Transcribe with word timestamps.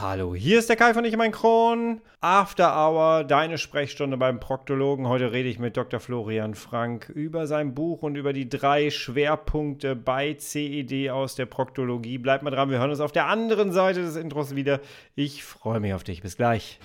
Hallo, 0.00 0.32
hier 0.32 0.60
ist 0.60 0.68
der 0.68 0.76
Kai 0.76 0.94
von 0.94 1.04
Ich 1.04 1.16
mein 1.16 1.32
Kron. 1.32 2.00
After 2.20 2.72
Hour, 2.72 3.24
deine 3.24 3.58
Sprechstunde 3.58 4.16
beim 4.16 4.38
Proktologen. 4.38 5.08
Heute 5.08 5.32
rede 5.32 5.48
ich 5.48 5.58
mit 5.58 5.76
Dr. 5.76 5.98
Florian 5.98 6.54
Frank 6.54 7.08
über 7.08 7.48
sein 7.48 7.74
Buch 7.74 8.02
und 8.02 8.14
über 8.14 8.32
die 8.32 8.48
drei 8.48 8.90
Schwerpunkte 8.90 9.96
bei 9.96 10.34
CED 10.34 11.10
aus 11.10 11.34
der 11.34 11.46
Proktologie. 11.46 12.18
Bleib 12.18 12.44
mal 12.44 12.50
dran, 12.50 12.70
wir 12.70 12.78
hören 12.78 12.90
uns 12.90 13.00
auf 13.00 13.10
der 13.10 13.26
anderen 13.26 13.72
Seite 13.72 14.02
des 14.02 14.14
Intros 14.14 14.54
wieder. 14.54 14.78
Ich 15.16 15.42
freue 15.42 15.80
mich 15.80 15.92
auf 15.94 16.04
dich. 16.04 16.22
Bis 16.22 16.36
gleich. 16.36 16.78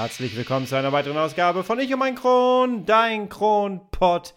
Herzlich 0.00 0.34
willkommen 0.34 0.66
zu 0.66 0.76
einer 0.76 0.92
weiteren 0.92 1.18
Ausgabe 1.18 1.62
von 1.62 1.78
Ich 1.78 1.92
und 1.92 1.98
mein 1.98 2.14
Kron, 2.14 2.86
dein 2.86 3.28
Kronpott. 3.28 4.32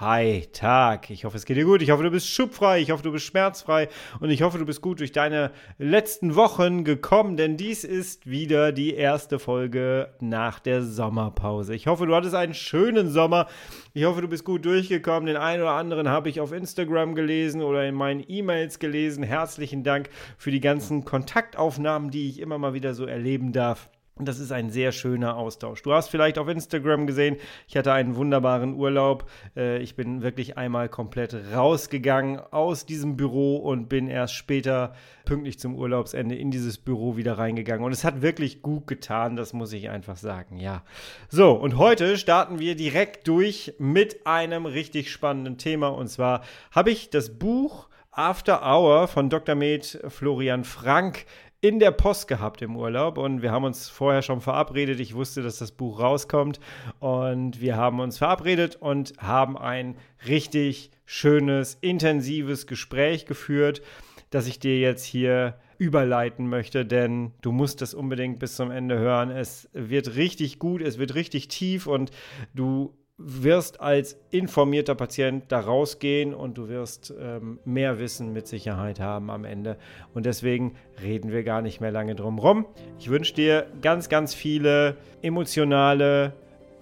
Hi, 0.00 0.48
Tag. 0.52 1.08
Ich 1.08 1.24
hoffe, 1.24 1.36
es 1.36 1.44
geht 1.44 1.56
dir 1.56 1.64
gut. 1.64 1.82
Ich 1.82 1.92
hoffe, 1.92 2.02
du 2.02 2.10
bist 2.10 2.28
schubfrei. 2.28 2.80
Ich 2.80 2.90
hoffe, 2.90 3.04
du 3.04 3.12
bist 3.12 3.24
schmerzfrei. 3.24 3.88
Und 4.18 4.30
ich 4.30 4.42
hoffe, 4.42 4.58
du 4.58 4.66
bist 4.66 4.82
gut 4.82 4.98
durch 4.98 5.12
deine 5.12 5.52
letzten 5.78 6.34
Wochen 6.34 6.82
gekommen, 6.82 7.36
denn 7.36 7.56
dies 7.56 7.84
ist 7.84 8.28
wieder 8.28 8.72
die 8.72 8.92
erste 8.92 9.38
Folge 9.38 10.12
nach 10.18 10.58
der 10.58 10.82
Sommerpause. 10.82 11.76
Ich 11.76 11.86
hoffe, 11.86 12.06
du 12.06 12.14
hattest 12.16 12.34
einen 12.34 12.54
schönen 12.54 13.08
Sommer. 13.08 13.46
Ich 13.92 14.02
hoffe, 14.06 14.20
du 14.20 14.26
bist 14.26 14.44
gut 14.44 14.64
durchgekommen. 14.64 15.26
Den 15.26 15.36
einen 15.36 15.62
oder 15.62 15.74
anderen 15.74 16.08
habe 16.08 16.28
ich 16.28 16.40
auf 16.40 16.50
Instagram 16.50 17.14
gelesen 17.14 17.62
oder 17.62 17.86
in 17.86 17.94
meinen 17.94 18.24
E-Mails 18.26 18.80
gelesen. 18.80 19.22
Herzlichen 19.22 19.84
Dank 19.84 20.10
für 20.38 20.50
die 20.50 20.60
ganzen 20.60 21.04
Kontaktaufnahmen, 21.04 22.10
die 22.10 22.28
ich 22.28 22.40
immer 22.40 22.58
mal 22.58 22.74
wieder 22.74 22.94
so 22.94 23.06
erleben 23.06 23.52
darf. 23.52 23.88
Und 24.16 24.28
das 24.28 24.38
ist 24.38 24.52
ein 24.52 24.70
sehr 24.70 24.92
schöner 24.92 25.36
Austausch. 25.36 25.82
Du 25.82 25.92
hast 25.92 26.08
vielleicht 26.08 26.38
auf 26.38 26.46
Instagram 26.46 27.08
gesehen, 27.08 27.36
ich 27.66 27.76
hatte 27.76 27.92
einen 27.92 28.14
wunderbaren 28.14 28.74
Urlaub. 28.74 29.28
Äh, 29.56 29.78
ich 29.78 29.96
bin 29.96 30.22
wirklich 30.22 30.56
einmal 30.56 30.88
komplett 30.88 31.34
rausgegangen 31.52 32.38
aus 32.38 32.86
diesem 32.86 33.16
Büro 33.16 33.56
und 33.56 33.88
bin 33.88 34.06
erst 34.06 34.34
später 34.34 34.94
pünktlich 35.24 35.58
zum 35.58 35.74
Urlaubsende 35.74 36.36
in 36.36 36.52
dieses 36.52 36.78
Büro 36.78 37.16
wieder 37.16 37.38
reingegangen. 37.38 37.84
Und 37.84 37.90
es 37.90 38.04
hat 38.04 38.22
wirklich 38.22 38.62
gut 38.62 38.86
getan, 38.86 39.34
das 39.34 39.52
muss 39.52 39.72
ich 39.72 39.90
einfach 39.90 40.16
sagen, 40.16 40.58
ja. 40.58 40.84
So, 41.28 41.50
und 41.50 41.76
heute 41.76 42.16
starten 42.16 42.60
wir 42.60 42.76
direkt 42.76 43.26
durch 43.26 43.74
mit 43.78 44.28
einem 44.28 44.66
richtig 44.66 45.10
spannenden 45.10 45.58
Thema. 45.58 45.88
Und 45.88 46.06
zwar 46.06 46.42
habe 46.70 46.92
ich 46.92 47.10
das 47.10 47.36
Buch 47.36 47.88
After 48.12 48.62
Hour 48.62 49.08
von 49.08 49.28
Dr. 49.28 49.56
Med 49.56 50.00
Florian 50.06 50.62
Frank 50.62 51.26
in 51.64 51.78
der 51.78 51.92
Post 51.92 52.28
gehabt 52.28 52.60
im 52.60 52.76
Urlaub 52.76 53.16
und 53.16 53.40
wir 53.40 53.50
haben 53.50 53.64
uns 53.64 53.88
vorher 53.88 54.20
schon 54.20 54.42
verabredet. 54.42 55.00
Ich 55.00 55.14
wusste, 55.14 55.40
dass 55.40 55.56
das 55.56 55.72
Buch 55.72 55.98
rauskommt 55.98 56.60
und 57.00 57.58
wir 57.58 57.74
haben 57.78 58.00
uns 58.00 58.18
verabredet 58.18 58.76
und 58.76 59.14
haben 59.16 59.56
ein 59.56 59.96
richtig 60.28 60.90
schönes, 61.06 61.78
intensives 61.80 62.66
Gespräch 62.66 63.24
geführt, 63.24 63.80
das 64.28 64.46
ich 64.46 64.58
dir 64.58 64.78
jetzt 64.78 65.06
hier 65.06 65.58
überleiten 65.78 66.50
möchte, 66.50 66.84
denn 66.84 67.32
du 67.40 67.50
musst 67.50 67.80
das 67.80 67.94
unbedingt 67.94 68.40
bis 68.40 68.56
zum 68.56 68.70
Ende 68.70 68.98
hören. 68.98 69.30
Es 69.30 69.70
wird 69.72 70.16
richtig 70.16 70.58
gut, 70.58 70.82
es 70.82 70.98
wird 70.98 71.14
richtig 71.14 71.48
tief 71.48 71.86
und 71.86 72.10
du 72.52 72.94
wirst 73.16 73.80
als 73.80 74.18
informierter 74.30 74.94
Patient 74.94 75.44
da 75.48 75.60
rausgehen 75.60 76.34
und 76.34 76.58
du 76.58 76.68
wirst 76.68 77.14
ähm, 77.18 77.60
mehr 77.64 77.98
Wissen 77.98 78.32
mit 78.32 78.48
Sicherheit 78.48 78.98
haben 78.98 79.30
am 79.30 79.44
Ende. 79.44 79.76
Und 80.14 80.26
deswegen 80.26 80.74
reden 81.00 81.30
wir 81.30 81.44
gar 81.44 81.62
nicht 81.62 81.80
mehr 81.80 81.92
lange 81.92 82.16
drum 82.16 82.38
rum. 82.38 82.66
Ich 82.98 83.08
wünsche 83.08 83.34
dir 83.34 83.66
ganz, 83.82 84.08
ganz 84.08 84.34
viele 84.34 84.96
emotionale, 85.22 86.32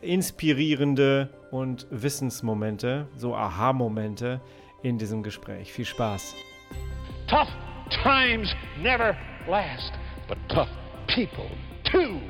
inspirierende 0.01 1.29
und 1.51 1.87
Wissensmomente, 1.91 3.09
so 3.17 3.35
Aha-Momente 3.35 4.41
in 4.83 4.97
diesem 4.97 5.23
Gespräch. 5.23 5.71
Viel 5.73 5.85
Spaß. 5.85 6.35
Tough 7.29 7.49
times 8.03 8.55
never 8.81 9.15
last, 9.47 9.93
but 10.29 10.39
tough 10.49 10.69
people 11.09 11.51
too. 11.85 12.21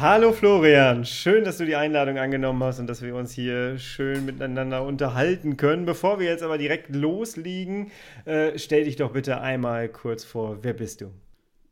Hallo 0.00 0.32
Florian, 0.32 1.04
schön, 1.04 1.44
dass 1.44 1.58
du 1.58 1.66
die 1.66 1.76
Einladung 1.76 2.18
angenommen 2.18 2.64
hast 2.64 2.80
und 2.80 2.86
dass 2.86 3.02
wir 3.02 3.14
uns 3.14 3.30
hier 3.32 3.78
schön 3.78 4.24
miteinander 4.24 4.84
unterhalten 4.84 5.58
können. 5.58 5.84
Bevor 5.84 6.18
wir 6.18 6.28
jetzt 6.28 6.42
aber 6.42 6.56
direkt 6.56 6.94
loslegen, 6.94 7.92
äh, 8.24 8.58
stell 8.58 8.84
dich 8.84 8.96
doch 8.96 9.12
bitte 9.12 9.42
einmal 9.42 9.90
kurz 9.90 10.24
vor. 10.24 10.58
Wer 10.62 10.72
bist 10.72 11.02
du? 11.02 11.12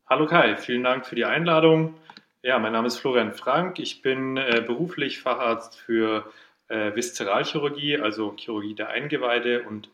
Hallo 0.07 0.27
Kai, 0.27 0.55
vielen 0.57 0.85
Dank 0.85 1.07
für 1.07 1.15
die 1.15 1.25
Einladung. 1.25 1.95
Ja, 2.43 2.59
mein 2.59 2.73
Name 2.73 2.89
ist 2.89 2.99
Florian 2.99 3.33
Frank. 3.33 3.79
Ich 3.79 4.03
bin 4.03 4.37
äh, 4.37 4.63
beruflich 4.67 5.21
Facharzt 5.21 5.81
für 5.81 6.31
äh, 6.69 6.95
Viszeralchirurgie, 6.95 7.97
also 7.97 8.35
Chirurgie 8.37 8.75
der 8.75 8.91
Eingeweide 8.91 9.63
und 9.63 9.89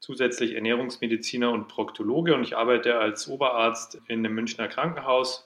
zusätzlich 0.00 0.54
Ernährungsmediziner 0.54 1.50
und 1.52 1.68
Proktologe 1.68 2.34
und 2.34 2.42
ich 2.42 2.56
arbeite 2.56 2.98
als 2.98 3.28
Oberarzt 3.28 4.00
in 4.08 4.20
einem 4.20 4.34
Münchner 4.34 4.66
Krankenhaus 4.66 5.45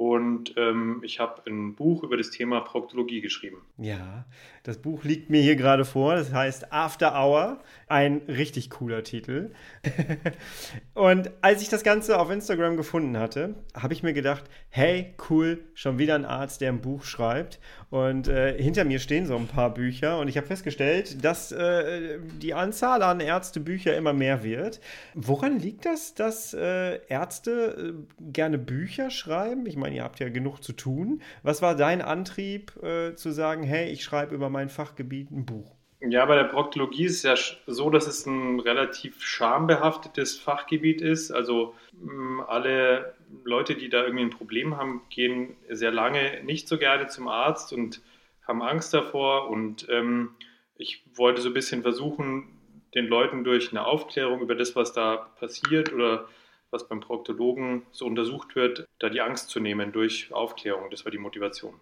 und 0.00 0.54
ähm, 0.56 1.02
ich 1.04 1.20
habe 1.20 1.42
ein 1.46 1.74
Buch 1.74 2.02
über 2.04 2.16
das 2.16 2.30
Thema 2.30 2.62
Proktologie 2.62 3.20
geschrieben. 3.20 3.58
Ja, 3.76 4.24
das 4.62 4.78
Buch 4.78 5.04
liegt 5.04 5.28
mir 5.28 5.42
hier 5.42 5.56
gerade 5.56 5.84
vor. 5.84 6.14
Das 6.14 6.32
heißt 6.32 6.72
After 6.72 7.12
Hour. 7.12 7.60
Ein 7.90 8.22
richtig 8.28 8.70
cooler 8.70 9.02
Titel. 9.02 9.50
und 10.94 11.32
als 11.40 11.60
ich 11.60 11.68
das 11.70 11.82
Ganze 11.82 12.20
auf 12.20 12.30
Instagram 12.30 12.76
gefunden 12.76 13.18
hatte, 13.18 13.56
habe 13.74 13.94
ich 13.94 14.04
mir 14.04 14.12
gedacht, 14.12 14.44
hey, 14.68 15.12
cool, 15.28 15.64
schon 15.74 15.98
wieder 15.98 16.14
ein 16.14 16.24
Arzt, 16.24 16.60
der 16.60 16.70
ein 16.70 16.82
Buch 16.82 17.02
schreibt. 17.02 17.58
Und 17.90 18.28
äh, 18.28 18.56
hinter 18.62 18.84
mir 18.84 19.00
stehen 19.00 19.26
so 19.26 19.34
ein 19.34 19.48
paar 19.48 19.74
Bücher 19.74 20.20
und 20.20 20.28
ich 20.28 20.36
habe 20.36 20.46
festgestellt, 20.46 21.24
dass 21.24 21.50
äh, 21.50 22.20
die 22.40 22.54
Anzahl 22.54 23.02
an 23.02 23.18
Ärztebücher 23.18 23.96
immer 23.96 24.12
mehr 24.12 24.44
wird. 24.44 24.80
Woran 25.14 25.58
liegt 25.58 25.84
das, 25.84 26.14
dass 26.14 26.54
äh, 26.54 27.04
Ärzte 27.08 27.96
äh, 27.98 28.22
gerne 28.30 28.58
Bücher 28.58 29.10
schreiben? 29.10 29.66
Ich 29.66 29.74
meine, 29.74 29.96
ihr 29.96 30.04
habt 30.04 30.20
ja 30.20 30.28
genug 30.28 30.62
zu 30.62 30.74
tun. 30.74 31.22
Was 31.42 31.60
war 31.60 31.74
dein 31.74 32.02
Antrieb 32.02 32.80
äh, 32.84 33.16
zu 33.16 33.32
sagen, 33.32 33.64
hey, 33.64 33.90
ich 33.90 34.04
schreibe 34.04 34.32
über 34.32 34.48
mein 34.48 34.68
Fachgebiet 34.68 35.32
ein 35.32 35.44
Buch? 35.44 35.79
Ja, 36.02 36.24
bei 36.24 36.34
der 36.34 36.44
Proktologie 36.44 37.04
ist 37.04 37.16
es 37.16 37.22
ja 37.24 37.56
so, 37.66 37.90
dass 37.90 38.06
es 38.06 38.24
ein 38.24 38.58
relativ 38.60 39.22
schambehaftetes 39.22 40.38
Fachgebiet 40.38 41.02
ist. 41.02 41.30
Also 41.30 41.74
mm, 41.92 42.40
alle 42.48 43.14
Leute, 43.44 43.74
die 43.74 43.90
da 43.90 44.04
irgendwie 44.04 44.24
ein 44.24 44.30
Problem 44.30 44.76
haben, 44.78 45.02
gehen 45.10 45.56
sehr 45.68 45.92
lange 45.92 46.42
nicht 46.42 46.68
so 46.68 46.78
gerne 46.78 47.08
zum 47.08 47.28
Arzt 47.28 47.74
und 47.74 48.00
haben 48.48 48.62
Angst 48.62 48.94
davor. 48.94 49.50
Und 49.50 49.88
ähm, 49.90 50.30
ich 50.76 51.04
wollte 51.14 51.42
so 51.42 51.50
ein 51.50 51.54
bisschen 51.54 51.82
versuchen, 51.82 52.48
den 52.94 53.06
Leuten 53.06 53.44
durch 53.44 53.70
eine 53.70 53.84
Aufklärung 53.84 54.40
über 54.40 54.54
das, 54.54 54.74
was 54.74 54.92
da 54.94 55.16
passiert 55.38 55.92
oder 55.92 56.28
was 56.70 56.88
beim 56.88 57.00
Proktologen 57.00 57.82
so 57.90 58.06
untersucht 58.06 58.56
wird, 58.56 58.86
da 59.00 59.10
die 59.10 59.20
Angst 59.20 59.50
zu 59.50 59.60
nehmen 59.60 59.92
durch 59.92 60.32
Aufklärung. 60.32 60.88
Das 60.90 61.04
war 61.04 61.12
die 61.12 61.18
Motivation. 61.18 61.74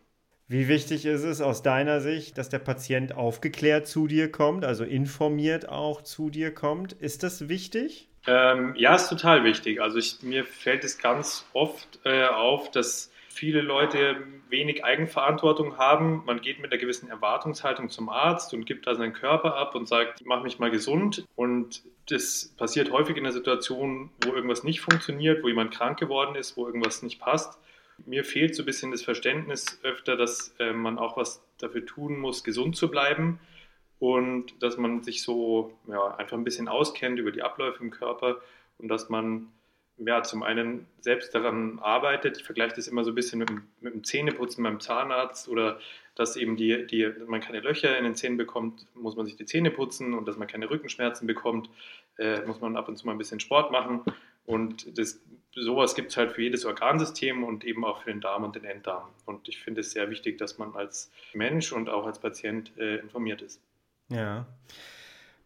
Wie 0.51 0.67
wichtig 0.67 1.05
ist 1.05 1.25
es 1.25 1.43
aus 1.43 1.63
deiner 1.63 2.01
Sicht, 2.01 2.39
dass 2.39 2.49
der 2.49 2.59
Patient 2.59 3.15
aufgeklärt 3.15 3.87
zu 3.87 4.07
dir 4.07 4.33
kommt, 4.33 4.65
also 4.65 4.83
informiert 4.83 5.69
auch 5.69 6.01
zu 6.01 6.31
dir 6.31 6.55
kommt? 6.55 6.95
Ist 6.95 7.23
das 7.23 7.51
wichtig? 7.51 8.09
Ähm, 8.27 8.75
ja, 8.75 8.95
ist 8.95 9.11
total 9.11 9.45
wichtig. 9.45 9.83
Also 9.83 9.99
ich, 9.99 10.23
mir 10.23 10.45
fällt 10.45 10.85
es 10.85 10.97
ganz 10.97 11.47
oft 11.53 12.01
äh, 12.05 12.25
auf, 12.25 12.71
dass 12.71 13.13
viele 13.29 13.61
Leute 13.61 14.17
wenig 14.49 14.85
Eigenverantwortung 14.85 15.77
haben. 15.77 16.23
Man 16.25 16.41
geht 16.41 16.61
mit 16.61 16.73
einer 16.73 16.81
gewissen 16.81 17.11
Erwartungshaltung 17.11 17.91
zum 17.91 18.09
Arzt 18.09 18.55
und 18.55 18.65
gibt 18.65 18.87
da 18.87 18.95
seinen 18.95 19.13
Körper 19.13 19.55
ab 19.55 19.75
und 19.75 19.87
sagt, 19.87 20.23
mach 20.25 20.43
mich 20.43 20.59
mal 20.59 20.71
gesund. 20.71 21.27
Und 21.37 21.83
das 22.09 22.55
passiert 22.57 22.91
häufig 22.91 23.19
in 23.19 23.27
einer 23.27 23.35
Situation, 23.35 24.09
wo 24.25 24.33
irgendwas 24.33 24.65
nicht 24.65 24.81
funktioniert, 24.81 25.43
wo 25.43 25.49
jemand 25.49 25.75
krank 25.75 25.99
geworden 25.99 26.37
ist, 26.37 26.57
wo 26.57 26.67
irgendwas 26.67 27.03
nicht 27.03 27.21
passt. 27.21 27.59
Mir 28.06 28.25
fehlt 28.25 28.55
so 28.55 28.62
ein 28.62 28.67
bisschen 28.67 28.91
das 28.91 29.03
Verständnis 29.03 29.79
öfter, 29.83 30.17
dass 30.17 30.55
äh, 30.59 30.73
man 30.73 30.99
auch 30.99 31.17
was 31.17 31.43
dafür 31.59 31.85
tun 31.85 32.19
muss, 32.19 32.45
gesund 32.45 32.77
zu 32.77 32.91
bleiben 32.91 33.41
und 33.99 34.62
dass 34.62 34.77
man 34.77 35.03
sich 35.03 35.23
so 35.23 35.77
ja, 35.89 36.15
einfach 36.17 36.37
ein 36.37 36.45
bisschen 36.45 36.69
auskennt 36.69 37.19
über 37.19 37.33
die 37.33 37.43
Abläufe 37.43 37.83
im 37.83 37.91
Körper 37.91 38.41
und 38.79 38.89
dass 38.89 39.09
man 39.09 39.49
ja, 39.99 40.23
zum 40.23 40.43
einen 40.43 40.87
selbst 41.00 41.35
daran 41.35 41.81
arbeitet. 41.81 42.39
Ich 42.39 42.45
vergleiche 42.45 42.77
das 42.77 42.87
immer 42.87 43.05
so 43.05 43.11
ein 43.11 43.15
bisschen 43.15 43.41
mit, 43.41 43.50
mit 43.81 43.95
dem 43.95 44.05
Zähneputzen 44.05 44.62
beim 44.62 44.81
Zahnarzt 44.81 45.49
oder 45.49 45.81
dass 46.15 46.37
eben 46.37 46.56
die, 46.56 46.87
die, 46.87 47.12
man 47.27 47.41
keine 47.41 47.61
Löcher 47.61 47.97
in 47.97 48.05
den 48.05 48.15
Zähnen 48.15 48.37
bekommt, 48.37 48.87
muss 48.94 49.17
man 49.17 49.27
sich 49.27 49.37
die 49.37 49.44
Zähne 49.44 49.71
putzen 49.71 50.15
und 50.15 50.27
dass 50.27 50.37
man 50.37 50.49
keine 50.49 50.71
Rückenschmerzen 50.71 51.27
bekommt, 51.27 51.69
äh, 52.17 52.43
muss 52.43 52.61
man 52.61 52.77
ab 52.77 52.89
und 52.89 52.97
zu 52.97 53.06
mal 53.06 53.12
ein 53.12 53.19
bisschen 53.19 53.41
Sport 53.41 53.73
machen. 53.73 54.03
Und 54.47 54.99
das 54.99 55.21
sowas 55.60 55.94
gibt 55.94 56.10
es 56.10 56.16
halt 56.16 56.32
für 56.32 56.43
jedes 56.43 56.64
Organsystem 56.64 57.44
und 57.44 57.64
eben 57.64 57.84
auch 57.84 58.02
für 58.02 58.10
den 58.10 58.20
Darm 58.20 58.44
und 58.44 58.56
den 58.56 58.64
Enddarm. 58.64 59.08
Und 59.26 59.49
ich 59.49 59.58
finde 59.58 59.81
es 59.81 59.93
sehr 59.93 60.10
wichtig, 60.10 60.38
dass 60.38 60.58
man 60.58 60.75
als 60.75 61.10
Mensch 61.34 61.72
und 61.72 61.88
auch 61.88 62.06
als 62.06 62.19
Patient 62.19 62.72
äh, 62.78 62.96
informiert 62.96 63.43
ist. 63.43 63.60
Ja. 64.08 64.46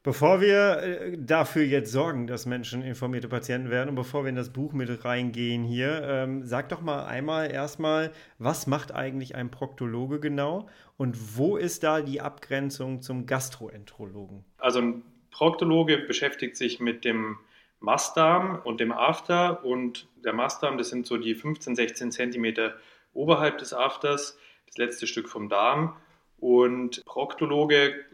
Bevor 0.05 0.41
wir 0.41 0.79
äh, 0.79 1.17
dafür 1.17 1.63
jetzt 1.63 1.93
sorgen, 1.93 2.27
dass 2.27 2.45
Menschen 2.45 2.83
informierte 2.83 3.29
Patienten 3.29 3.71
werden 3.71 3.91
und 3.91 3.95
bevor 3.95 4.25
wir 4.25 4.31
in 4.31 4.37
das 4.37 4.51
Buch 4.51 4.73
mit 4.73 5.05
reingehen 5.05 5.63
hier, 5.63 6.03
ähm, 6.03 6.45
sag 6.45 6.71
doch 6.71 6.81
mal 6.81 7.07
einmal 7.07 7.53
erstmal, 7.53 8.11
was 8.39 8.67
macht 8.67 8.93
eigentlich 8.93 9.37
ein 9.37 9.53
Proktologe 9.53 10.19
genau 10.19 10.69
und 10.97 11.39
wo 11.39 11.57
ist 11.57 11.85
da 11.85 12.03
die 12.03 12.21
Abgrenzung 12.21 13.01
zum 13.01 13.27
Gastroenterologen? 13.27 14.45
Also 14.59 14.81
ein 14.81 15.03
Proktologe 15.31 15.99
beschäftigt 15.99 16.57
sich 16.57 16.81
mit 16.81 17.05
dem 17.05 17.39
Mastdarm 17.83 18.61
und 18.65 18.81
dem 18.81 18.93
After 18.93 19.65
und 19.65 20.09
der 20.25 20.33
Mastdarm, 20.33 20.79
das 20.79 20.89
sind 20.89 21.07
so 21.07 21.17
die 21.17 21.35
15, 21.35 21.77
16 21.77 22.13
Zentimeter 22.13 22.75
oberhalb 23.13 23.59
des 23.59 23.75
Afters, 23.75 24.39
das 24.67 24.77
letzte 24.79 25.07
Stück 25.07 25.29
vom 25.29 25.49
Darm 25.49 25.97
und 26.39 27.05
Proktologe 27.05 28.05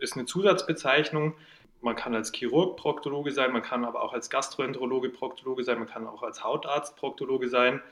ist 0.00 0.14
eine 0.14 0.26
Zusatzbezeichnung. 0.26 1.34
Man 1.80 1.96
kann 1.96 2.14
als 2.14 2.32
Chirurg 2.32 2.76
Proktologe 2.76 3.30
sein, 3.32 3.52
man 3.52 3.62
kann 3.62 3.84
aber 3.84 4.02
auch 4.02 4.12
als 4.12 4.28
Gastroenterologe 4.28 5.08
Proktologe 5.08 5.64
sein, 5.64 5.78
man 5.78 5.88
kann 5.88 6.06
auch 6.06 6.22
als 6.22 6.44
Hautarzt 6.44 6.96
Proktologe 6.96 7.48
sein. 7.48 7.82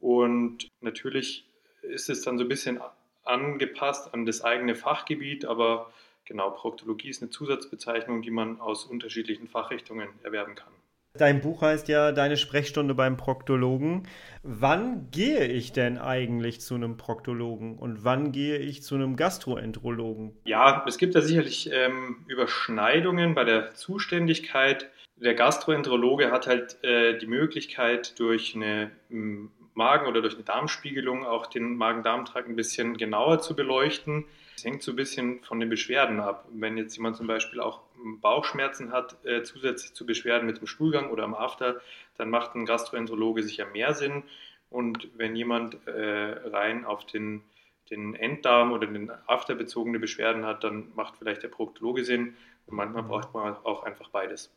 Und 0.00 0.68
natürlich 0.80 1.46
ist 1.82 2.08
es 2.08 2.22
dann 2.22 2.38
so 2.38 2.44
ein 2.44 2.48
bisschen 2.48 2.80
angepasst 3.24 4.12
an 4.14 4.24
das 4.24 4.42
eigene 4.42 4.74
Fachgebiet, 4.74 5.44
aber 5.44 5.90
genau, 6.24 6.50
Proktologie 6.50 7.08
ist 7.08 7.22
eine 7.22 7.30
Zusatzbezeichnung, 7.30 8.22
die 8.22 8.30
man 8.30 8.60
aus 8.60 8.84
unterschiedlichen 8.84 9.48
Fachrichtungen 9.48 10.08
erwerben 10.22 10.54
kann. 10.54 10.72
Dein 11.16 11.40
Buch 11.40 11.62
heißt 11.62 11.86
ja 11.86 12.10
Deine 12.10 12.36
Sprechstunde 12.36 12.92
beim 12.94 13.16
Proktologen. 13.16 14.08
Wann 14.42 15.12
gehe 15.12 15.46
ich 15.46 15.72
denn 15.72 15.96
eigentlich 15.96 16.60
zu 16.60 16.74
einem 16.74 16.96
Proktologen 16.96 17.78
und 17.78 18.02
wann 18.02 18.32
gehe 18.32 18.58
ich 18.58 18.82
zu 18.82 18.96
einem 18.96 19.14
Gastroenterologen? 19.14 20.36
Ja, 20.44 20.84
es 20.88 20.98
gibt 20.98 21.14
da 21.14 21.20
sicherlich 21.20 21.70
ähm, 21.72 22.24
Überschneidungen 22.26 23.34
bei 23.34 23.44
der 23.44 23.74
Zuständigkeit. 23.74 24.90
Der 25.14 25.34
Gastroenterologe 25.34 26.32
hat 26.32 26.48
halt 26.48 26.82
äh, 26.82 27.16
die 27.16 27.28
Möglichkeit, 27.28 28.18
durch 28.18 28.56
eine 28.56 28.90
ähm, 29.08 29.52
Magen- 29.74 30.08
oder 30.08 30.20
durch 30.20 30.34
eine 30.34 30.42
Darmspiegelung 30.42 31.24
auch 31.24 31.46
den 31.46 31.76
Magen-Darm-Trakt 31.76 32.48
ein 32.48 32.56
bisschen 32.56 32.96
genauer 32.96 33.40
zu 33.40 33.54
beleuchten. 33.54 34.24
Es 34.56 34.64
hängt 34.64 34.82
so 34.82 34.92
ein 34.92 34.96
bisschen 34.96 35.42
von 35.42 35.60
den 35.60 35.68
Beschwerden 35.68 36.20
ab. 36.20 36.46
Wenn 36.52 36.76
jetzt 36.76 36.96
jemand 36.96 37.16
zum 37.16 37.26
Beispiel 37.26 37.60
auch 37.60 37.80
Bauchschmerzen 38.20 38.92
hat, 38.92 39.16
äh, 39.24 39.42
zusätzlich 39.42 39.94
zu 39.94 40.06
Beschwerden 40.06 40.46
mit 40.46 40.60
dem 40.60 40.66
Stuhlgang 40.66 41.10
oder 41.10 41.24
am 41.24 41.34
After, 41.34 41.80
dann 42.16 42.30
macht 42.30 42.54
ein 42.54 42.66
Gastroenterologe 42.66 43.42
sicher 43.42 43.66
mehr 43.66 43.94
Sinn. 43.94 44.22
Und 44.70 45.08
wenn 45.16 45.36
jemand 45.36 45.86
äh, 45.86 46.48
rein 46.48 46.84
auf 46.84 47.04
den, 47.06 47.42
den 47.90 48.14
Enddarm 48.14 48.72
oder 48.72 48.86
den 48.86 49.10
After 49.26 49.54
bezogene 49.54 49.98
Beschwerden 49.98 50.44
hat, 50.44 50.64
dann 50.64 50.92
macht 50.94 51.16
vielleicht 51.16 51.42
der 51.42 51.48
Proktologe 51.48 52.04
Sinn. 52.04 52.36
Und 52.66 52.76
manchmal 52.76 53.02
braucht 53.02 53.34
man 53.34 53.56
auch 53.64 53.82
einfach 53.82 54.08
beides. 54.10 54.50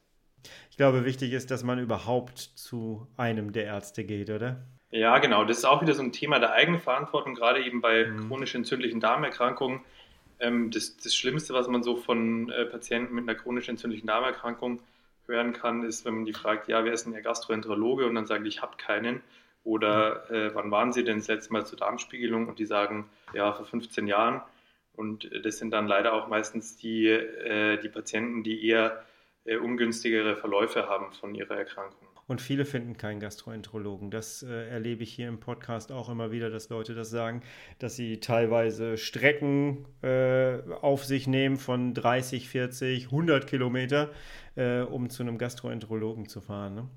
Ich 0.70 0.78
glaube, 0.78 1.06
wichtig 1.06 1.34
ist, 1.34 1.52
dass 1.52 1.64
man 1.64 1.80
überhaupt 1.80 2.38
zu 2.38 3.08
einem 3.18 3.52
der 3.52 3.66
Ärzte 3.66 4.04
geht, 4.04 4.30
oder? 4.30 4.64
Ja, 4.92 5.18
genau. 5.19 5.44
Das 5.44 5.57
ist 5.57 5.66
auch 5.66 5.81
wieder 5.81 5.94
so 5.94 6.01
ein 6.01 6.13
Thema 6.13 6.39
der 6.39 6.54
Eigenverantwortung, 6.54 7.36
gerade 7.36 7.63
eben 7.63 7.81
bei 7.81 8.06
mhm. 8.06 8.28
chronisch 8.28 8.56
entzündlichen 8.56 9.00
Darmerkrankungen. 9.00 9.81
Ähm, 10.39 10.72
das, 10.72 10.98
das, 10.98 11.13
Schlimmste, 11.16 11.54
was 11.54 11.68
man 11.68 11.84
so 11.84 11.95
von 11.95 12.50
äh, 12.50 12.66
Patienten 12.66 13.16
mit 13.16 13.28
einer 13.28 13.38
chronisch 13.38 13.68
entzündlichen 13.68 14.07
Darmerkrankung 14.07 14.81
hören 15.25 15.54
kann, 15.54 15.84
ist, 15.84 16.06
wenn 16.06 16.16
man 16.16 16.25
die 16.25 16.34
fragt, 16.34 16.69
ja, 16.69 16.86
wer 16.86 16.94
ist 16.94 17.06
denn 17.06 17.13
Ihr 17.13 17.22
Gastroenterologe? 17.22 18.06
Und 18.06 18.16
dann 18.16 18.28
sagen 18.28 18.44
die, 18.44 18.50
ich 18.50 18.62
habe 18.62 18.78
keinen. 18.78 19.22
Oder 19.63 20.30
äh, 20.31 20.56
wann 20.56 20.72
waren 20.72 20.94
Sie 20.94 21.04
denn 21.04 21.18
das 21.18 21.28
letzte 21.28 21.51
Mal 21.51 21.66
zur 21.66 21.78
Darmspiegelung? 21.78 22.48
Und 22.48 22.60
die 22.60 22.66
sagen, 22.66 23.10
ja, 23.33 23.51
vor 23.51 23.66
15 23.66 24.07
Jahren. 24.07 24.42
Und 24.95 25.30
äh, 25.31 25.42
das 25.42 25.57
sind 25.57 25.72
dann 25.72 25.88
leider 25.88 26.13
auch 26.13 26.28
meistens 26.30 26.78
die, 26.78 27.07
äh, 27.07 27.78
die 27.78 27.90
Patienten, 27.90 28.44
die 28.44 28.66
eher 28.66 29.04
äh, 29.44 29.57
ungünstigere 29.57 30.38
Verläufe 30.38 30.88
haben 30.88 31.12
von 31.13 31.36
ihrer 31.36 31.57
Erkrankung. 31.57 32.06
Und 32.28 32.42
viele 32.42 32.66
finden 32.66 32.98
keinen 32.98 33.22
Gastroenterologen. 33.22 34.12
Das 34.12 34.44
äh, 34.44 34.68
erlebe 34.70 35.04
ich 35.04 35.14
hier 35.14 35.30
im 35.30 35.40
Podcast 35.40 35.94
auch 35.94 36.10
immer 36.10 36.30
wieder, 36.32 36.50
dass 36.50 36.68
Leute 36.68 36.94
das 36.94 37.10
sagen, 37.10 37.42
dass 37.80 37.96
sie 37.96 38.20
teilweise 38.20 38.98
Strecken 38.98 39.86
äh, 40.02 40.60
auf 40.82 41.06
sich 41.06 41.28
nehmen 41.28 41.56
von 41.56 41.94
30, 41.94 42.50
40, 42.50 43.06
100 43.06 43.48
Kilometer, 43.48 44.12
äh, 44.56 44.82
um 44.82 45.10
zu 45.10 45.24
einem 45.24 45.38
Gastroenterologen 45.38 46.28
zu 46.28 46.42
fahren. 46.42 46.76
Ne? 46.76 46.90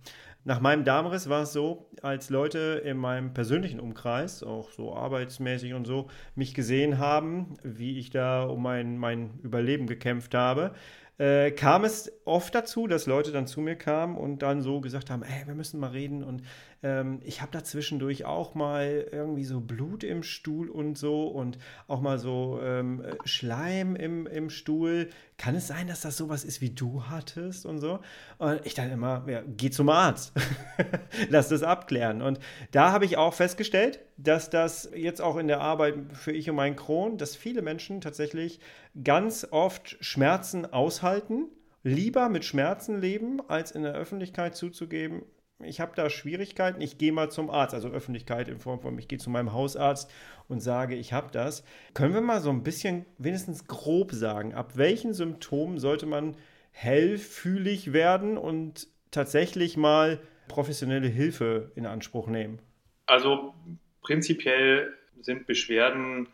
Nach 0.43 0.61
meinem 0.61 0.85
Darmriss 0.85 1.29
war 1.29 1.43
es 1.43 1.53
so, 1.53 1.91
als 2.03 2.31
Leute 2.31 2.82
in 2.85 2.97
meinem 2.97 3.35
persönlichen 3.35 3.79
Umkreis, 3.79 4.43
auch 4.43 4.71
so 4.71 4.97
arbeitsmäßig 4.97 5.75
und 5.75 5.87
so, 5.87 6.09
mich 6.35 6.55
gesehen 6.55 6.99
haben, 6.99 7.55
wie 7.62 7.99
ich 7.99 8.09
da 8.09 8.44
um 8.44 8.62
mein, 8.62 8.97
mein 8.97 9.38
Überleben 9.43 9.87
gekämpft 9.87 10.35
habe, 10.35 10.73
äh, 11.20 11.50
kam 11.50 11.84
es 11.84 12.11
oft 12.25 12.55
dazu, 12.55 12.87
dass 12.87 13.05
Leute 13.05 13.31
dann 13.31 13.46
zu 13.46 13.61
mir 13.61 13.76
kamen 13.76 14.17
und 14.17 14.38
dann 14.38 14.62
so 14.62 14.81
gesagt 14.81 15.11
haben, 15.11 15.22
ey, 15.22 15.46
wir 15.46 15.55
müssen 15.55 15.78
mal 15.78 15.90
reden 15.90 16.25
und 16.25 16.43
ähm, 16.82 17.21
ich 17.25 17.43
habe 17.43 17.53
da 17.53 17.62
zwischendurch 17.62 18.25
auch 18.25 18.55
mal 18.55 19.06
irgendwie 19.12 19.44
so 19.44 19.61
Blut 19.61 20.03
im 20.03 20.23
Stuhl 20.23 20.71
und 20.71 20.97
so 20.97 21.27
und 21.27 21.59
auch 21.88 22.00
mal 22.00 22.19
so 22.19 22.61
ähm, 22.62 23.05
Schleim 23.25 23.97
im, 23.97 24.27
im 24.27 24.50
Stuhl. 24.50 25.11
Kann 25.37 25.55
es 25.55 25.69
sein, 25.69 25.88
dass 25.88 26.00
das 26.03 26.17
sowas 26.17 26.44
ist, 26.44 26.61
wie 26.61 26.71
du 26.71 27.05
hattest 27.05 27.67
und 27.67 27.79
so? 27.79 28.00
Und 28.38 28.61
ich 28.65 28.75
dachte 28.75 28.91
immer, 28.91 29.25
ja, 29.29 29.43
geh 29.47 29.71
zum 29.71 29.88
Arzt. 29.88 30.32
Lass 31.29 31.49
das 31.49 31.62
abklären. 31.62 32.23
Und 32.23 32.38
da 32.71 32.93
habe 32.93 33.05
ich 33.05 33.17
auch 33.17 33.35
festgestellt, 33.35 34.00
dass 34.17 34.50
das 34.50 34.91
jetzt 34.94 35.21
auch 35.21 35.37
in 35.37 35.49
der 35.49 35.61
Arbeit 35.61 35.97
für 36.12 36.32
ich 36.32 36.49
und 36.49 36.56
meinen 36.56 36.77
Kron, 36.77 37.19
dass 37.19 37.37
viele 37.37 37.62
Menschen 37.62 38.00
tatsächlich 38.00 38.61
ganz 39.05 39.47
oft 39.50 39.97
Schmerzen 40.00 40.71
aushalten, 40.71 41.47
lieber 41.82 42.29
mit 42.29 42.44
Schmerzen 42.44 43.00
leben, 43.00 43.41
als 43.49 43.71
in 43.71 43.82
der 43.82 43.94
Öffentlichkeit 43.94 44.55
zuzugeben, 44.55 45.23
ich 45.64 45.80
habe 45.80 45.92
da 45.94 46.10
Schwierigkeiten, 46.10 46.80
ich 46.80 46.98
gehe 46.98 47.12
mal 47.12 47.30
zum 47.30 47.50
Arzt, 47.50 47.74
also 47.74 47.88
Öffentlichkeit 47.88 48.48
in 48.48 48.58
Form 48.58 48.80
von, 48.80 48.98
ich 48.98 49.08
gehe 49.08 49.18
zu 49.18 49.30
meinem 49.30 49.52
Hausarzt 49.52 50.10
und 50.48 50.60
sage, 50.60 50.94
ich 50.94 51.12
habe 51.12 51.28
das. 51.32 51.64
Können 51.94 52.14
wir 52.14 52.20
mal 52.20 52.40
so 52.40 52.50
ein 52.50 52.62
bisschen 52.62 53.06
wenigstens 53.18 53.66
grob 53.66 54.12
sagen, 54.12 54.54
ab 54.54 54.76
welchen 54.76 55.14
Symptomen 55.14 55.78
sollte 55.78 56.06
man 56.06 56.36
hellfühlig 56.72 57.92
werden 57.92 58.38
und 58.38 58.88
tatsächlich 59.10 59.76
mal 59.76 60.20
professionelle 60.48 61.08
Hilfe 61.08 61.72
in 61.74 61.86
Anspruch 61.86 62.26
nehmen? 62.26 62.60
Also 63.06 63.54
prinzipiell 64.02 64.94
sind 65.20 65.46
Beschwerden 65.46 66.28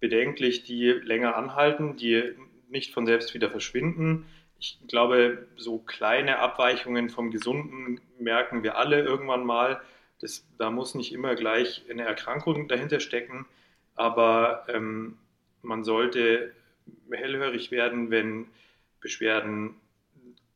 bedenklich, 0.00 0.64
die 0.64 0.86
länger 0.86 1.36
anhalten, 1.36 1.96
die 1.96 2.34
nicht 2.68 2.92
von 2.92 3.06
selbst 3.06 3.34
wieder 3.34 3.50
verschwinden. 3.50 4.26
Ich 4.62 4.78
glaube, 4.86 5.48
so 5.56 5.78
kleine 5.78 6.38
Abweichungen 6.38 7.10
vom 7.10 7.32
Gesunden 7.32 8.00
merken 8.20 8.62
wir 8.62 8.78
alle 8.78 9.02
irgendwann 9.02 9.44
mal. 9.44 9.80
Das, 10.20 10.46
da 10.56 10.70
muss 10.70 10.94
nicht 10.94 11.12
immer 11.12 11.34
gleich 11.34 11.84
eine 11.90 12.04
Erkrankung 12.04 12.68
dahinter 12.68 13.00
stecken, 13.00 13.44
aber 13.96 14.64
ähm, 14.68 15.18
man 15.62 15.82
sollte 15.82 16.52
hellhörig 17.10 17.72
werden, 17.72 18.12
wenn 18.12 18.46
Beschwerden 19.00 19.74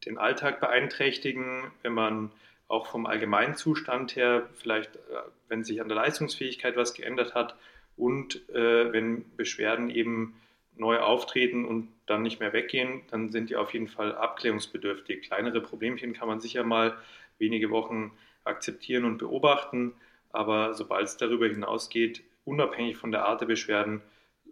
den 0.05 0.19
Alltag 0.19 0.61
beeinträchtigen, 0.61 1.73
wenn 1.83 1.93
man 1.93 2.31
auch 2.69 2.87
vom 2.87 3.07
Allgemeinzustand 3.07 4.15
her, 4.15 4.49
vielleicht 4.55 4.95
äh, 4.95 5.01
wenn 5.49 5.65
sich 5.65 5.81
an 5.81 5.89
der 5.89 5.97
Leistungsfähigkeit 5.97 6.77
was 6.77 6.95
geändert 6.95 7.35
hat 7.35 7.57
und 7.97 8.49
äh, 8.51 8.93
wenn 8.93 9.37
Beschwerden 9.37 9.91
eben 9.91 10.41
neu 10.77 10.99
auftreten 10.99 11.65
und 11.65 11.89
dann 12.07 12.23
nicht 12.23 12.41
mehr 12.41 12.53
weggehen, 12.53 13.03
dann 13.11 13.31
sind 13.31 13.51
die 13.51 13.57
auf 13.57 13.73
jeden 13.73 13.89
Fall 13.89 14.15
abklärungsbedürftig. 14.15 15.23
Kleinere 15.23 15.61
Problemchen 15.61 16.13
kann 16.13 16.29
man 16.29 16.41
sicher 16.41 16.65
mal 16.65 16.97
wenige 17.39 17.71
Wochen 17.71 18.13
akzeptieren 18.45 19.05
und 19.05 19.19
beobachten, 19.19 19.95
aber 20.31 20.75
sobald 20.75 21.07
es 21.07 21.17
darüber 21.17 21.47
hinausgeht, 21.47 22.23
unabhängig 22.45 22.97
von 22.97 23.11
der 23.11 23.27
Art 23.27 23.41
der 23.41 23.47
Beschwerden, 23.47 24.03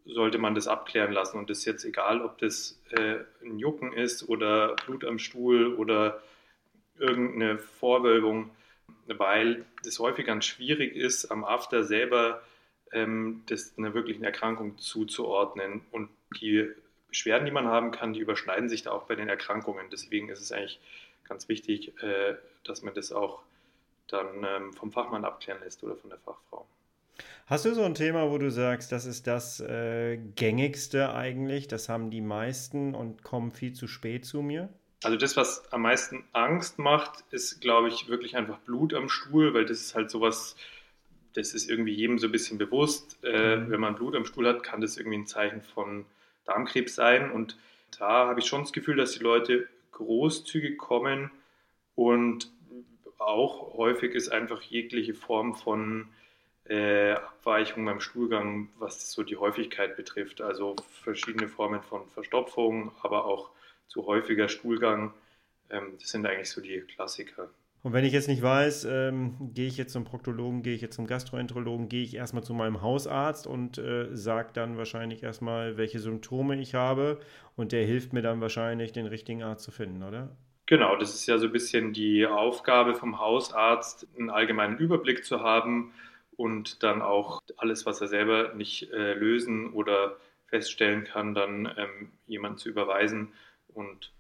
sollte 0.07 0.39
man 0.39 0.55
das 0.55 0.69
abklären 0.69 1.13
lassen. 1.13 1.39
Und 1.39 1.49
das 1.49 1.59
ist 1.59 1.65
jetzt 1.65 1.85
egal, 1.85 2.21
ob 2.21 2.39
das 2.39 2.81
äh, 2.91 3.17
ein 3.43 3.59
Jucken 3.59 3.93
ist 3.93 4.29
oder 4.29 4.77
Blut 4.85 5.05
am 5.05 5.19
Stuhl 5.19 5.75
oder 5.75 6.23
irgendeine 6.99 7.59
Vorwölbung, 7.59 8.51
weil 9.07 9.65
es 9.87 9.99
häufig 9.99 10.27
ganz 10.27 10.45
schwierig 10.45 10.95
ist, 10.95 11.31
am 11.31 11.45
After 11.45 11.85
selber 11.85 12.43
ähm, 12.93 13.43
das 13.47 13.75
einer 13.77 13.95
wirklichen 13.95 14.25
Erkrankung 14.25 14.79
zuzuordnen. 14.79 15.83
Und 15.91 16.11
die 16.41 16.71
Beschwerden, 17.09 17.45
die 17.45 17.53
man 17.53 17.67
haben 17.67 17.91
kann, 17.91 18.13
die 18.13 18.21
überschneiden 18.21 18.69
sich 18.69 18.83
da 18.83 18.93
auch 18.93 19.05
bei 19.05 19.15
den 19.15 19.29
Erkrankungen. 19.29 19.87
Deswegen 19.91 20.29
ist 20.29 20.41
es 20.41 20.53
eigentlich 20.53 20.81
ganz 21.29 21.49
wichtig, 21.49 21.93
äh, 22.03 22.35
dass 22.65 22.83
man 22.83 22.95
das 22.95 23.13
auch 23.13 23.43
dann 24.09 24.45
ähm, 24.45 24.73
vom 24.73 24.93
Fachmann 24.93 25.25
abklären 25.25 25.61
lässt 25.63 25.83
oder 25.83 25.97
von 25.97 26.11
der 26.11 26.19
Fachfrau. 26.19 26.67
Hast 27.47 27.67
du 27.67 27.75
so 27.75 27.83
ein 27.83 27.95
Thema, 27.95 28.31
wo 28.31 28.39
du 28.39 28.51
sagst, 28.51 28.91
das 28.91 29.05
ist 29.05 29.27
das 29.27 29.61
äh, 29.61 30.17
gängigste 30.17 31.15
eigentlich, 31.15 31.69
das 31.69 31.89
haben 31.89 32.11
die 32.11 32.23
meisten 32.23 32.95
und 32.95 33.23
kommen 33.23 33.53
viel 33.53 33.75
zu 33.75 33.87
spät 33.87 34.25
zu 34.25 34.41
mir? 34.43 34.71
Also 35.03 35.19
das, 35.19 35.37
was 35.37 35.71
am 35.71 35.83
meisten 35.83 36.25
Angst 36.33 36.79
macht, 36.79 37.25
ist, 37.31 37.61
glaube 37.61 37.89
ich, 37.89 38.09
wirklich 38.09 38.37
einfach 38.37 38.59
Blut 38.61 38.95
am 38.95 39.11
Stuhl, 39.11 39.53
weil 39.53 39.67
das 39.67 39.81
ist 39.81 39.95
halt 39.95 40.11
sowas, 40.11 40.57
das 41.35 41.53
ist 41.55 41.69
irgendwie 41.69 41.93
jedem 41.93 42.19
so 42.19 42.27
ein 42.27 42.33
bisschen 42.33 42.59
bewusst. 42.59 43.19
Äh, 43.23 43.57
mhm. 43.57 43.71
Wenn 43.71 43.81
man 43.81 43.95
Blut 43.95 44.15
am 44.15 44.25
Stuhl 44.25 44.49
hat, 44.49 44.63
kann 44.63 44.81
das 44.81 44.97
irgendwie 44.97 45.19
ein 45.19 45.27
Zeichen 45.27 45.63
von 45.63 46.07
Darmkrebs 46.45 46.95
sein 46.95 47.31
und 47.31 47.57
da 47.99 48.27
habe 48.27 48.41
ich 48.41 48.47
schon 48.47 48.63
das 48.63 48.73
Gefühl, 48.73 48.97
dass 48.97 49.13
die 49.13 49.23
Leute 49.23 49.69
großzügig 49.93 50.79
kommen 50.79 51.31
und 51.95 52.51
auch 53.19 53.75
häufig 53.75 54.15
ist 54.15 54.31
einfach 54.31 54.61
jegliche 54.63 55.15
Form 55.15 55.55
von 55.55 56.09
äh, 56.67 57.13
Abweichung 57.13 57.85
beim 57.85 58.01
Stuhlgang, 58.01 58.69
was 58.79 59.11
so 59.11 59.23
die 59.23 59.37
Häufigkeit 59.37 59.97
betrifft. 59.97 60.41
Also 60.41 60.77
verschiedene 61.03 61.49
Formen 61.49 61.83
von 61.83 62.09
Verstopfung, 62.11 62.93
aber 63.03 63.25
auch 63.25 63.51
zu 63.89 64.07
häufiger 64.07 64.49
Stuhlgang. 64.49 65.13
Ähm, 65.71 65.95
das 66.01 66.11
sind 66.11 66.27
eigentlich 66.27 66.51
so 66.51 66.61
die 66.61 66.81
Klassiker. 66.81 67.51
Und 67.85 67.93
wenn 67.93 68.07
ich 68.07 68.15
jetzt 68.15 68.29
nicht 68.29 68.41
weiß, 68.41 68.87
ähm, 68.91 69.51
gehe 69.53 69.67
ich 69.67 69.77
jetzt 69.77 69.93
zum 69.93 70.05
Proktologen, 70.05 70.63
gehe 70.63 70.75
ich 70.75 70.81
jetzt 70.81 70.97
zum 70.97 71.07
Gastroenterologen, 71.07 71.91
gehe 71.91 72.03
ich 72.03 72.15
erstmal 72.15 72.43
zu 72.43 72.55
meinem 72.55 72.81
Hausarzt 72.81 73.47
und 73.47 73.77
äh, 73.77 74.09
sage 74.17 74.49
dann 74.55 74.79
wahrscheinlich 74.79 75.23
erstmal, 75.23 75.77
welche 75.77 75.99
Symptome 75.99 76.59
ich 76.59 76.75
habe. 76.75 77.21
Und 77.57 77.73
der 77.73 77.85
hilft 77.85 78.15
mir 78.15 78.23
dann 78.23 78.41
wahrscheinlich, 78.41 78.93
den 78.93 79.05
richtigen 79.05 79.43
Arzt 79.43 79.65
zu 79.65 79.71
finden, 79.71 80.03
oder? 80.03 80.35
Genau, 80.65 80.97
das 80.97 81.15
ist 81.15 81.27
ja 81.27 81.37
so 81.37 81.45
ein 81.45 81.53
bisschen 81.53 81.93
die 81.93 82.27
Aufgabe 82.27 82.95
vom 82.95 83.21
Hausarzt, 83.21 84.09
einen 84.19 84.31
allgemeinen 84.31 84.79
Überblick 84.79 85.23
zu 85.23 85.41
haben 85.41 85.93
und 86.37 86.83
dann 86.83 87.03
auch 87.03 87.43
alles, 87.59 87.85
was 87.85 88.01
er 88.01 88.09
selber 88.09 88.55
nicht 88.55 88.91
äh, 88.95 89.13
lösen 89.13 89.75
oder 89.75 90.17
feststellen 90.47 91.05
kann, 91.05 91.35
dann 91.35 91.71
ähm, 91.77 92.13
jemanden 92.27 92.57
zu 92.57 92.71
überweisen 92.71 93.35
und 93.69 94.11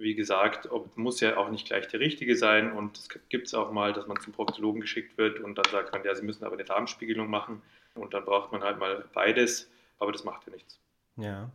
wie 0.00 0.14
gesagt, 0.14 0.70
ob, 0.70 0.96
muss 0.96 1.20
ja 1.20 1.36
auch 1.36 1.50
nicht 1.50 1.66
gleich 1.66 1.86
der 1.88 2.00
richtige 2.00 2.36
sein. 2.36 2.72
Und 2.72 2.98
es 2.98 3.08
gibt 3.28 3.46
es 3.46 3.54
auch 3.54 3.70
mal, 3.70 3.92
dass 3.92 4.06
man 4.06 4.18
zum 4.20 4.32
Proktologen 4.32 4.80
geschickt 4.80 5.16
wird 5.18 5.40
und 5.40 5.56
dann 5.56 5.66
sagt 5.70 5.92
man, 5.92 6.04
ja, 6.04 6.14
sie 6.14 6.24
müssen 6.24 6.44
aber 6.44 6.54
eine 6.54 6.64
Darmspiegelung 6.64 7.28
machen. 7.28 7.62
Und 7.94 8.14
dann 8.14 8.24
braucht 8.24 8.52
man 8.52 8.62
halt 8.62 8.78
mal 8.78 9.04
beides, 9.12 9.70
aber 9.98 10.12
das 10.12 10.24
macht 10.24 10.46
ja 10.46 10.52
nichts. 10.52 10.80
Ja. 11.16 11.50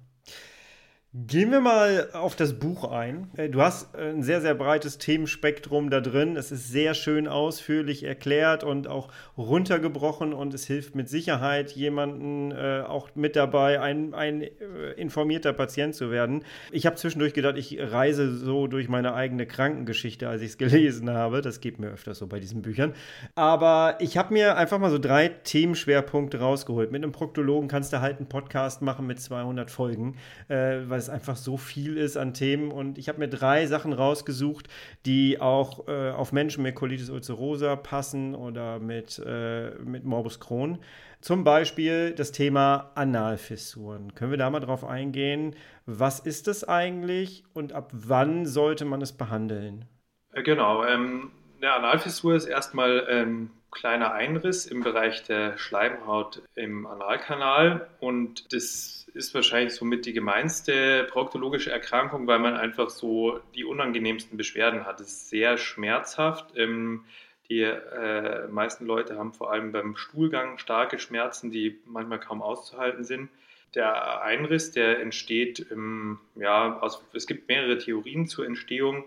Gehen 1.17 1.49
wir 1.49 1.61
mal 1.61 2.09
auf 2.11 2.35
das 2.35 2.59
Buch 2.59 2.91
ein. 2.91 3.29
Äh, 3.37 3.47
du 3.47 3.61
hast 3.61 3.95
ein 3.95 4.21
sehr, 4.21 4.41
sehr 4.41 4.53
breites 4.53 4.97
Themenspektrum 4.97 5.89
da 5.89 6.01
drin. 6.01 6.35
Es 6.35 6.51
ist 6.51 6.67
sehr 6.67 6.93
schön 6.93 7.29
ausführlich 7.29 8.03
erklärt 8.03 8.65
und 8.65 8.89
auch 8.89 9.07
runtergebrochen 9.37 10.33
und 10.33 10.53
es 10.53 10.67
hilft 10.67 10.93
mit 10.93 11.07
Sicherheit 11.07 11.71
jemanden 11.71 12.51
äh, 12.51 12.83
auch 12.85 13.15
mit 13.15 13.37
dabei, 13.37 13.79
ein, 13.79 14.13
ein 14.13 14.41
äh, 14.41 14.49
informierter 14.97 15.53
Patient 15.53 15.95
zu 15.95 16.11
werden. 16.11 16.43
Ich 16.73 16.85
habe 16.85 16.97
zwischendurch 16.97 17.33
gedacht, 17.33 17.55
ich 17.55 17.77
reise 17.79 18.35
so 18.35 18.67
durch 18.67 18.89
meine 18.89 19.13
eigene 19.13 19.45
Krankengeschichte, 19.45 20.27
als 20.27 20.41
ich 20.41 20.49
es 20.49 20.57
gelesen 20.57 21.09
habe. 21.09 21.41
Das 21.41 21.61
geht 21.61 21.79
mir 21.79 21.91
öfters 21.91 22.17
so 22.17 22.27
bei 22.27 22.41
diesen 22.41 22.61
Büchern. 22.61 22.93
Aber 23.35 23.95
ich 24.01 24.17
habe 24.17 24.33
mir 24.33 24.57
einfach 24.57 24.79
mal 24.79 24.91
so 24.91 24.99
drei 24.99 25.29
Themenschwerpunkte 25.29 26.41
rausgeholt. 26.41 26.91
Mit 26.91 27.03
einem 27.03 27.13
Proktologen 27.13 27.69
kannst 27.69 27.93
du 27.93 28.01
halt 28.01 28.17
einen 28.17 28.27
Podcast 28.27 28.81
machen 28.81 29.07
mit 29.07 29.21
200 29.21 29.71
Folgen, 29.71 30.17
äh, 30.49 30.79
weil 30.87 31.04
es 31.05 31.09
einfach 31.09 31.35
so 31.35 31.57
viel 31.57 31.97
ist 31.97 32.17
an 32.17 32.33
Themen. 32.33 32.71
Und 32.71 32.97
ich 32.97 33.07
habe 33.09 33.19
mir 33.19 33.27
drei 33.27 33.65
Sachen 33.65 33.93
rausgesucht, 33.93 34.67
die 35.05 35.39
auch 35.39 35.87
äh, 35.87 36.11
auf 36.11 36.31
Menschen 36.31 36.63
mit 36.63 36.75
Colitis 36.75 37.09
ulcerosa 37.09 37.75
passen 37.75 38.35
oder 38.35 38.79
mit, 38.79 39.21
äh, 39.25 39.71
mit 39.83 40.03
Morbus 40.03 40.39
Crohn. 40.39 40.79
Zum 41.21 41.43
Beispiel 41.43 42.11
das 42.11 42.31
Thema 42.31 42.91
Analfissuren. 42.95 44.13
Können 44.13 44.31
wir 44.31 44.37
da 44.37 44.49
mal 44.49 44.59
drauf 44.59 44.83
eingehen? 44.83 45.55
Was 45.85 46.19
ist 46.19 46.47
das 46.47 46.63
eigentlich 46.63 47.43
und 47.53 47.73
ab 47.73 47.91
wann 47.93 48.45
sollte 48.45 48.85
man 48.85 49.01
es 49.01 49.13
behandeln? 49.13 49.85
Äh, 50.33 50.43
genau. 50.43 50.85
Ähm, 50.85 51.31
eine 51.61 51.73
Analfissur 51.73 52.35
ist 52.35 52.45
erstmal 52.45 53.05
ähm, 53.09 53.49
kleiner 53.75 54.13
Einriss 54.13 54.65
im 54.65 54.81
Bereich 54.81 55.23
der 55.23 55.57
Schleimhaut 55.59 56.41
im 56.55 56.87
Analkanal 56.87 57.87
und 57.99 58.51
das 58.53 59.05
ist 59.13 59.33
wahrscheinlich 59.35 59.75
somit 59.75 60.05
die 60.05 60.13
gemeinste 60.13 61.07
proktologische 61.11 61.71
Erkrankung, 61.71 62.25
weil 62.25 62.39
man 62.39 62.55
einfach 62.55 62.89
so 62.89 63.39
die 63.53 63.65
unangenehmsten 63.65 64.37
Beschwerden 64.37 64.85
hat. 64.85 64.99
Es 64.99 65.07
ist 65.07 65.29
sehr 65.29 65.57
schmerzhaft. 65.57 66.57
Ähm, 66.57 67.03
die 67.49 67.61
äh, 67.61 68.47
meisten 68.47 68.85
Leute 68.85 69.17
haben 69.17 69.33
vor 69.33 69.51
allem 69.51 69.71
beim 69.71 69.95
Stuhlgang 69.95 70.57
starke 70.57 70.97
Schmerzen, 70.97 71.51
die 71.51 71.77
manchmal 71.85 72.19
kaum 72.19 72.41
auszuhalten 72.41 73.03
sind. 73.03 73.29
Der 73.75 74.21
Einriss, 74.23 74.71
der 74.71 74.99
entsteht, 75.01 75.67
ähm, 75.69 76.19
ja, 76.35 76.79
aus, 76.79 77.03
es 77.13 77.27
gibt 77.27 77.47
mehrere 77.49 77.77
Theorien 77.77 78.25
zur 78.25 78.45
Entstehung. 78.45 79.05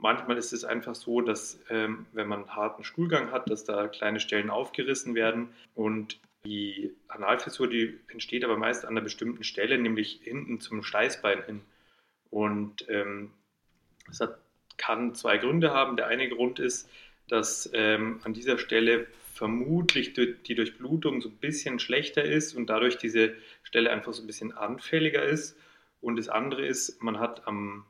Manchmal 0.00 0.38
ist 0.38 0.52
es 0.52 0.64
einfach 0.64 0.94
so, 0.94 1.20
dass 1.20 1.60
ähm, 1.70 2.06
wenn 2.12 2.28
man 2.28 2.40
einen 2.40 2.56
harten 2.56 2.84
Stuhlgang 2.84 3.32
hat, 3.32 3.50
dass 3.50 3.64
da 3.64 3.88
kleine 3.88 4.20
Stellen 4.20 4.48
aufgerissen 4.48 5.16
werden 5.16 5.48
und 5.74 6.20
die 6.44 6.94
Analfissur, 7.08 7.68
die 7.68 7.98
entsteht 8.08 8.44
aber 8.44 8.56
meist 8.56 8.84
an 8.84 8.92
einer 8.92 9.00
bestimmten 9.00 9.42
Stelle, 9.42 9.76
nämlich 9.76 10.20
hinten 10.22 10.60
zum 10.60 10.84
Steißbein 10.84 11.44
hin. 11.44 11.60
Und 12.30 12.88
ähm, 12.88 13.32
das 14.06 14.20
hat, 14.20 14.38
kann 14.76 15.16
zwei 15.16 15.38
Gründe 15.38 15.72
haben. 15.72 15.96
Der 15.96 16.06
eine 16.06 16.28
Grund 16.28 16.60
ist, 16.60 16.88
dass 17.28 17.68
ähm, 17.74 18.20
an 18.22 18.34
dieser 18.34 18.58
Stelle 18.58 19.08
vermutlich 19.34 20.14
die 20.14 20.54
Durchblutung 20.54 21.20
so 21.20 21.28
ein 21.28 21.36
bisschen 21.36 21.78
schlechter 21.80 22.24
ist 22.24 22.54
und 22.54 22.70
dadurch 22.70 22.98
diese 22.98 23.34
Stelle 23.62 23.90
einfach 23.90 24.12
so 24.12 24.22
ein 24.22 24.26
bisschen 24.26 24.52
anfälliger 24.52 25.22
ist. 25.22 25.56
Und 26.00 26.16
das 26.16 26.28
andere 26.28 26.64
ist, 26.64 27.02
man 27.02 27.18
hat 27.18 27.46
am 27.46 27.84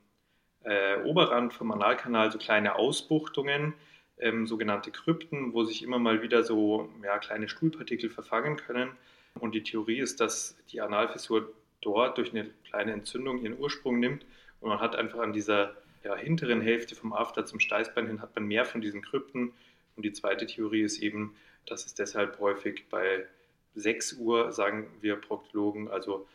äh, 0.65 1.03
Oberrand 1.03 1.53
vom 1.53 1.71
Analkanal 1.71 2.31
so 2.33 2.39
kleine 2.39 2.77
Ausbuchtungen, 2.77 3.75
ähm, 4.19 4.47
sogenannte 4.47 4.91
Krypten, 4.91 5.53
wo 5.53 5.65
sich 5.65 5.83
immer 5.83 5.99
mal 5.99 6.23
wieder 6.23 6.43
so 6.43 6.91
ja, 7.03 7.19
kleine 7.19 7.49
Stuhlpartikel 7.49 8.11
verfangen 8.11 8.57
können. 8.57 8.91
Und 9.39 9.55
die 9.55 9.63
Theorie 9.63 9.99
ist, 9.99 10.21
dass 10.21 10.57
die 10.71 10.81
Analfissur 10.81 11.53
dort 11.81 12.19
durch 12.19 12.33
eine 12.33 12.51
kleine 12.69 12.93
Entzündung 12.93 13.41
ihren 13.41 13.59
Ursprung 13.59 14.01
nimmt 14.01 14.25
und 14.61 14.71
man 14.71 14.81
hat 14.81 14.97
einfach 14.97 15.21
an 15.21 15.33
dieser 15.33 15.77
ja, 16.05 16.17
hinteren 16.17 16.61
Hälfte 16.61 16.95
vom 16.95 17.13
After 17.13 17.47
zum 17.47 17.61
Steißbein 17.61 18.07
hin 18.07 18.23
hat 18.23 18.35
man 18.35 18.45
mehr 18.45 18.65
von 18.65 18.81
diesen 18.81 19.03
Krypten. 19.03 19.53
Und 19.97 20.03
die 20.05 20.13
zweite 20.13 20.47
Theorie 20.47 20.83
ist 20.83 20.99
eben, 20.99 21.37
dass 21.67 21.87
es 21.87 21.95
deshalb 21.95 22.39
häufig 22.39 22.89
bei 22.89 23.27
6 23.75 24.15
Uhr, 24.15 24.53
sagen 24.53 24.89
wir 25.01 25.17
Proktologen, 25.17 25.89
also 25.89 26.27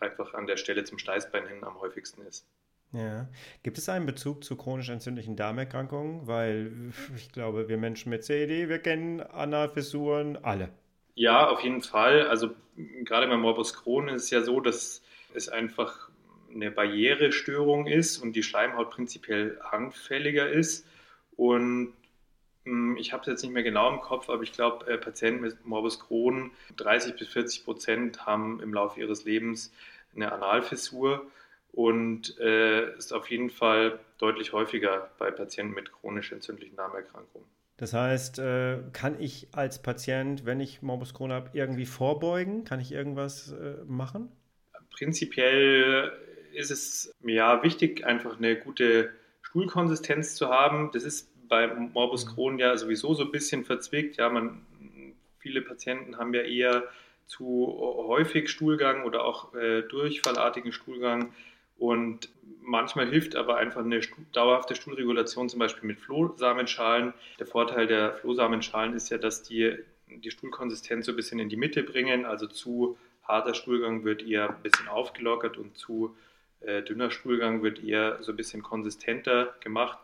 einfach 0.00 0.34
an 0.34 0.46
der 0.46 0.56
Stelle 0.56 0.84
zum 0.84 0.98
Steißbein 0.98 1.46
hin 1.46 1.64
am 1.64 1.80
häufigsten 1.80 2.22
ist. 2.22 2.46
Ja. 2.92 3.28
Gibt 3.62 3.78
es 3.78 3.88
einen 3.88 4.06
Bezug 4.06 4.44
zu 4.44 4.56
chronisch 4.56 4.90
entzündlichen 4.90 5.34
Darmerkrankungen? 5.36 6.26
Weil 6.26 6.72
ich 7.16 7.32
glaube, 7.32 7.68
wir 7.68 7.78
Menschen 7.78 8.10
mit 8.10 8.24
CED, 8.24 8.68
wir 8.68 8.78
kennen 8.78 9.20
Analfissuren 9.20 10.36
alle. 10.42 10.70
Ja, 11.14 11.48
auf 11.48 11.60
jeden 11.60 11.82
Fall. 11.82 12.26
Also 12.26 12.50
gerade 13.04 13.26
beim 13.26 13.40
Morbus 13.40 13.74
Crohn 13.74 14.08
ist 14.08 14.24
es 14.24 14.30
ja 14.30 14.42
so, 14.42 14.60
dass 14.60 15.02
es 15.34 15.48
einfach 15.48 16.10
eine 16.54 16.70
Barrierestörung 16.70 17.86
ist 17.86 18.18
und 18.18 18.36
die 18.36 18.42
Schleimhaut 18.42 18.90
prinzipiell 18.90 19.58
anfälliger 19.70 20.50
ist. 20.50 20.86
Und 21.36 21.94
hm, 22.64 22.96
ich 22.98 23.12
habe 23.12 23.22
es 23.22 23.26
jetzt 23.26 23.42
nicht 23.42 23.52
mehr 23.52 23.62
genau 23.62 23.90
im 23.90 24.00
Kopf, 24.00 24.28
aber 24.28 24.42
ich 24.42 24.52
glaube, 24.52 24.86
äh, 24.86 24.98
Patienten 24.98 25.42
mit 25.42 25.64
Morbus 25.64 25.98
Crohn, 25.98 26.52
30 26.76 27.16
bis 27.16 27.28
40 27.28 27.64
Prozent 27.64 28.26
haben 28.26 28.60
im 28.60 28.74
Laufe 28.74 29.00
ihres 29.00 29.24
Lebens 29.24 29.72
eine 30.14 30.30
Analfissur 30.30 31.26
und 31.72 32.38
äh, 32.38 32.94
ist 32.96 33.12
auf 33.12 33.30
jeden 33.30 33.50
Fall 33.50 33.98
deutlich 34.18 34.52
häufiger 34.52 35.10
bei 35.18 35.30
Patienten 35.30 35.74
mit 35.74 35.90
chronisch 35.92 36.32
entzündlichen 36.32 36.76
Darmerkrankungen. 36.76 37.48
Das 37.78 37.94
heißt, 37.94 38.38
äh, 38.38 38.78
kann 38.92 39.20
ich 39.20 39.48
als 39.52 39.82
Patient, 39.82 40.44
wenn 40.44 40.60
ich 40.60 40.82
Morbus 40.82 41.14
Crohn 41.14 41.32
habe, 41.32 41.50
irgendwie 41.54 41.86
vorbeugen? 41.86 42.64
Kann 42.64 42.78
ich 42.78 42.92
irgendwas 42.92 43.52
äh, 43.52 43.82
machen? 43.86 44.30
Prinzipiell 44.90 46.12
ist 46.52 46.70
es 46.70 47.14
ja 47.24 47.62
wichtig, 47.62 48.04
einfach 48.04 48.36
eine 48.36 48.56
gute 48.56 49.10
Stuhlkonsistenz 49.40 50.34
zu 50.34 50.48
haben. 50.48 50.90
Das 50.92 51.02
ist 51.02 51.28
bei 51.48 51.66
Morbus 51.66 52.26
mhm. 52.26 52.30
Crohn 52.30 52.58
ja 52.58 52.76
sowieso 52.76 53.14
so 53.14 53.24
ein 53.24 53.32
bisschen 53.32 53.64
verzwickt. 53.64 54.16
Ja, 54.18 54.28
man, 54.28 54.64
viele 55.38 55.62
Patienten 55.62 56.18
haben 56.18 56.34
ja 56.34 56.42
eher 56.42 56.84
zu 57.26 57.78
häufig 58.06 58.50
Stuhlgang 58.50 59.04
oder 59.04 59.24
auch 59.24 59.54
äh, 59.54 59.82
durchfallartigen 59.82 60.72
Stuhlgang 60.72 61.32
und 61.82 62.28
manchmal 62.60 63.08
hilft 63.08 63.34
aber 63.34 63.56
einfach 63.56 63.84
eine 63.84 64.00
dauerhafte 64.30 64.76
Stuhlregulation, 64.76 65.48
zum 65.48 65.58
Beispiel 65.58 65.88
mit 65.88 65.98
Flohsamenschalen. 65.98 67.12
Der 67.40 67.46
Vorteil 67.48 67.88
der 67.88 68.14
Flohsamenschalen 68.14 68.94
ist 68.94 69.10
ja, 69.10 69.18
dass 69.18 69.42
die 69.42 69.78
die 70.06 70.30
Stuhlkonsistenz 70.30 71.06
so 71.06 71.12
ein 71.12 71.16
bisschen 71.16 71.40
in 71.40 71.48
die 71.48 71.56
Mitte 71.56 71.82
bringen. 71.82 72.24
Also 72.24 72.46
zu 72.46 72.96
harter 73.24 73.54
Stuhlgang 73.54 74.04
wird 74.04 74.22
eher 74.22 74.50
ein 74.50 74.62
bisschen 74.62 74.86
aufgelockert 74.86 75.58
und 75.58 75.76
zu 75.76 76.14
äh, 76.60 76.82
dünner 76.82 77.10
Stuhlgang 77.10 77.64
wird 77.64 77.82
eher 77.82 78.22
so 78.22 78.30
ein 78.30 78.36
bisschen 78.36 78.62
konsistenter 78.62 79.52
gemacht. 79.58 79.98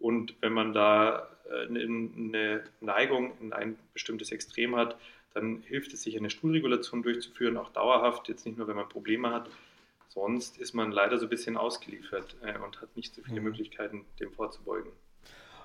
Und 0.00 0.34
wenn 0.40 0.52
man 0.52 0.72
da 0.72 1.28
äh, 1.48 1.68
eine 1.68 2.64
Neigung 2.80 3.38
in 3.40 3.52
ein 3.52 3.78
bestimmtes 3.92 4.32
Extrem 4.32 4.74
hat, 4.74 4.96
dann 5.34 5.62
hilft 5.62 5.92
es 5.92 6.02
sich, 6.02 6.16
eine 6.16 6.30
Stuhlregulation 6.30 7.04
durchzuführen, 7.04 7.56
auch 7.56 7.70
dauerhaft, 7.70 8.28
jetzt 8.28 8.46
nicht 8.46 8.58
nur, 8.58 8.66
wenn 8.66 8.74
man 8.74 8.88
Probleme 8.88 9.30
hat, 9.30 9.48
Sonst 10.12 10.58
ist 10.58 10.74
man 10.74 10.90
leider 10.90 11.18
so 11.18 11.26
ein 11.26 11.30
bisschen 11.30 11.56
ausgeliefert 11.56 12.36
äh, 12.42 12.58
und 12.58 12.80
hat 12.80 12.96
nicht 12.96 13.14
so 13.14 13.22
viele 13.22 13.40
mhm. 13.40 13.46
Möglichkeiten, 13.46 14.04
dem 14.18 14.32
vorzubeugen. 14.32 14.90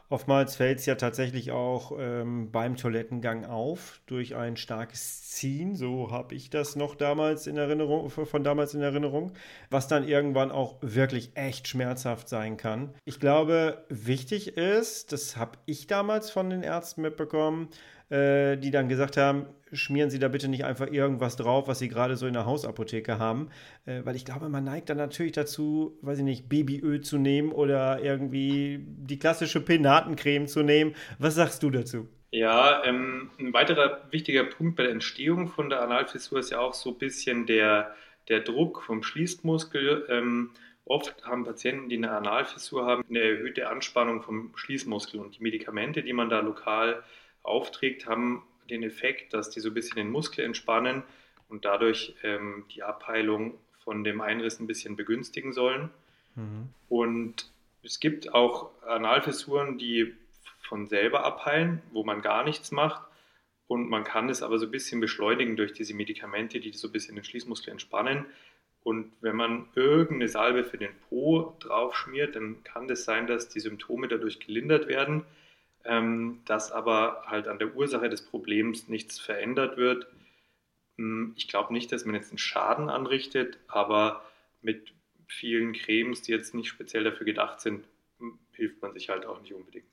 Oftmals 0.08 0.56
fällt 0.56 0.78
es 0.78 0.86
ja 0.86 0.94
tatsächlich 0.94 1.52
auch 1.52 1.92
ähm, 1.98 2.52
beim 2.52 2.78
Toilettengang 2.78 3.46
auf 3.46 4.02
durch 4.06 4.36
ein 4.36 4.56
starkes 4.56 5.32
Ziehen. 5.32 5.76
So 5.76 6.12
habe 6.12 6.36
ich 6.36 6.52
das 6.52 6.76
noch 6.76 6.94
damals 6.94 7.48
in 7.48 7.58
Erinnerung, 7.58 8.12
von 8.12 8.44
damals 8.44 8.76
in 8.76 8.82
Erinnerung, 8.82 9.34
was 9.72 9.88
dann 9.88 10.08
irgendwann 10.08 10.52
auch 10.52 10.78
wirklich 10.82 11.32
echt 11.34 11.68
schmerzhaft 11.68 12.30
sein 12.30 12.56
kann. 12.56 12.94
Ich 13.04 13.20
glaube, 13.20 13.84
wichtig 13.90 14.58
ist, 14.58 15.12
das 15.12 15.38
habe 15.38 15.58
ich 15.66 15.88
damals 15.88 16.30
von 16.30 16.52
den 16.52 16.62
Ärzten 16.62 17.02
mitbekommen, 17.02 17.70
äh, 18.10 18.58
die 18.58 18.72
dann 18.72 18.90
gesagt 18.90 19.18
haben, 19.18 19.48
schmieren 19.72 20.10
Sie 20.10 20.20
da 20.20 20.28
bitte 20.28 20.48
nicht 20.48 20.66
einfach 20.66 20.88
irgendwas 20.88 21.36
drauf, 21.36 21.68
was 21.68 21.80
Sie 21.80 21.88
gerade 21.88 22.16
so 22.16 22.28
in 22.28 22.34
der 22.34 22.46
Hausapotheke 22.46 23.20
haben. 23.20 23.50
Äh, 23.86 24.02
weil 24.04 24.16
ich 24.16 24.26
glaube, 24.26 24.50
man 24.50 24.64
neigt 24.64 24.90
dann 24.90 24.98
natürlich 24.98 25.34
dazu, 25.34 25.98
weiß 26.02 26.20
ich 26.20 26.24
nicht, 26.24 26.50
Babyöl 26.50 27.02
zu 27.02 27.18
nehmen 27.18 27.52
oder 27.52 28.02
irgendwie 28.02 28.80
die 28.86 29.20
klassische 29.20 29.62
Penatencreme 29.62 30.48
zu 30.48 30.64
nehmen. 30.64 30.96
Was 31.20 31.36
sagst 31.36 31.64
du 31.64 31.70
dazu? 31.70 32.08
Ja, 32.32 32.84
ähm, 32.84 33.32
ein 33.40 33.54
weiterer 33.54 34.02
wichtiger 34.12 34.44
Punkt 34.44 34.76
bei 34.76 34.84
der 34.84 34.92
Entstehung 34.92 35.48
von 35.48 35.70
der 35.70 35.82
Analfissur 35.82 36.40
ist 36.40 36.52
ja 36.52 36.60
auch 36.60 36.74
so 36.74 36.92
ein 36.92 36.98
bisschen 36.98 37.46
der, 37.46 37.96
der 38.28 38.42
Druck 38.42 38.84
vom 38.84 39.04
Schließmuskel. 39.04 40.06
Ähm, 40.10 40.52
oft 40.84 41.16
haben 41.24 41.46
Patienten, 41.46 41.88
die 41.88 41.98
eine 41.98 42.12
Analfissur 42.12 42.86
haben, 42.86 43.06
eine 43.10 43.20
erhöhte 43.20 43.70
Anspannung 43.70 44.22
vom 44.22 44.52
Schließmuskel 44.56 45.20
und 45.20 45.38
die 45.38 45.44
Medikamente, 45.44 46.04
die 46.04 46.14
man 46.14 46.30
da 46.30 46.42
lokal 46.42 47.04
aufträgt, 47.46 48.08
haben 48.08 48.44
den 48.70 48.84
Effekt, 48.84 49.34
dass 49.34 49.50
die 49.50 49.60
so 49.60 49.70
ein 49.70 49.74
bisschen 49.74 49.98
den 49.98 50.10
Muskel 50.10 50.44
entspannen 50.44 51.04
und 51.50 51.66
dadurch 51.66 52.16
ähm, 52.24 52.66
die 52.74 52.84
Abheilung 52.84 53.58
von 53.84 54.04
dem 54.04 54.22
Einriss 54.22 54.60
ein 54.60 54.68
bisschen 54.68 54.96
begünstigen 54.96 55.54
sollen. 55.54 55.90
Mhm. 56.36 56.70
Und 56.90 57.52
es 57.84 58.00
gibt 58.00 58.34
auch 58.34 58.72
Analfissuren, 58.84 59.78
die 59.78 60.14
von 60.68 60.88
selber 60.88 61.24
abheilen, 61.24 61.82
wo 61.92 62.04
man 62.04 62.22
gar 62.22 62.44
nichts 62.44 62.72
macht. 62.72 63.04
Und 63.68 63.90
man 63.90 64.04
kann 64.04 64.30
es 64.30 64.42
aber 64.42 64.60
so 64.60 64.66
ein 64.66 64.72
bisschen 64.72 65.00
beschleunigen 65.00 65.56
durch 65.56 65.74
diese 65.74 65.94
Medikamente, 65.94 66.60
die 66.60 66.72
so 66.74 66.88
ein 66.88 66.92
bisschen 66.92 67.16
den 67.16 67.24
Schließmuskel 67.24 67.72
entspannen. 67.72 68.26
Und 68.84 69.12
wenn 69.22 69.36
man 69.36 69.68
irgendeine 69.74 70.28
Salbe 70.28 70.64
für 70.64 70.78
den 70.78 70.92
Po 71.10 71.56
draufschmiert, 71.60 72.36
dann 72.36 72.64
kann 72.64 72.84
es 72.84 73.00
das 73.00 73.06
sein, 73.06 73.28
dass 73.28 73.50
die 73.50 73.60
Symptome 73.60 74.08
dadurch 74.08 74.40
gelindert 74.40 74.88
werden 74.88 75.26
ähm, 75.86 76.42
dass 76.46 76.72
aber 76.72 77.24
halt 77.26 77.48
an 77.48 77.60
der 77.60 77.76
Ursache 77.76 78.10
des 78.10 78.24
Problems 78.24 78.88
nichts 78.88 79.20
verändert 79.20 79.78
wird. 79.78 80.08
Hm, 80.98 81.34
ich 81.36 81.48
glaube 81.48 81.74
nicht, 81.74 81.92
dass 81.92 82.06
man 82.06 82.16
jetzt 82.16 82.30
einen 82.30 82.38
Schaden 82.38 82.90
anrichtet, 82.90 83.60
aber 83.68 84.24
mit 84.62 84.94
vielen 85.28 85.74
Cremes, 85.74 86.22
die 86.22 86.32
jetzt 86.32 86.54
nicht 86.54 86.70
speziell 86.70 87.04
dafür 87.04 87.26
gedacht 87.26 87.62
sind, 87.62 87.86
hm, 88.20 88.40
hilft 88.52 88.82
man 88.82 88.94
sich 88.94 89.10
halt 89.10 89.26
auch 89.26 89.42
nicht 89.42 89.54
unbedingt. 89.54 89.86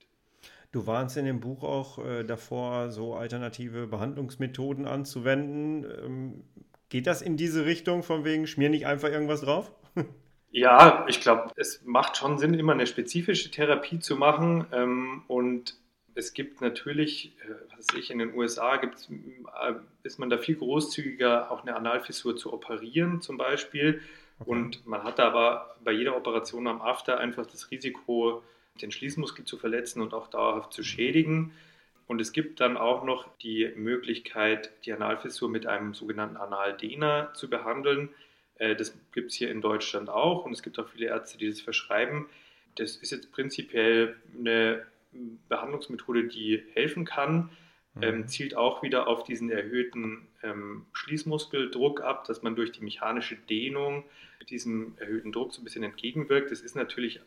Du 0.72 0.86
warnst 0.86 1.18
in 1.18 1.26
dem 1.26 1.40
Buch 1.40 1.62
auch 1.62 1.98
äh, 2.04 2.24
davor, 2.24 2.90
so 2.90 3.14
alternative 3.14 3.86
Behandlungsmethoden 3.86 4.86
anzuwenden. 4.86 5.84
Ähm, 5.84 6.44
geht 6.88 7.06
das 7.06 7.20
in 7.20 7.36
diese 7.36 7.66
Richtung, 7.66 8.02
von 8.02 8.24
wegen, 8.24 8.46
schmier 8.46 8.70
nicht 8.70 8.86
einfach 8.86 9.10
irgendwas 9.10 9.42
drauf? 9.42 9.72
Ja, 10.54 11.06
ich 11.08 11.22
glaube, 11.22 11.50
es 11.56 11.82
macht 11.82 12.18
schon 12.18 12.36
Sinn, 12.36 12.52
immer 12.52 12.74
eine 12.74 12.86
spezifische 12.86 13.50
Therapie 13.50 14.00
zu 14.00 14.16
machen. 14.16 14.66
Ähm, 14.70 15.22
und 15.26 15.78
es 16.14 16.34
gibt 16.34 16.60
natürlich, 16.60 17.32
äh, 17.42 17.54
was 17.70 17.88
weiß 17.88 17.98
ich, 17.98 18.10
in 18.10 18.18
den 18.18 18.34
USA 18.34 18.76
gibt's, 18.76 19.08
äh, 19.10 19.74
ist 20.02 20.18
man 20.18 20.30
da 20.30 20.38
viel 20.38 20.56
großzügiger, 20.56 21.50
auch 21.50 21.62
eine 21.62 21.76
Analfissur 21.76 22.36
zu 22.36 22.52
operieren 22.52 23.20
zum 23.20 23.36
Beispiel. 23.36 24.02
Okay. 24.38 24.50
Und 24.50 24.86
man 24.86 25.04
hat 25.04 25.20
aber 25.20 25.76
bei 25.84 25.92
jeder 25.92 26.16
Operation 26.16 26.66
am 26.66 26.82
After 26.82 27.18
einfach 27.18 27.46
das 27.46 27.70
Risiko, 27.70 28.42
den 28.80 28.90
Schließmuskel 28.90 29.44
zu 29.44 29.56
verletzen 29.56 30.00
und 30.00 30.14
auch 30.14 30.28
dauerhaft 30.28 30.72
zu 30.72 30.82
schädigen. 30.82 31.52
Und 32.06 32.20
es 32.20 32.32
gibt 32.32 32.60
dann 32.60 32.76
auch 32.76 33.04
noch 33.04 33.26
die 33.38 33.72
Möglichkeit, 33.76 34.70
die 34.84 34.92
Analfissur 34.92 35.48
mit 35.48 35.66
einem 35.66 35.94
sogenannten 35.94 36.36
Analdehner 36.36 37.32
zu 37.34 37.48
behandeln. 37.48 38.10
Äh, 38.56 38.76
das 38.76 38.94
gibt 39.12 39.30
es 39.30 39.36
hier 39.36 39.50
in 39.50 39.60
Deutschland 39.60 40.10
auch 40.10 40.44
und 40.44 40.52
es 40.52 40.62
gibt 40.62 40.78
auch 40.78 40.88
viele 40.88 41.06
Ärzte, 41.06 41.38
die 41.38 41.48
das 41.48 41.60
verschreiben. 41.60 42.26
Das 42.76 42.96
ist 42.96 43.12
jetzt 43.12 43.32
prinzipiell 43.32 44.16
eine 44.38 44.86
Behandlungsmethode, 45.48 46.24
die 46.24 46.62
helfen 46.74 47.04
kann, 47.04 47.50
mhm. 47.94 48.02
ähm, 48.02 48.28
zielt 48.28 48.56
auch 48.56 48.82
wieder 48.82 49.06
auf 49.06 49.24
diesen 49.24 49.50
erhöhten 49.50 50.26
ähm, 50.42 50.86
Schließmuskeldruck 50.92 52.00
ab, 52.00 52.24
dass 52.24 52.42
man 52.42 52.56
durch 52.56 52.72
die 52.72 52.82
mechanische 52.82 53.36
Dehnung 53.36 54.04
diesem 54.48 54.94
erhöhten 54.98 55.32
Druck 55.32 55.52
so 55.52 55.60
ein 55.60 55.64
bisschen 55.64 55.84
entgegenwirkt. 55.84 56.50
Das 56.50 56.60
ist 56.60 56.74
natürlich 56.74 57.20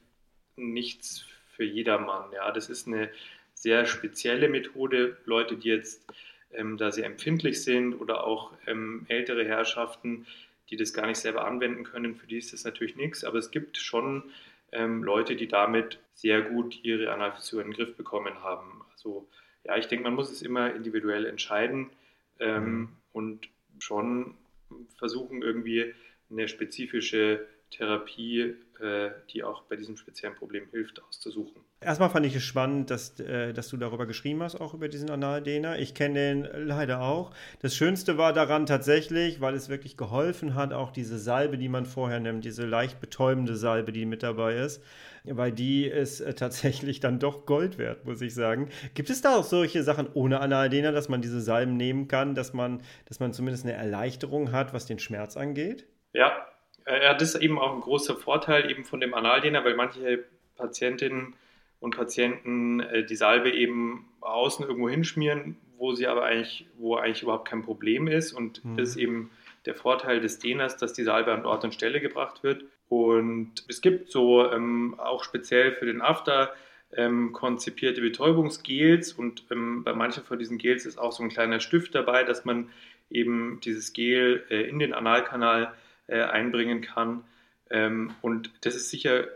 nichts 0.57 1.25
für 1.55 1.63
jedermann. 1.63 2.31
Ja, 2.33 2.51
das 2.51 2.69
ist 2.69 2.87
eine 2.87 3.09
sehr 3.53 3.85
spezielle 3.85 4.49
Methode. 4.49 5.17
Leute, 5.25 5.55
die 5.55 5.69
jetzt 5.69 6.05
ähm, 6.51 6.77
da 6.77 6.91
sehr 6.91 7.05
empfindlich 7.05 7.63
sind 7.63 7.95
oder 7.95 8.25
auch 8.25 8.51
ähm, 8.67 9.05
ältere 9.07 9.45
Herrschaften, 9.45 10.25
die 10.69 10.77
das 10.77 10.93
gar 10.93 11.07
nicht 11.07 11.17
selber 11.17 11.45
anwenden 11.45 11.83
können, 11.83 12.15
für 12.15 12.27
die 12.27 12.37
ist 12.37 12.53
das 12.53 12.63
natürlich 12.63 12.95
nichts. 12.95 13.23
Aber 13.23 13.37
es 13.37 13.51
gibt 13.51 13.77
schon 13.77 14.23
ähm, 14.75 15.03
Leute, 15.03 15.35
die 15.35 15.47
damit 15.47 15.99
sehr 16.13 16.41
gut 16.41 16.83
ihre 16.83 17.11
Analfissur 17.11 17.61
in 17.61 17.71
den 17.71 17.73
Griff 17.73 17.95
bekommen 17.95 18.43
haben. 18.43 18.83
Also 18.91 19.27
ja, 19.63 19.77
ich 19.77 19.87
denke, 19.87 20.03
man 20.03 20.13
muss 20.13 20.31
es 20.31 20.41
immer 20.41 20.73
individuell 20.73 21.25
entscheiden 21.25 21.89
ähm, 22.39 22.63
mhm. 22.63 22.89
und 23.13 23.49
schon 23.79 24.35
versuchen, 24.97 25.41
irgendwie 25.41 25.93
eine 26.29 26.47
spezifische 26.47 27.47
Therapie, 27.71 28.55
äh, 28.79 29.11
die 29.31 29.43
auch 29.43 29.63
bei 29.63 29.75
diesem 29.75 29.97
speziellen 29.97 30.35
Problem 30.35 30.67
hilft, 30.71 31.01
auszusuchen. 31.03 31.61
Erstmal 31.85 32.09
fand 32.09 32.25
ich 32.25 32.35
es 32.35 32.41
spannend, 32.41 32.89
dass, 32.89 33.19
äh, 33.19 33.53
dass 33.53 33.69
du 33.69 33.77
darüber 33.77 34.07
geschrieben 34.07 34.41
hast, 34.41 34.59
auch 34.59 34.73
über 34.73 34.87
diesen 34.87 35.11
Analdehner. 35.11 35.77
Ich 35.77 35.93
kenne 35.93 36.15
den 36.15 36.47
leider 36.67 37.01
auch. 37.01 37.29
Das 37.61 37.75
Schönste 37.75 38.17
war 38.17 38.33
daran 38.33 38.65
tatsächlich, 38.65 39.39
weil 39.39 39.53
es 39.53 39.69
wirklich 39.69 39.95
geholfen 39.95 40.55
hat, 40.55 40.73
auch 40.73 40.91
diese 40.91 41.19
Salbe, 41.19 41.59
die 41.59 41.69
man 41.69 41.85
vorher 41.85 42.19
nimmt, 42.19 42.43
diese 42.43 42.65
leicht 42.65 42.99
betäubende 42.99 43.55
Salbe, 43.55 43.91
die 43.91 44.07
mit 44.07 44.23
dabei 44.23 44.55
ist, 44.55 44.83
weil 45.25 45.51
die 45.51 45.85
ist 45.85 46.21
äh, 46.21 46.33
tatsächlich 46.33 47.01
dann 47.01 47.19
doch 47.19 47.45
Gold 47.45 47.77
wert, 47.77 48.03
muss 48.03 48.19
ich 48.19 48.33
sagen. 48.33 48.69
Gibt 48.95 49.11
es 49.11 49.21
da 49.21 49.35
auch 49.35 49.43
solche 49.43 49.83
Sachen 49.83 50.07
ohne 50.15 50.39
Analdehner, 50.39 50.91
dass 50.91 51.07
man 51.07 51.21
diese 51.21 51.39
Salben 51.39 51.77
nehmen 51.77 52.07
kann, 52.07 52.33
dass 52.33 52.53
man, 52.53 52.81
dass 53.05 53.19
man 53.19 53.31
zumindest 53.31 53.63
eine 53.63 53.73
Erleichterung 53.73 54.51
hat, 54.51 54.73
was 54.73 54.87
den 54.87 54.97
Schmerz 54.97 55.37
angeht? 55.37 55.85
Ja, 56.13 56.31
ja, 56.87 57.13
das 57.13 57.35
ist 57.35 57.41
eben 57.41 57.59
auch 57.59 57.73
ein 57.73 57.81
großer 57.81 58.15
Vorteil 58.15 58.71
eben 58.71 58.85
von 58.85 58.99
dem 58.99 59.13
Analdehner, 59.13 59.63
weil 59.63 59.75
manche 59.75 60.23
Patientinnen 60.55 61.35
und 61.79 61.95
Patienten 61.95 62.79
äh, 62.79 63.05
die 63.05 63.15
Salbe 63.15 63.51
eben 63.51 64.07
außen 64.21 64.65
irgendwo 64.65 64.89
hinschmieren, 64.89 65.57
wo 65.77 65.93
sie 65.93 66.07
aber 66.07 66.23
eigentlich, 66.23 66.67
wo 66.77 66.95
eigentlich 66.95 67.23
überhaupt 67.23 67.47
kein 67.47 67.63
Problem 67.63 68.07
ist. 68.07 68.33
Und 68.33 68.63
mhm. 68.63 68.77
das 68.77 68.89
ist 68.89 68.97
eben 68.97 69.29
der 69.65 69.75
Vorteil 69.75 70.21
des 70.21 70.39
Dehners, 70.39 70.77
dass 70.77 70.93
die 70.93 71.03
Salbe 71.03 71.33
an 71.33 71.45
Ort 71.45 71.63
und 71.63 71.73
Stelle 71.73 72.01
gebracht 72.01 72.43
wird. 72.43 72.65
Und 72.87 73.65
es 73.67 73.81
gibt 73.81 74.11
so 74.11 74.51
ähm, 74.51 74.95
auch 74.99 75.23
speziell 75.23 75.73
für 75.73 75.85
den 75.85 76.01
After 76.01 76.53
ähm, 76.95 77.33
konzipierte 77.33 78.01
Betäubungsgels 78.01 79.13
und 79.13 79.43
ähm, 79.51 79.83
bei 79.83 79.93
manchen 79.93 80.23
von 80.23 80.39
diesen 80.39 80.57
Gels 80.57 80.85
ist 80.85 80.97
auch 80.97 81.11
so 81.11 81.23
ein 81.23 81.29
kleiner 81.29 81.59
Stift 81.59 81.95
dabei, 81.95 82.23
dass 82.23 82.45
man 82.45 82.69
eben 83.09 83.59
dieses 83.63 83.93
Gel 83.93 84.43
äh, 84.49 84.61
in 84.61 84.79
den 84.79 84.93
Analkanal 84.93 85.73
äh, 86.07 86.21
einbringen 86.21 86.81
kann. 86.81 87.23
Ähm, 87.69 88.11
und 88.21 88.51
das 88.61 88.75
ist 88.75 88.89
sicher 88.89 89.27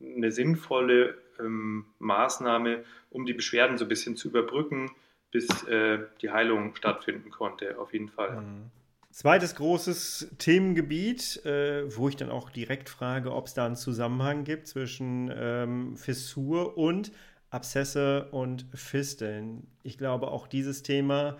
eine 0.00 0.30
sinnvolle 0.30 1.14
ähm, 1.44 1.86
Maßnahme, 1.98 2.84
um 3.10 3.26
die 3.26 3.32
Beschwerden 3.32 3.78
so 3.78 3.84
ein 3.84 3.88
bisschen 3.88 4.16
zu 4.16 4.28
überbrücken, 4.28 4.90
bis 5.30 5.48
äh, 5.64 5.98
die 6.20 6.30
Heilung 6.30 6.74
stattfinden 6.74 7.30
konnte, 7.30 7.78
auf 7.78 7.92
jeden 7.92 8.08
Fall. 8.08 8.40
Mhm. 8.40 8.70
Zweites 9.12 9.56
großes 9.56 10.34
Themengebiet, 10.38 11.44
äh, 11.44 11.96
wo 11.96 12.08
ich 12.08 12.16
dann 12.16 12.30
auch 12.30 12.48
direkt 12.48 12.88
frage, 12.88 13.34
ob 13.34 13.46
es 13.46 13.54
da 13.54 13.66
einen 13.66 13.74
Zusammenhang 13.74 14.44
gibt 14.44 14.68
zwischen 14.68 15.32
ähm, 15.34 15.96
Fissur 15.96 16.78
und 16.78 17.10
Abszesse 17.50 18.28
und 18.30 18.66
Fisteln. 18.72 19.66
Ich 19.82 19.98
glaube, 19.98 20.28
auch 20.28 20.46
dieses 20.46 20.84
Thema 20.84 21.38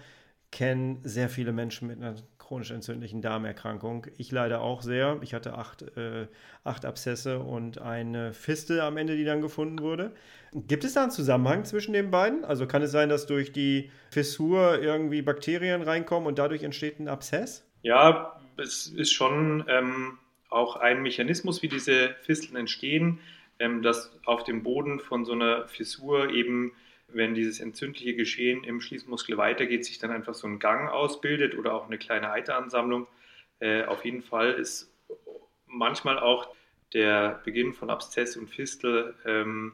kennen 0.51 0.99
sehr 1.05 1.29
viele 1.29 1.53
Menschen 1.53 1.87
mit 1.87 1.99
einer 1.99 2.17
chronisch 2.51 2.73
entzündlichen 2.73 3.23
Darmerkrankung. 3.23 4.09
Ich 4.19 4.33
leider 4.33 4.61
auch 4.61 4.83
sehr. 4.83 5.21
Ich 5.23 5.35
hatte 5.35 5.55
acht, 5.55 5.83
äh, 5.97 6.27
acht 6.65 6.85
Abszesse 6.85 7.39
und 7.39 7.81
eine 7.81 8.33
Fistel 8.33 8.81
am 8.81 8.97
Ende, 8.97 9.17
die 9.17 9.25
dann 9.25 9.41
gefunden 9.41 9.79
wurde. 9.79 10.11
Gibt 10.53 10.83
es 10.83 10.95
da 10.95 11.03
einen 11.03 11.13
Zusammenhang 11.13 11.65
zwischen 11.65 11.93
den 11.93 12.11
beiden? 12.11 12.45
Also 12.45 12.67
kann 12.67 12.83
es 12.83 12.91
sein, 12.91 13.09
dass 13.09 13.27
durch 13.27 13.53
die 13.53 13.93
Fissur 14.11 14.83
irgendwie 14.83 15.23
Bakterien 15.23 15.83
reinkommen 15.83 16.27
und 16.27 16.41
dadurch 16.41 16.65
entsteht 16.65 16.99
ein 16.99 17.07
Abszess? 17.07 17.65
Ja, 17.83 18.41
es 18.57 18.89
ist 18.89 19.13
schon 19.13 19.65
ähm, 19.69 20.19
auch 20.49 20.75
ein 20.75 21.03
Mechanismus, 21.03 21.63
wie 21.63 21.69
diese 21.69 22.17
Fisteln 22.23 22.57
entstehen, 22.57 23.21
ähm, 23.61 23.81
dass 23.83 24.19
auf 24.25 24.43
dem 24.43 24.65
Boden 24.65 24.99
von 24.99 25.25
so 25.25 25.35
einer 25.35 25.69
Fissur 25.69 26.31
eben 26.31 26.73
wenn 27.12 27.35
dieses 27.35 27.61
entzündliche 27.61 28.14
Geschehen 28.14 28.64
im 28.64 28.81
Schließmuskel 28.81 29.37
weitergeht, 29.37 29.85
sich 29.85 29.99
dann 29.99 30.11
einfach 30.11 30.35
so 30.35 30.46
ein 30.46 30.59
Gang 30.59 30.88
ausbildet 30.88 31.57
oder 31.57 31.75
auch 31.75 31.87
eine 31.87 31.99
kleine 31.99 32.31
Eiteransammlung. 32.31 33.07
Äh, 33.61 33.85
auf 33.85 34.05
jeden 34.05 34.23
Fall 34.23 34.53
ist 34.53 34.92
manchmal 35.66 36.18
auch 36.18 36.49
der 36.92 37.40
Beginn 37.44 37.73
von 37.73 37.90
Abszess 37.90 38.37
und 38.37 38.49
Fistel 38.49 39.14
ähm, 39.25 39.73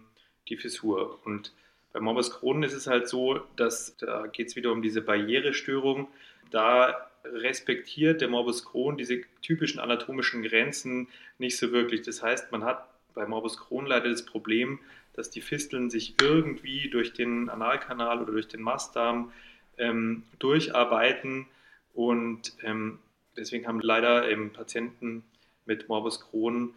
die 0.49 0.57
Fissur. 0.57 1.19
Und 1.25 1.53
Bei 1.93 2.01
Morbus 2.01 2.31
Crohn 2.31 2.63
ist 2.63 2.75
es 2.75 2.87
halt 2.87 3.09
so, 3.09 3.41
dass 3.57 3.97
da 3.97 4.27
geht 4.27 4.49
es 4.49 4.57
wieder 4.57 4.73
um 4.73 4.83
diese 4.83 5.01
Barrierestörung. 5.01 6.09
Da 6.51 7.11
respektiert 7.25 8.21
der 8.21 8.29
Morbus 8.29 8.65
Crohn 8.65 8.97
diese 8.97 9.23
typischen 9.43 9.81
anatomischen 9.81 10.43
Grenzen 10.43 11.09
nicht 11.39 11.57
so 11.57 11.73
wirklich. 11.73 12.03
Das 12.03 12.23
heißt, 12.23 12.53
man 12.53 12.65
hat 12.65 12.87
bei 13.15 13.27
Morbus 13.27 13.59
Crohn 13.59 13.87
leider 13.87 14.11
das 14.11 14.25
Problem, 14.25 14.79
dass 15.17 15.31
die 15.31 15.41
Fisteln 15.41 15.91
sich 15.91 16.15
irgendwie 16.21 16.89
durch 16.91 17.13
den 17.13 17.49
Analkanal 17.49 18.23
oder 18.23 18.33
durch 18.33 18.49
den 18.49 18.63
Mastdarm 18.63 19.33
ähm, 19.79 20.23
durcharbeiten 20.39 21.47
und 21.95 22.53
ähm, 22.63 22.99
deswegen 23.37 23.67
haben 23.67 23.81
leider 23.81 24.29
ähm, 24.29 24.53
Patienten 24.53 25.25
mit 25.65 25.89
Morbus 25.89 26.21
Crohn 26.21 26.75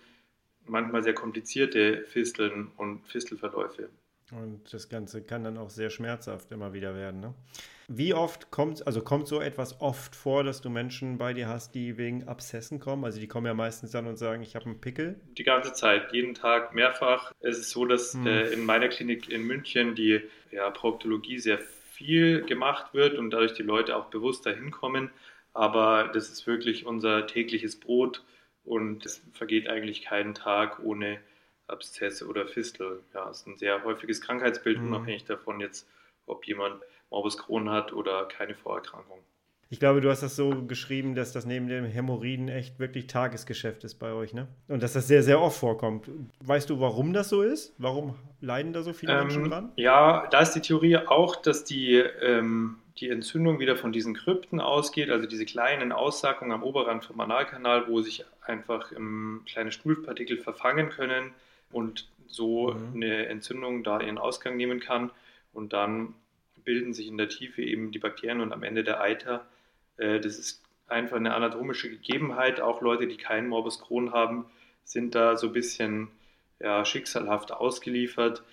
manchmal 0.66 1.04
sehr 1.04 1.14
komplizierte 1.14 2.06
Fisteln 2.06 2.72
und 2.78 3.06
Fistelverläufe. 3.08 3.90
Und 4.32 4.72
das 4.72 4.90
Ganze 4.90 5.24
kann 5.24 5.44
dann 5.44 5.58
auch 5.58 5.70
sehr 5.70 5.90
schmerzhaft 5.90 6.52
immer 6.52 6.74
wieder 6.74 6.96
werden. 6.96 7.20
Ne? 7.20 7.34
Wie 7.92 8.14
oft 8.14 8.52
kommt, 8.52 8.86
also 8.86 9.02
kommt 9.02 9.28
so 9.28 9.42
etwas 9.42 9.82
oft 9.82 10.16
vor, 10.16 10.44
dass 10.44 10.62
du 10.62 10.70
Menschen 10.70 11.18
bei 11.18 11.34
dir 11.34 11.48
hast, 11.48 11.74
die 11.74 11.98
wegen 11.98 12.28
Abszessen 12.28 12.80
kommen? 12.80 13.04
Also 13.04 13.20
die 13.20 13.28
kommen 13.28 13.48
ja 13.48 13.56
meistens 13.56 13.90
dann 13.90 14.06
und 14.06 14.16
sagen, 14.16 14.44
ich 14.44 14.56
habe 14.56 14.66
einen 14.66 14.80
Pickel. 14.80 15.20
Die 15.40 15.44
ganze 15.44 15.74
Zeit, 15.74 16.14
jeden 16.14 16.36
Tag 16.36 16.76
mehrfach. 16.76 17.32
Es 17.40 17.58
ist 17.58 17.72
so, 17.72 17.86
dass 17.86 18.14
hm. 18.14 18.28
äh, 18.28 18.50
in 18.50 18.64
meiner 18.64 18.90
Klinik 18.90 19.28
in 19.30 19.42
München 19.48 19.96
die 19.96 20.22
ja, 20.52 20.70
Proktologie 20.70 21.40
sehr 21.40 21.58
viel 21.58 22.44
gemacht 22.44 22.94
wird 22.94 23.18
und 23.18 23.32
dadurch 23.32 23.54
die 23.54 23.64
Leute 23.64 23.96
auch 23.96 24.06
bewusst 24.06 24.46
dahin 24.46 24.70
kommen. 24.70 25.10
Aber 25.54 26.12
das 26.14 26.30
ist 26.30 26.46
wirklich 26.46 26.86
unser 26.86 27.26
tägliches 27.26 27.80
Brot 27.80 28.24
und 28.64 29.04
es 29.04 29.24
vergeht 29.34 29.68
eigentlich 29.68 30.04
keinen 30.04 30.36
Tag 30.36 30.78
ohne 30.84 31.20
Abszesse 31.66 32.28
oder 32.28 32.48
Fistel. 32.48 33.02
Ja, 33.16 33.32
es 33.32 33.40
ist 33.40 33.48
ein 33.48 33.58
sehr 33.58 33.84
häufiges 33.84 34.22
Krankheitsbild, 34.22 34.80
mhm. 34.80 34.90
unabhängig 34.90 35.26
davon 35.26 35.60
jetzt, 35.60 35.90
ob 36.28 36.46
jemand 36.46 36.84
Morbus 37.10 37.38
Crohn 37.38 37.70
hat 37.70 37.94
oder 37.94 38.26
keine 38.26 38.56
Vorerkrankung. 38.56 39.20
Ich 39.72 39.80
glaube, 39.80 40.02
du 40.02 40.10
hast 40.10 40.24
das 40.24 40.36
so 40.36 40.64
geschrieben, 40.64 41.14
dass 41.14 41.32
das 41.32 41.46
neben 41.46 41.68
dem 41.68 41.86
Hämorrhoiden 41.86 42.50
echt 42.50 42.80
wirklich 42.80 43.06
Tagesgeschäft 43.06 43.84
ist 43.84 43.96
bei 43.96 44.12
euch, 44.14 44.34
ne? 44.34 44.48
Und 44.68 44.82
dass 44.82 44.94
das 44.94 45.08
sehr, 45.08 45.22
sehr 45.22 45.40
oft 45.40 45.60
vorkommt. 45.60 46.10
Weißt 46.40 46.72
du, 46.72 46.80
warum 46.80 47.14
das 47.14 47.30
so 47.30 47.44
ist? 47.44 47.76
Warum 47.78 48.16
leiden 48.42 48.74
da 48.74 48.82
so 48.82 48.94
viele 48.94 49.14
ähm, 49.14 49.20
Menschen 49.20 49.44
dran? 49.48 49.72
Ja, 49.76 50.26
da 50.32 50.40
ist 50.40 50.54
die 50.54 50.62
Theorie 50.62 50.98
auch, 50.98 51.36
dass 51.36 51.66
die, 51.66 51.98
ähm, 51.98 52.78
die 52.98 53.10
Entzündung 53.10 53.60
wieder 53.60 53.76
von 53.76 53.92
diesen 53.92 54.16
Krypten 54.16 54.60
ausgeht, 54.60 55.12
also 55.12 55.28
diese 55.28 55.46
kleinen 55.46 55.92
Aussackungen 55.92 56.52
am 56.52 56.64
Oberrand 56.64 57.06
vom 57.06 57.20
Analkanal, 57.20 57.88
wo 57.88 58.02
sich 58.02 58.26
einfach 58.42 58.92
ähm, 58.92 59.44
kleine 59.46 59.72
Stuhlpartikel 59.72 60.38
verfangen 60.38 60.90
können 60.90 61.32
und 61.72 62.08
so 62.26 62.74
mhm. 62.74 62.96
eine 62.96 63.28
Entzündung 63.28 63.84
da 63.84 64.02
ihren 64.02 64.18
Ausgang 64.18 64.58
nehmen 64.58 64.80
kann. 64.80 65.12
Und 65.54 65.74
dann 65.74 66.16
bilden 66.70 66.94
sich 66.94 67.08
in 67.08 67.18
der 67.18 67.30
Tiefe 67.30 67.64
eben 67.64 67.92
die 67.92 67.98
Bakterien 67.98 68.42
und 68.42 68.54
am 68.54 68.62
Ende 68.62 68.84
der 68.84 69.02
Eiter. 69.02 69.48
Äh, 69.98 70.20
das 70.20 70.38
ist 70.38 70.64
einfach 70.88 71.18
eine 71.18 71.34
anatomische 71.34 71.90
Gegebenheit. 71.90 72.62
Auch 72.62 72.84
Leute, 72.84 73.08
die 73.08 73.18
keinen 73.18 73.48
Morbus 73.50 73.82
Crohn 73.82 74.14
haben, 74.14 74.46
sind 74.84 75.16
da 75.16 75.36
so 75.36 75.48
ein 75.48 75.54
bisschen 75.54 76.10
ja, 76.60 76.86
schicksalhaft 76.86 77.52
ausgeliefert, 77.52 78.44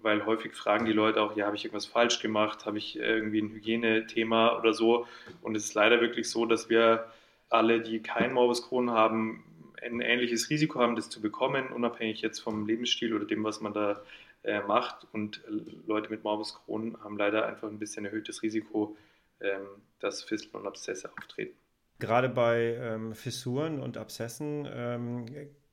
weil 0.00 0.24
häufig 0.24 0.54
fragen 0.54 0.86
die 0.86 0.94
Leute 0.94 1.20
auch, 1.20 1.36
ja, 1.36 1.44
habe 1.44 1.56
ich 1.56 1.66
irgendwas 1.66 1.84
falsch 1.84 2.20
gemacht, 2.20 2.64
habe 2.64 2.78
ich 2.78 2.98
irgendwie 2.98 3.42
ein 3.42 3.50
Hygienethema 3.50 4.58
oder 4.58 4.72
so. 4.72 5.06
Und 5.42 5.54
es 5.54 5.66
ist 5.66 5.74
leider 5.74 6.00
wirklich 6.00 6.30
so, 6.30 6.46
dass 6.46 6.70
wir 6.70 7.12
alle, 7.50 7.82
die 7.82 8.00
keinen 8.00 8.32
Morbus 8.32 8.66
Crohn 8.66 8.92
haben, 8.92 9.44
ein 9.82 10.00
ähnliches 10.00 10.48
Risiko 10.48 10.80
haben, 10.80 10.96
das 10.96 11.10
zu 11.10 11.20
bekommen, 11.20 11.66
unabhängig 11.68 12.22
jetzt 12.22 12.38
vom 12.38 12.66
Lebensstil 12.66 13.14
oder 13.14 13.26
dem, 13.26 13.44
was 13.44 13.60
man 13.60 13.74
da 13.74 14.00
äh, 14.48 14.60
macht. 14.62 15.06
Und 15.12 15.42
Leute 15.86 16.10
mit 16.10 16.24
Morbus 16.24 16.54
Crohn 16.54 16.96
haben 17.02 17.16
leider 17.16 17.46
einfach 17.46 17.68
ein 17.68 17.78
bisschen 17.78 18.04
erhöhtes 18.04 18.42
Risiko, 18.42 18.96
ähm, 19.40 19.66
dass 20.00 20.22
Fisteln 20.22 20.62
und 20.62 20.66
Abszesse 20.66 21.10
auftreten. 21.16 21.56
Gerade 21.98 22.28
bei 22.28 22.78
ähm, 22.80 23.14
Fissuren 23.14 23.80
und 23.80 23.96
Abszessen 23.96 24.68
ähm, 24.72 25.26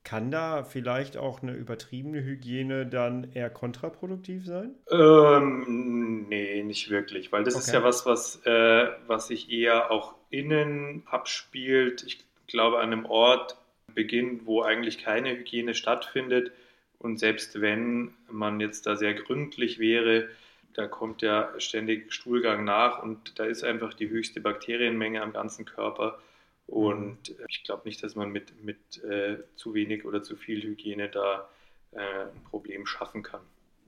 kann 0.03 0.31
da 0.31 0.63
vielleicht 0.63 1.17
auch 1.17 1.41
eine 1.41 1.53
übertriebene 1.53 2.23
Hygiene 2.23 2.85
dann 2.85 3.31
eher 3.31 3.49
kontraproduktiv 3.49 4.45
sein? 4.45 4.75
Ähm, 4.91 6.25
nee, 6.27 6.63
nicht 6.63 6.89
wirklich, 6.89 7.31
weil 7.31 7.43
das 7.43 7.55
okay. 7.55 7.63
ist 7.63 7.73
ja 7.73 7.83
was, 7.83 8.05
was, 8.05 8.41
äh, 8.45 8.87
was 9.07 9.27
sich 9.27 9.51
eher 9.51 9.91
auch 9.91 10.15
innen 10.29 11.03
abspielt. 11.05 12.03
Ich 12.03 12.23
glaube, 12.47 12.79
an 12.79 12.91
einem 12.91 13.05
Ort, 13.05 13.57
beginnt, 13.95 14.45
wo 14.45 14.61
eigentlich 14.61 14.99
keine 14.99 15.35
Hygiene 15.35 15.73
stattfindet. 15.73 16.51
Und 16.99 17.19
selbst 17.19 17.61
wenn 17.61 18.13
man 18.29 18.59
jetzt 18.59 18.85
da 18.85 18.95
sehr 18.95 19.13
gründlich 19.13 19.79
wäre, 19.79 20.29
da 20.73 20.87
kommt 20.87 21.21
ja 21.21 21.53
ständig 21.59 22.11
Stuhlgang 22.11 22.65
nach 22.65 23.01
und 23.01 23.39
da 23.39 23.45
ist 23.45 23.63
einfach 23.63 23.93
die 23.93 24.09
höchste 24.09 24.41
Bakterienmenge 24.41 25.21
am 25.21 25.31
ganzen 25.31 25.65
Körper. 25.65 26.19
Und 26.67 27.35
ich 27.47 27.63
glaube 27.63 27.83
nicht, 27.85 28.03
dass 28.03 28.15
man 28.15 28.31
mit, 28.31 28.63
mit 28.63 29.03
äh, 29.03 29.37
zu 29.55 29.73
wenig 29.73 30.05
oder 30.05 30.23
zu 30.23 30.35
viel 30.35 30.63
Hygiene 30.63 31.09
da 31.09 31.47
äh, 31.91 31.99
ein 31.99 32.43
Problem 32.49 32.85
schaffen 32.85 33.23
kann. 33.23 33.41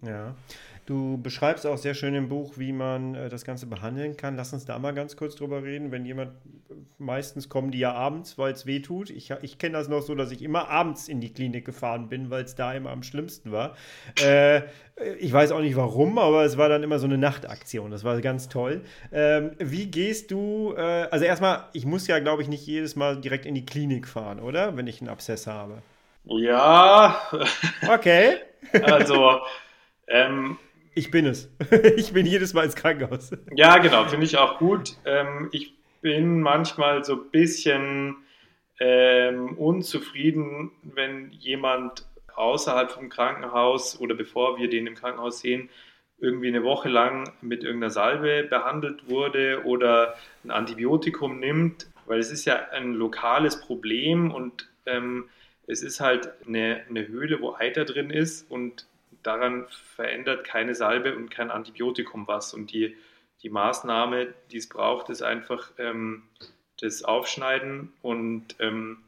Ja, 0.04 0.36
du 0.86 1.20
beschreibst 1.22 1.66
auch 1.66 1.78
sehr 1.78 1.96
schön 1.96 2.14
im 2.14 2.30
Buch, 2.30 2.54
wie 2.58 2.72
man 2.72 3.16
äh, 3.16 3.30
das 3.30 3.46
Ganze 3.46 3.66
behandeln 3.66 4.16
kann. 4.16 4.36
Lass 4.36 4.54
uns 4.54 4.66
da 4.66 4.78
mal 4.78 4.94
ganz 4.94 5.18
kurz 5.18 5.36
drüber 5.36 5.64
reden. 5.64 5.92
Wenn 5.92 6.06
jemand, 6.06 6.34
meistens 7.00 7.50
kommen 7.50 7.72
die 7.72 7.80
ja 7.80 7.94
abends, 7.94 8.38
weil 8.38 8.54
es 8.54 8.68
weh 8.68 8.80
tut. 8.80 9.10
Ich, 9.10 9.32
ich 9.42 9.58
kenne 9.58 9.74
das 9.74 9.88
noch 9.88 10.02
so, 10.02 10.14
dass 10.14 10.30
ich 10.32 10.44
immer 10.44 10.70
abends 10.70 11.08
in 11.08 11.20
die 11.20 11.34
Klinik 11.34 11.66
gefahren 11.66 12.10
bin, 12.10 12.30
weil 12.30 12.44
es 12.44 12.54
da 12.54 12.74
immer 12.74 12.92
am 12.92 13.02
schlimmsten 13.02 13.52
war. 13.52 13.76
Äh, 14.22 14.62
ich 15.20 15.34
weiß 15.34 15.52
auch 15.52 15.62
nicht 15.62 15.76
warum, 15.76 16.20
aber 16.20 16.46
es 16.46 16.58
war 16.58 16.70
dann 16.70 16.84
immer 16.84 17.00
so 17.00 17.08
eine 17.08 17.18
Nachtaktion. 17.18 17.90
Das 17.90 18.04
war 18.04 18.22
ganz 18.22 18.48
toll. 18.48 18.82
Ähm, 19.12 19.52
wie 19.58 19.88
gehst 19.88 20.30
du, 20.30 20.76
äh, 20.78 21.08
also 21.10 21.26
erstmal, 21.26 21.66
ich 21.74 21.88
muss 21.88 22.06
ja, 22.06 22.20
glaube 22.20 22.44
ich, 22.44 22.50
nicht 22.50 22.66
jedes 22.68 22.96
Mal 22.96 23.20
direkt 23.20 23.48
in 23.48 23.56
die 23.56 23.66
Klinik 23.66 24.08
fahren, 24.08 24.40
oder? 24.40 24.78
Wenn 24.78 24.86
ich 24.86 25.02
einen 25.02 25.10
Abszess 25.10 25.48
habe. 25.48 25.82
Ja. 26.26 27.20
Okay. 27.90 28.38
also. 28.84 29.40
Ähm, 30.08 30.58
ich 30.94 31.12
bin 31.12 31.26
es. 31.26 31.50
ich 31.96 32.14
bin 32.14 32.26
jedes 32.26 32.54
Mal 32.54 32.66
ins 32.66 32.76
Krankenhaus. 32.76 33.32
Ja, 33.56 33.78
genau, 33.78 34.06
finde 34.06 34.26
ich 34.26 34.38
auch 34.38 34.58
gut. 34.58 34.96
Ähm, 35.06 35.50
ich 35.52 35.74
bin 36.02 36.42
manchmal 36.42 37.04
so 37.04 37.14
ein 37.14 37.30
bisschen 37.32 38.16
ähm, 38.80 39.58
unzufrieden, 39.58 40.72
wenn 40.84 41.32
jemand 41.32 42.06
außerhalb 42.36 42.92
vom 42.92 43.10
Krankenhaus 43.10 44.00
oder 44.00 44.16
bevor 44.16 44.58
wir 44.58 44.70
den 44.70 44.88
im 44.88 44.96
Krankenhaus 44.96 45.40
sehen, 45.40 45.70
irgendwie 46.20 46.48
eine 46.48 46.64
Woche 46.64 46.90
lang 46.90 47.32
mit 47.42 47.64
irgendeiner 47.64 47.92
Salbe 47.92 48.44
behandelt 48.50 49.08
wurde 49.08 49.64
oder 49.66 50.16
ein 50.44 50.52
Antibiotikum 50.52 51.40
nimmt, 51.40 51.88
weil 52.06 52.20
es 52.20 52.32
ist 52.32 52.46
ja 52.46 52.70
ein 52.72 52.94
lokales 52.94 53.60
Problem 53.60 54.32
und 54.32 54.68
ähm, 54.86 55.26
es 55.68 55.84
ist 55.84 56.00
halt 56.00 56.32
eine, 56.48 56.82
eine 56.90 57.08
Höhle, 57.08 57.40
wo 57.42 57.54
Eiter 57.54 57.86
drin 57.86 58.10
ist 58.10 58.50
und 58.50 58.87
daran 59.28 59.68
verändert 59.96 60.46
keine 60.46 60.74
Salbe 60.74 61.16
und 61.16 61.30
kein 61.30 61.52
Antibiotikum 61.52 62.28
was. 62.28 62.54
Und 62.54 62.72
die, 62.72 62.96
die 63.44 63.50
Maßnahme, 63.50 64.34
die 64.52 64.58
es 64.58 64.70
braucht, 64.70 65.10
ist 65.10 65.22
einfach 65.22 65.72
ähm, 65.78 66.24
das 66.80 67.04
Aufschneiden. 67.04 67.92
Und 68.02 68.56
ähm, 68.60 69.00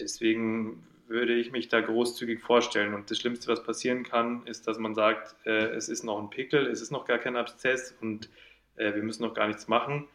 deswegen 0.00 0.86
würde 1.06 1.34
ich 1.34 1.52
mich 1.52 1.68
da 1.68 1.80
großzügig 1.80 2.40
vorstellen. 2.40 2.94
Und 2.94 3.10
das 3.10 3.18
Schlimmste, 3.18 3.48
was 3.48 3.62
passieren 3.62 4.02
kann, 4.02 4.46
ist, 4.46 4.66
dass 4.66 4.78
man 4.78 4.94
sagt, 4.94 5.36
äh, 5.44 5.66
es 5.74 5.88
ist 5.88 6.02
noch 6.02 6.18
ein 6.18 6.30
Pickel, 6.30 6.66
es 6.66 6.80
ist 6.80 6.90
noch 6.90 7.04
gar 7.04 7.18
kein 7.18 7.36
Abszess 7.36 7.94
und 8.00 8.30
äh, 8.76 8.94
wir 8.94 9.02
müssen 9.02 9.22
noch 9.22 9.34
gar 9.34 9.46
nichts 9.46 9.68
machen. 9.68 10.08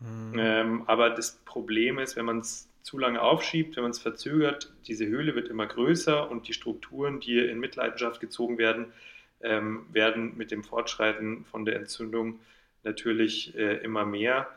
Mhm. 0.00 0.34
Ähm, 0.38 0.82
aber 0.86 1.10
das 1.10 1.40
Problem 1.46 1.98
ist, 1.98 2.16
wenn 2.16 2.26
man 2.26 2.40
es 2.40 2.68
zu 2.84 2.98
lange 2.98 3.22
aufschiebt, 3.22 3.76
wenn 3.76 3.82
man 3.82 3.92
es 3.92 3.98
verzögert, 3.98 4.70
diese 4.86 5.06
Höhle 5.06 5.34
wird 5.34 5.48
immer 5.48 5.66
größer 5.66 6.30
und 6.30 6.48
die 6.48 6.52
Strukturen, 6.52 7.18
die 7.18 7.38
in 7.38 7.58
Mitleidenschaft 7.58 8.20
gezogen 8.20 8.58
werden, 8.58 8.92
ähm, 9.40 9.86
werden 9.90 10.36
mit 10.36 10.50
dem 10.50 10.62
Fortschreiten 10.62 11.46
von 11.46 11.64
der 11.64 11.76
Entzündung 11.76 12.40
natürlich 12.82 13.56
äh, 13.56 13.78
immer 13.78 14.04
mehr. 14.04 14.48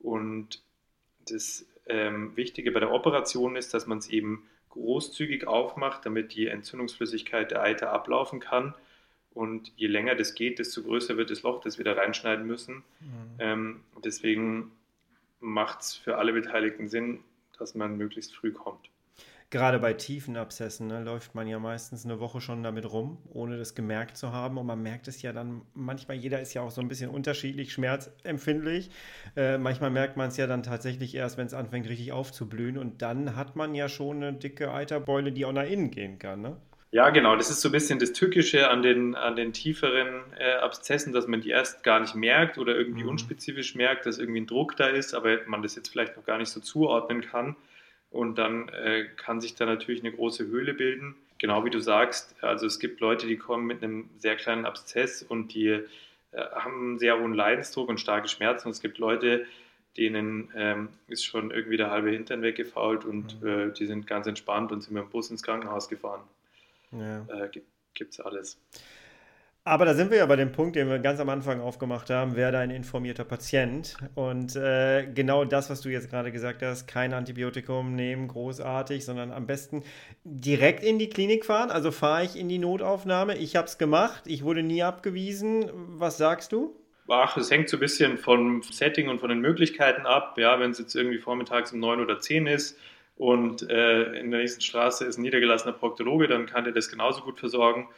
Und 0.00 0.62
das 1.28 1.66
ähm, 1.86 2.34
Wichtige 2.36 2.72
bei 2.72 2.80
der 2.80 2.90
Operation 2.90 3.54
ist, 3.54 3.74
dass 3.74 3.86
man 3.86 3.98
es 3.98 4.08
eben 4.08 4.48
großzügig 4.70 5.46
aufmacht, 5.46 6.06
damit 6.06 6.34
die 6.34 6.46
Entzündungsflüssigkeit 6.46 7.50
der 7.50 7.62
Eiter 7.62 7.92
ablaufen 7.92 8.40
kann. 8.40 8.74
Und 9.34 9.72
je 9.76 9.88
länger 9.88 10.14
das 10.14 10.34
geht, 10.34 10.58
desto 10.58 10.82
größer 10.82 11.18
wird 11.18 11.30
das 11.30 11.42
Loch, 11.42 11.60
das 11.60 11.76
wir 11.76 11.84
da 11.84 11.92
reinschneiden 11.92 12.46
müssen. 12.46 12.76
Mhm. 13.00 13.36
Ähm, 13.40 13.80
deswegen 14.02 14.72
macht 15.40 15.82
es 15.82 15.94
für 15.94 16.16
alle 16.16 16.32
Beteiligten 16.32 16.88
Sinn, 16.88 17.20
dass 17.58 17.74
man 17.74 17.96
möglichst 17.96 18.34
früh 18.34 18.52
kommt. 18.52 18.90
Gerade 19.50 19.78
bei 19.78 19.92
tiefen 19.92 20.36
Abszessen 20.36 20.88
ne, 20.88 21.04
läuft 21.04 21.36
man 21.36 21.46
ja 21.46 21.60
meistens 21.60 22.04
eine 22.04 22.18
Woche 22.18 22.40
schon 22.40 22.64
damit 22.64 22.90
rum, 22.90 23.18
ohne 23.30 23.56
das 23.56 23.76
gemerkt 23.76 24.16
zu 24.16 24.32
haben. 24.32 24.58
Und 24.58 24.66
man 24.66 24.82
merkt 24.82 25.06
es 25.06 25.22
ja 25.22 25.32
dann 25.32 25.62
manchmal, 25.74 26.16
jeder 26.16 26.40
ist 26.40 26.54
ja 26.54 26.62
auch 26.62 26.72
so 26.72 26.80
ein 26.80 26.88
bisschen 26.88 27.08
unterschiedlich 27.08 27.72
schmerzempfindlich. 27.72 28.90
Äh, 29.36 29.58
manchmal 29.58 29.90
merkt 29.90 30.16
man 30.16 30.28
es 30.28 30.36
ja 30.36 30.48
dann 30.48 30.64
tatsächlich 30.64 31.14
erst, 31.14 31.38
wenn 31.38 31.46
es 31.46 31.54
anfängt 31.54 31.88
richtig 31.88 32.10
aufzublühen. 32.10 32.76
Und 32.76 33.00
dann 33.00 33.36
hat 33.36 33.54
man 33.54 33.76
ja 33.76 33.88
schon 33.88 34.24
eine 34.24 34.32
dicke 34.32 34.72
Eiterbeule, 34.72 35.30
die 35.30 35.44
auch 35.44 35.52
nach 35.52 35.68
innen 35.68 35.92
gehen 35.92 36.18
kann. 36.18 36.40
Ne? 36.40 36.56
Ja, 36.94 37.10
genau. 37.10 37.34
Das 37.34 37.50
ist 37.50 37.60
so 37.60 37.70
ein 37.70 37.72
bisschen 37.72 37.98
das 37.98 38.12
Tückische 38.12 38.70
an 38.70 38.82
den, 38.82 39.16
an 39.16 39.34
den 39.34 39.52
tieferen 39.52 40.22
äh, 40.38 40.52
Abszessen, 40.52 41.12
dass 41.12 41.26
man 41.26 41.40
die 41.40 41.50
erst 41.50 41.82
gar 41.82 41.98
nicht 41.98 42.14
merkt 42.14 42.56
oder 42.56 42.76
irgendwie 42.76 43.02
mhm. 43.02 43.08
unspezifisch 43.08 43.74
merkt, 43.74 44.06
dass 44.06 44.20
irgendwie 44.20 44.42
ein 44.42 44.46
Druck 44.46 44.76
da 44.76 44.86
ist, 44.86 45.12
aber 45.12 45.38
man 45.46 45.60
das 45.60 45.74
jetzt 45.74 45.88
vielleicht 45.88 46.16
noch 46.16 46.24
gar 46.24 46.38
nicht 46.38 46.50
so 46.50 46.60
zuordnen 46.60 47.22
kann. 47.22 47.56
Und 48.10 48.38
dann 48.38 48.68
äh, 48.68 49.06
kann 49.16 49.40
sich 49.40 49.56
da 49.56 49.66
natürlich 49.66 50.02
eine 50.02 50.12
große 50.12 50.46
Höhle 50.46 50.72
bilden. 50.72 51.16
Genau 51.38 51.64
wie 51.64 51.70
du 51.70 51.80
sagst, 51.80 52.36
also 52.44 52.64
es 52.64 52.78
gibt 52.78 53.00
Leute, 53.00 53.26
die 53.26 53.38
kommen 53.38 53.66
mit 53.66 53.82
einem 53.82 54.08
sehr 54.18 54.36
kleinen 54.36 54.64
Abszess 54.64 55.24
und 55.24 55.52
die 55.52 55.66
äh, 55.70 55.82
haben 56.30 56.90
einen 56.90 56.98
sehr 57.00 57.18
hohen 57.18 57.34
Leidensdruck 57.34 57.88
und 57.88 57.98
starke 57.98 58.28
Schmerzen. 58.28 58.68
Und 58.68 58.72
es 58.72 58.80
gibt 58.80 58.98
Leute, 58.98 59.46
denen 59.96 60.52
ähm, 60.54 60.90
ist 61.08 61.24
schon 61.24 61.50
irgendwie 61.50 61.76
der 61.76 61.90
halbe 61.90 62.10
Hintern 62.10 62.42
weggefault 62.42 63.04
und 63.04 63.42
mhm. 63.42 63.48
äh, 63.48 63.72
die 63.72 63.86
sind 63.86 64.06
ganz 64.06 64.28
entspannt 64.28 64.70
und 64.70 64.80
sind 64.80 64.94
mit 64.94 65.02
dem 65.02 65.10
Bus 65.10 65.28
ins 65.32 65.42
Krankenhaus 65.42 65.88
gefahren. 65.88 66.22
Ja. 66.98 67.44
Äh, 67.44 67.48
gibt 67.94 68.12
es 68.12 68.20
alles. 68.20 68.58
Aber 69.66 69.86
da 69.86 69.94
sind 69.94 70.10
wir 70.10 70.18
ja 70.18 70.26
bei 70.26 70.36
dem 70.36 70.52
Punkt, 70.52 70.76
den 70.76 70.90
wir 70.90 70.98
ganz 70.98 71.20
am 71.20 71.30
Anfang 71.30 71.62
aufgemacht 71.62 72.10
haben, 72.10 72.36
werde 72.36 72.58
ein 72.58 72.70
informierter 72.70 73.24
Patient. 73.24 73.96
Und 74.14 74.54
äh, 74.56 75.06
genau 75.14 75.46
das, 75.46 75.70
was 75.70 75.80
du 75.80 75.88
jetzt 75.88 76.10
gerade 76.10 76.30
gesagt 76.30 76.60
hast, 76.60 76.86
kein 76.86 77.14
Antibiotikum 77.14 77.94
nehmen, 77.94 78.28
großartig, 78.28 79.06
sondern 79.06 79.32
am 79.32 79.46
besten 79.46 79.82
direkt 80.22 80.84
in 80.84 80.98
die 80.98 81.08
Klinik 81.08 81.46
fahren. 81.46 81.70
Also 81.70 81.92
fahre 81.92 82.24
ich 82.24 82.36
in 82.36 82.50
die 82.50 82.58
Notaufnahme. 82.58 83.38
Ich 83.38 83.56
habe 83.56 83.66
es 83.66 83.78
gemacht, 83.78 84.24
ich 84.26 84.44
wurde 84.44 84.62
nie 84.62 84.82
abgewiesen. 84.82 85.70
Was 85.72 86.18
sagst 86.18 86.52
du? 86.52 86.76
Ach, 87.08 87.34
es 87.38 87.50
hängt 87.50 87.70
so 87.70 87.78
ein 87.78 87.80
bisschen 87.80 88.18
vom 88.18 88.62
Setting 88.62 89.08
und 89.08 89.20
von 89.20 89.30
den 89.30 89.40
Möglichkeiten 89.40 90.04
ab. 90.04 90.36
Ja, 90.36 90.60
wenn 90.60 90.72
es 90.72 90.78
jetzt 90.78 90.94
irgendwie 90.94 91.18
vormittags 91.18 91.72
um 91.72 91.80
neun 91.80 92.00
oder 92.00 92.20
zehn 92.20 92.46
ist, 92.46 92.78
und 93.16 93.68
äh, 93.70 94.18
in 94.18 94.30
der 94.30 94.40
nächsten 94.40 94.60
Straße 94.60 95.04
ist 95.04 95.18
ein 95.18 95.22
niedergelassener 95.22 95.72
Proktologe, 95.72 96.26
dann 96.26 96.46
kann 96.46 96.64
der 96.64 96.72
das 96.72 96.88
genauso 96.88 97.22
gut 97.22 97.38
versorgen. 97.38 97.88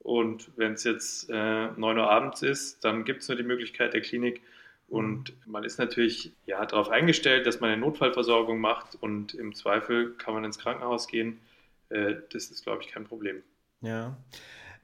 Und 0.00 0.50
wenn 0.56 0.74
es 0.74 0.84
jetzt 0.84 1.30
äh, 1.30 1.68
9 1.68 1.98
Uhr 1.98 2.10
abends 2.10 2.42
ist, 2.42 2.84
dann 2.84 3.04
gibt 3.04 3.22
es 3.22 3.28
nur 3.28 3.36
die 3.36 3.42
Möglichkeit 3.42 3.94
der 3.94 4.02
Klinik. 4.02 4.42
Und 4.88 5.32
man 5.46 5.64
ist 5.64 5.78
natürlich 5.78 6.32
ja, 6.44 6.64
darauf 6.64 6.90
eingestellt, 6.90 7.46
dass 7.46 7.60
man 7.60 7.70
eine 7.70 7.80
Notfallversorgung 7.80 8.60
macht 8.60 8.96
und 9.00 9.34
im 9.34 9.54
Zweifel 9.54 10.12
kann 10.12 10.34
man 10.34 10.44
ins 10.44 10.58
Krankenhaus 10.58 11.08
gehen. 11.08 11.40
Äh, 11.88 12.16
das 12.30 12.50
ist, 12.50 12.62
glaube 12.62 12.82
ich, 12.82 12.88
kein 12.88 13.04
Problem. 13.04 13.42
Ja. 13.80 14.16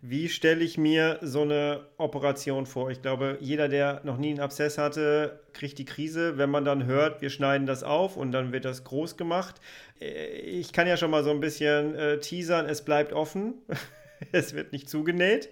Wie 0.05 0.29
stelle 0.29 0.65
ich 0.65 0.79
mir 0.79 1.21
so 1.23 1.43
eine 1.43 1.87
Operation 1.97 2.67
vor? 2.67 2.91
Ich 2.91 3.03
glaube, 3.03 3.39
jeder, 3.41 3.69
der 3.69 4.01
noch 4.03 4.17
nie 4.19 4.31
einen 4.31 4.41
Abszess 4.41 4.77
hatte, 4.77 5.39
kriegt 5.53 5.79
die 5.79 5.85
Krise, 5.85 6.39
wenn 6.39 6.51
man 6.51 6.65
dann 6.65 6.87
hört, 6.87 7.23
wir 7.23 7.31
schneiden 7.31 7.69
das 7.69 7.85
auf 7.85 8.17
und 8.17 8.33
dann 8.33 8.51
wird 8.51 8.65
das 8.65 8.83
groß 8.83 9.17
gemacht. 9.17 9.61
Äh, 10.01 10.41
ich 10.41 10.73
kann 10.73 10.89
ja 10.89 10.97
schon 10.97 11.13
mal 11.13 11.23
so 11.23 11.31
ein 11.31 11.39
bisschen 11.39 11.95
äh, 11.95 12.19
teasern, 12.19 12.67
es 12.67 12.85
bleibt 12.85 13.13
offen. 13.13 13.55
es 14.33 14.57
wird 14.57 14.73
nicht 14.73 14.91
zugenäht. 14.91 15.51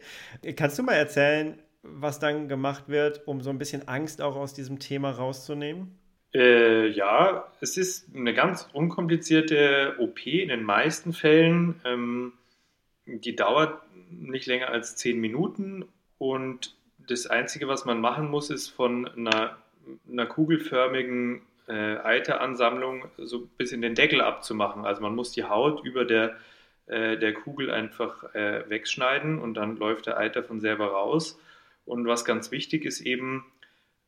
Kannst 0.56 0.80
du 0.80 0.82
mal 0.82 0.94
erzählen, 0.94 1.56
was 1.82 2.18
dann 2.18 2.48
gemacht 2.48 2.88
wird, 2.88 3.28
um 3.28 3.42
so 3.42 3.50
ein 3.50 3.58
bisschen 3.58 3.86
Angst 3.86 4.20
auch 4.20 4.34
aus 4.34 4.52
diesem 4.52 4.80
Thema 4.80 5.12
rauszunehmen? 5.12 5.96
Äh, 6.34 6.88
ja, 6.88 7.52
es 7.60 7.76
ist 7.76 8.12
eine 8.16 8.34
ganz 8.34 8.68
unkomplizierte 8.72 9.94
OP 10.00 10.26
in 10.26 10.48
den 10.48 10.64
meisten 10.64 11.12
Fällen. 11.12 11.80
Ähm, 11.84 12.32
die 13.06 13.34
dauert 13.34 13.80
nicht 14.10 14.46
länger 14.46 14.68
als 14.68 14.96
zehn 14.96 15.20
Minuten 15.20 15.84
und 16.18 16.74
das 17.08 17.26
Einzige, 17.26 17.66
was 17.68 17.84
man 17.84 18.00
machen 18.00 18.30
muss, 18.30 18.50
ist 18.50 18.68
von 18.68 19.08
einer, 19.08 19.56
einer 20.10 20.26
kugelförmigen 20.26 21.42
äh, 21.66 21.96
Eiteransammlung 21.98 23.06
so 23.16 23.48
bis 23.56 23.72
in 23.72 23.82
den 23.82 23.94
Deckel 23.94 24.20
abzumachen. 24.20 24.84
Also 24.84 25.02
man 25.02 25.14
muss 25.14 25.32
die 25.32 25.44
Haut 25.44 25.84
über 25.84 26.04
der, 26.04 26.36
äh, 26.86 27.16
der 27.16 27.32
Kugel 27.34 27.70
einfach 27.70 28.34
äh, 28.34 28.68
wegschneiden 28.68 29.38
und 29.38 29.54
dann 29.54 29.76
läuft 29.76 30.06
der 30.06 30.18
Eiter 30.18 30.42
von 30.42 30.60
selber 30.60 30.88
raus. 30.88 31.38
Und 31.84 32.06
was 32.06 32.24
ganz 32.24 32.50
wichtig 32.50 32.84
ist 32.84 33.00
eben 33.00 33.44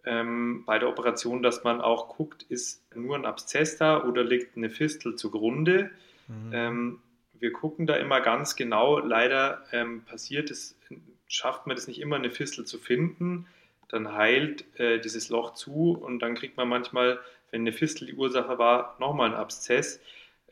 ähm, 0.05 0.65
bei 0.67 0.79
der 0.79 0.89
Operation, 0.89 1.43
dass 1.43 1.65
man 1.65 1.81
auch 1.81 2.17
guckt, 2.17 2.43
ist 2.43 2.85
nur 2.95 3.17
ein 3.17 3.25
Abszess 3.25 3.77
da 3.77 4.03
oder 4.03 4.25
liegt 4.25 4.57
eine 4.57 4.71
Fistel 4.71 5.17
zugrunde. 5.17 5.91
Mhm. 6.29 6.51
Ähm, 6.53 6.99
wir 7.43 7.53
gucken 7.53 7.89
da 7.89 7.97
immer 7.97 8.21
ganz 8.21 8.55
genau. 8.55 9.01
Leider 9.01 9.65
ähm, 9.73 10.05
passiert 10.05 10.49
es, 10.53 10.79
schafft 11.27 11.67
man 11.67 11.77
es 11.77 11.89
nicht 11.89 12.01
immer, 12.01 12.15
eine 12.15 12.31
Fistel 12.31 12.65
zu 12.65 12.79
finden. 12.79 13.49
Dann 13.89 14.13
heilt 14.13 14.65
äh, 14.79 15.01
dieses 15.01 15.29
Loch 15.29 15.55
zu 15.55 15.99
und 16.01 16.21
dann 16.21 16.37
kriegt 16.37 16.57
man 16.57 16.69
manchmal, 16.69 17.19
wenn 17.51 17.63
eine 17.63 17.73
Fistel 17.73 18.07
die 18.07 18.15
Ursache 18.15 18.59
war, 18.59 18.97
nochmal 19.01 19.31
einen 19.31 19.35
Abszess. 19.35 20.01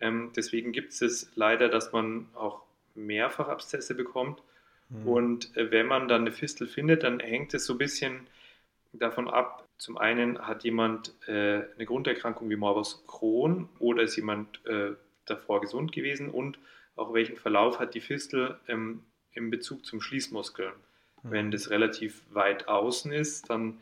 Ähm, 0.01 0.33
deswegen 0.35 0.73
gibt 0.73 0.93
es 0.93 1.01
es 1.01 1.31
leider, 1.37 1.69
dass 1.69 1.93
man 1.93 2.27
auch 2.35 2.63
mehrfach 2.97 3.47
Abszesse 3.47 3.95
bekommt. 3.95 4.43
Mhm. 4.89 5.07
Und 5.07 5.57
äh, 5.57 5.71
wenn 5.71 5.87
man 5.87 6.09
dann 6.09 6.23
eine 6.23 6.33
Fistel 6.33 6.67
findet, 6.67 7.05
dann 7.05 7.21
hängt 7.21 7.55
es 7.55 7.67
so 7.67 7.75
ein 7.75 7.79
bisschen 7.79 8.27
davon 8.93 9.31
ab. 9.31 9.65
Zum 9.79 9.97
einen 9.97 10.45
hat 10.45 10.65
jemand 10.65 11.15
äh, 11.29 11.63
eine 11.73 11.87
Grunderkrankung 11.87 12.51
wie 12.51 12.57
Morbus 12.57 13.05
Crohn 13.07 13.69
oder 13.79 14.03
ist 14.03 14.17
jemand 14.17 14.67
äh, 14.67 14.91
davor 15.27 15.61
gesund 15.61 15.93
gewesen 15.93 16.29
und 16.29 16.59
auch 16.97 17.13
welchen 17.15 17.37
Verlauf 17.37 17.79
hat 17.79 17.95
die 17.95 18.01
Fistel 18.01 18.59
ähm, 18.69 19.03
im 19.33 19.51
Bezug 19.51 19.85
zum 19.85 20.01
Schließmuskel. 20.01 20.73
Mhm. 21.23 21.31
Wenn 21.31 21.51
das 21.51 21.71
relativ 21.71 22.23
weit 22.31 22.69
außen 22.69 23.13
ist, 23.13 23.51
dann 23.51 23.79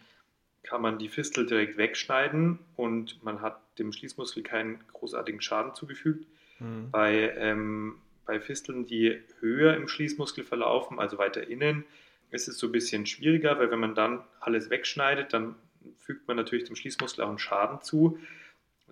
kann 0.62 0.82
man 0.82 0.98
die 0.98 1.08
Fistel 1.08 1.46
direkt 1.46 1.76
wegschneiden 1.76 2.58
und 2.76 3.22
man 3.24 3.40
hat 3.40 3.60
dem 3.78 3.92
Schließmuskel 3.92 4.42
keinen 4.42 4.80
großartigen 4.92 5.40
Schaden 5.40 5.74
zugefügt. 5.74 6.26
Mhm. 6.58 6.90
Bei, 6.90 7.34
ähm, 7.36 7.96
bei 8.26 8.40
Fisteln, 8.40 8.86
die 8.86 9.22
höher 9.40 9.74
im 9.76 9.88
Schließmuskel 9.88 10.44
verlaufen, 10.44 10.98
also 10.98 11.16
weiter 11.18 11.48
innen, 11.48 11.84
ist 12.30 12.48
es 12.48 12.58
so 12.58 12.66
ein 12.66 12.72
bisschen 12.72 13.06
schwieriger, 13.06 13.58
weil 13.58 13.70
wenn 13.70 13.80
man 13.80 13.94
dann 13.94 14.22
alles 14.40 14.68
wegschneidet, 14.68 15.32
dann 15.32 15.54
fügt 15.96 16.28
man 16.28 16.36
natürlich 16.36 16.64
dem 16.64 16.76
Schließmuskel 16.76 17.24
auch 17.24 17.28
einen 17.28 17.38
Schaden 17.38 17.80
zu. 17.80 18.18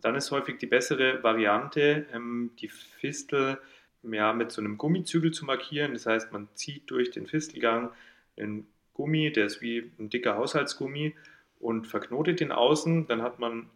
Dann 0.01 0.15
ist 0.15 0.31
häufig 0.31 0.59
die 0.59 0.67
bessere 0.67 1.23
Variante, 1.23 2.07
ähm, 2.13 2.53
die 2.61 2.69
Fistel 2.69 3.59
ja, 4.13 4.33
mit 4.33 4.53
so 4.53 4.61
einem 4.61 4.79
Gummizügel 4.79 5.33
zu 5.33 5.45
markieren. 5.45 5.93
Das 5.93 6.07
heißt, 6.07 6.33
man 6.33 6.49
zieht 6.55 6.91
durch 6.91 7.11
den 7.11 7.27
Fistelgang 7.27 7.91
einen 8.39 8.67
Gummi, 8.95 9.33
der 9.33 9.47
ist 9.47 9.61
wie 9.61 9.91
ein 9.99 10.11
dicker 10.11 10.37
Haushaltsgummi 10.37 11.15
und 11.61 11.87
verknotet 11.87 12.41
den 12.41 12.53
außen. 12.53 13.07
Dann 13.07 13.23
hat 13.23 13.39
man 13.39 13.71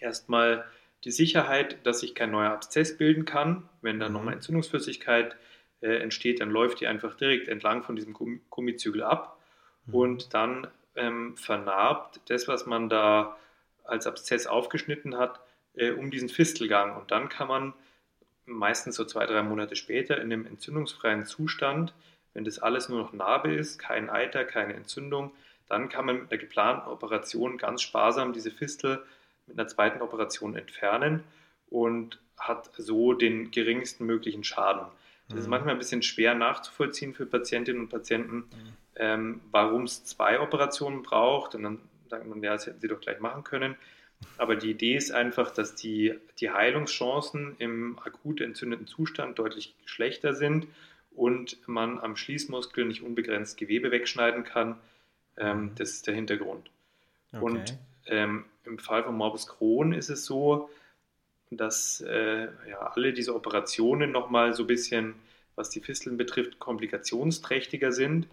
erstmal 0.00 0.64
die 1.04 1.10
Sicherheit, 1.10 1.78
dass 1.84 2.00
sich 2.00 2.14
kein 2.14 2.30
neuer 2.30 2.52
Abszess 2.52 2.96
bilden 2.96 3.24
kann. 3.24 3.68
Wenn 3.82 4.00
dann 4.00 4.12
mhm. 4.12 4.18
nochmal 4.18 4.34
Entzündungsflüssigkeit 4.34 5.36
äh, 5.80 5.96
entsteht, 5.98 6.40
dann 6.40 6.50
läuft 6.50 6.80
die 6.80 6.86
einfach 6.86 7.16
direkt 7.16 7.48
entlang 7.48 7.82
von 7.82 7.96
diesem 7.96 8.14
Gummizügel 8.50 9.02
ab 9.02 9.38
mhm. 9.86 9.94
und 9.94 10.34
dann 10.34 10.66
ähm, 10.96 11.36
vernarbt 11.36 12.20
das, 12.26 12.48
was 12.48 12.66
man 12.66 12.88
da 12.88 13.36
als 13.84 14.06
Abszess 14.06 14.46
aufgeschnitten 14.46 15.16
hat, 15.16 15.40
äh, 15.74 15.92
um 15.92 16.10
diesen 16.10 16.28
Fistelgang. 16.28 16.96
Und 16.96 17.10
dann 17.10 17.28
kann 17.28 17.48
man 17.48 17.74
meistens 18.46 18.96
so 18.96 19.04
zwei, 19.04 19.26
drei 19.26 19.42
Monate 19.42 19.76
später 19.76 20.16
in 20.16 20.32
einem 20.32 20.46
entzündungsfreien 20.46 21.26
Zustand, 21.26 21.92
wenn 22.34 22.44
das 22.44 22.58
alles 22.58 22.88
nur 22.88 23.00
noch 23.00 23.12
Narbe 23.12 23.54
ist, 23.54 23.78
kein 23.78 24.08
Eiter, 24.10 24.44
keine 24.44 24.74
Entzündung, 24.74 25.32
dann 25.68 25.88
kann 25.88 26.06
man 26.06 26.20
mit 26.22 26.30
einer 26.30 26.40
geplanten 26.40 26.88
Operation 26.88 27.58
ganz 27.58 27.82
sparsam 27.82 28.32
diese 28.32 28.50
Fistel 28.50 29.02
mit 29.46 29.58
einer 29.58 29.68
zweiten 29.68 30.00
Operation 30.00 30.56
entfernen 30.56 31.24
und 31.68 32.20
hat 32.38 32.70
so 32.76 33.12
den 33.12 33.50
geringsten 33.50 34.06
möglichen 34.06 34.44
Schaden. 34.44 34.86
Das 35.26 35.34
mhm. 35.34 35.40
ist 35.40 35.48
manchmal 35.48 35.74
ein 35.74 35.78
bisschen 35.78 36.02
schwer 36.02 36.34
nachzuvollziehen 36.34 37.14
für 37.14 37.26
Patientinnen 37.26 37.82
und 37.82 37.88
Patienten, 37.88 38.36
mhm. 38.36 38.76
ähm, 38.96 39.40
warum 39.50 39.84
es 39.84 40.04
zwei 40.04 40.40
Operationen 40.40 41.02
braucht. 41.02 41.54
Und 41.54 41.64
dann 41.64 41.80
sagt 42.08 42.26
man, 42.26 42.42
ja, 42.42 42.52
das 42.52 42.66
hätten 42.66 42.80
sie 42.80 42.88
doch 42.88 43.00
gleich 43.00 43.20
machen 43.20 43.42
können. 43.42 43.76
Aber 44.38 44.56
die 44.56 44.70
Idee 44.70 44.96
ist 44.96 45.12
einfach, 45.12 45.50
dass 45.50 45.74
die, 45.74 46.14
die 46.40 46.50
Heilungschancen 46.50 47.56
im 47.58 47.98
akut 47.98 48.40
entzündeten 48.40 48.86
Zustand 48.86 49.38
deutlich 49.38 49.74
schlechter 49.84 50.34
sind 50.34 50.66
und 51.14 51.58
man 51.66 51.98
am 51.98 52.16
Schließmuskel 52.16 52.84
nicht 52.84 53.02
unbegrenzt 53.02 53.56
Gewebe 53.56 53.90
wegschneiden 53.90 54.44
kann. 54.44 54.76
Ähm, 55.38 55.62
mhm. 55.62 55.74
das 55.76 55.90
ist 55.90 56.06
der 56.06 56.14
Hintergrund. 56.14 56.70
Okay. 57.32 57.42
Und 57.44 57.78
ähm, 58.06 58.44
im 58.64 58.78
Fall 58.78 59.04
von 59.04 59.16
Morbus 59.16 59.46
Crohn 59.46 59.92
ist 59.92 60.08
es 60.08 60.24
so, 60.24 60.70
dass 61.50 62.00
äh, 62.00 62.48
ja, 62.68 62.78
alle 62.94 63.12
diese 63.12 63.34
Operationen 63.34 64.12
nochmal 64.12 64.54
so 64.54 64.64
ein 64.64 64.66
bisschen, 64.66 65.14
was 65.54 65.70
die 65.70 65.80
Fisteln 65.80 66.16
betrifft, 66.16 66.58
komplikationsträchtiger 66.58 67.92
sind 67.92 68.26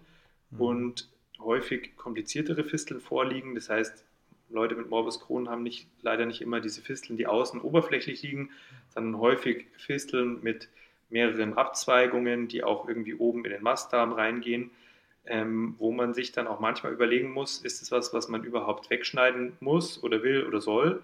mhm. 0.50 0.60
und 0.60 1.08
häufig 1.38 1.96
kompliziertere 1.96 2.64
Fisteln 2.64 3.00
vorliegen. 3.00 3.54
Das 3.54 3.68
heißt, 3.70 4.04
Leute 4.50 4.74
mit 4.74 4.88
Morbus 4.90 5.20
Crohn 5.20 5.48
haben 5.48 5.62
nicht, 5.62 5.88
leider 6.02 6.26
nicht 6.26 6.40
immer 6.40 6.60
diese 6.60 6.82
Fisteln, 6.82 7.16
die 7.16 7.26
außen 7.26 7.60
oberflächlich 7.60 8.22
liegen, 8.22 8.50
sondern 8.88 9.20
häufig 9.20 9.66
Fisteln 9.76 10.42
mit 10.42 10.68
mehreren 11.10 11.54
Abzweigungen, 11.54 12.48
die 12.48 12.64
auch 12.64 12.88
irgendwie 12.88 13.14
oben 13.14 13.44
in 13.44 13.52
den 13.52 13.62
Mastdarm 13.62 14.12
reingehen, 14.12 14.70
ähm, 15.26 15.74
wo 15.78 15.92
man 15.92 16.12
sich 16.12 16.32
dann 16.32 16.46
auch 16.46 16.60
manchmal 16.60 16.92
überlegen 16.92 17.30
muss, 17.30 17.58
ist 17.58 17.82
es 17.82 17.90
was, 17.90 18.12
was 18.12 18.28
man 18.28 18.44
überhaupt 18.44 18.90
wegschneiden 18.90 19.56
muss 19.60 20.02
oder 20.02 20.22
will 20.22 20.44
oder 20.44 20.60
soll? 20.60 21.02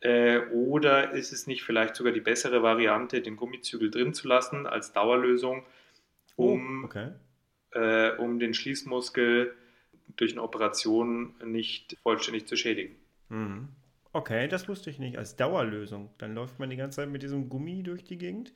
Äh, 0.00 0.40
oder 0.50 1.12
ist 1.12 1.32
es 1.32 1.46
nicht 1.46 1.62
vielleicht 1.62 1.94
sogar 1.94 2.12
die 2.12 2.20
bessere 2.20 2.62
Variante, 2.62 3.20
den 3.20 3.36
Gummizügel 3.36 3.90
drin 3.90 4.14
zu 4.14 4.26
lassen 4.26 4.66
als 4.66 4.92
Dauerlösung 4.92 5.64
um, 6.36 6.84
oh, 6.84 6.86
okay. 6.86 7.10
äh, 7.72 8.16
um 8.16 8.38
den 8.40 8.54
Schließmuskel 8.54 9.54
durch 10.16 10.32
eine 10.32 10.42
Operation 10.42 11.34
nicht 11.44 11.96
vollständig 12.02 12.46
zu 12.46 12.56
schädigen. 12.56 12.96
Mhm. 13.28 13.68
Okay, 14.12 14.46
das 14.46 14.68
wusste 14.68 14.90
ich 14.90 14.98
nicht. 14.98 15.16
Als 15.16 15.36
Dauerlösung. 15.36 16.10
Dann 16.18 16.34
läuft 16.34 16.58
man 16.58 16.68
die 16.68 16.76
ganze 16.76 16.96
Zeit 16.96 17.08
mit 17.08 17.22
diesem 17.22 17.48
Gummi 17.48 17.82
durch 17.82 18.04
die 18.04 18.18
Gegend? 18.18 18.52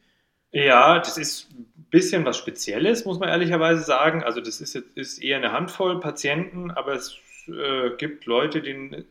Ja, 0.52 0.98
das 0.98 1.18
ist 1.18 1.50
ein 1.52 1.86
bisschen 1.90 2.24
was 2.24 2.36
Spezielles, 2.38 3.04
muss 3.04 3.18
man 3.18 3.28
ehrlicherweise 3.28 3.82
sagen. 3.82 4.22
Also 4.22 4.40
das 4.40 4.60
ist, 4.60 4.74
ist 4.74 5.18
eher 5.18 5.38
eine 5.38 5.52
Handvoll 5.52 6.00
Patienten, 6.00 6.70
aber 6.70 6.94
es 6.94 7.18
äh, 7.48 7.90
gibt 7.96 8.26
Leute, 8.26 8.62
die, 8.62 9.04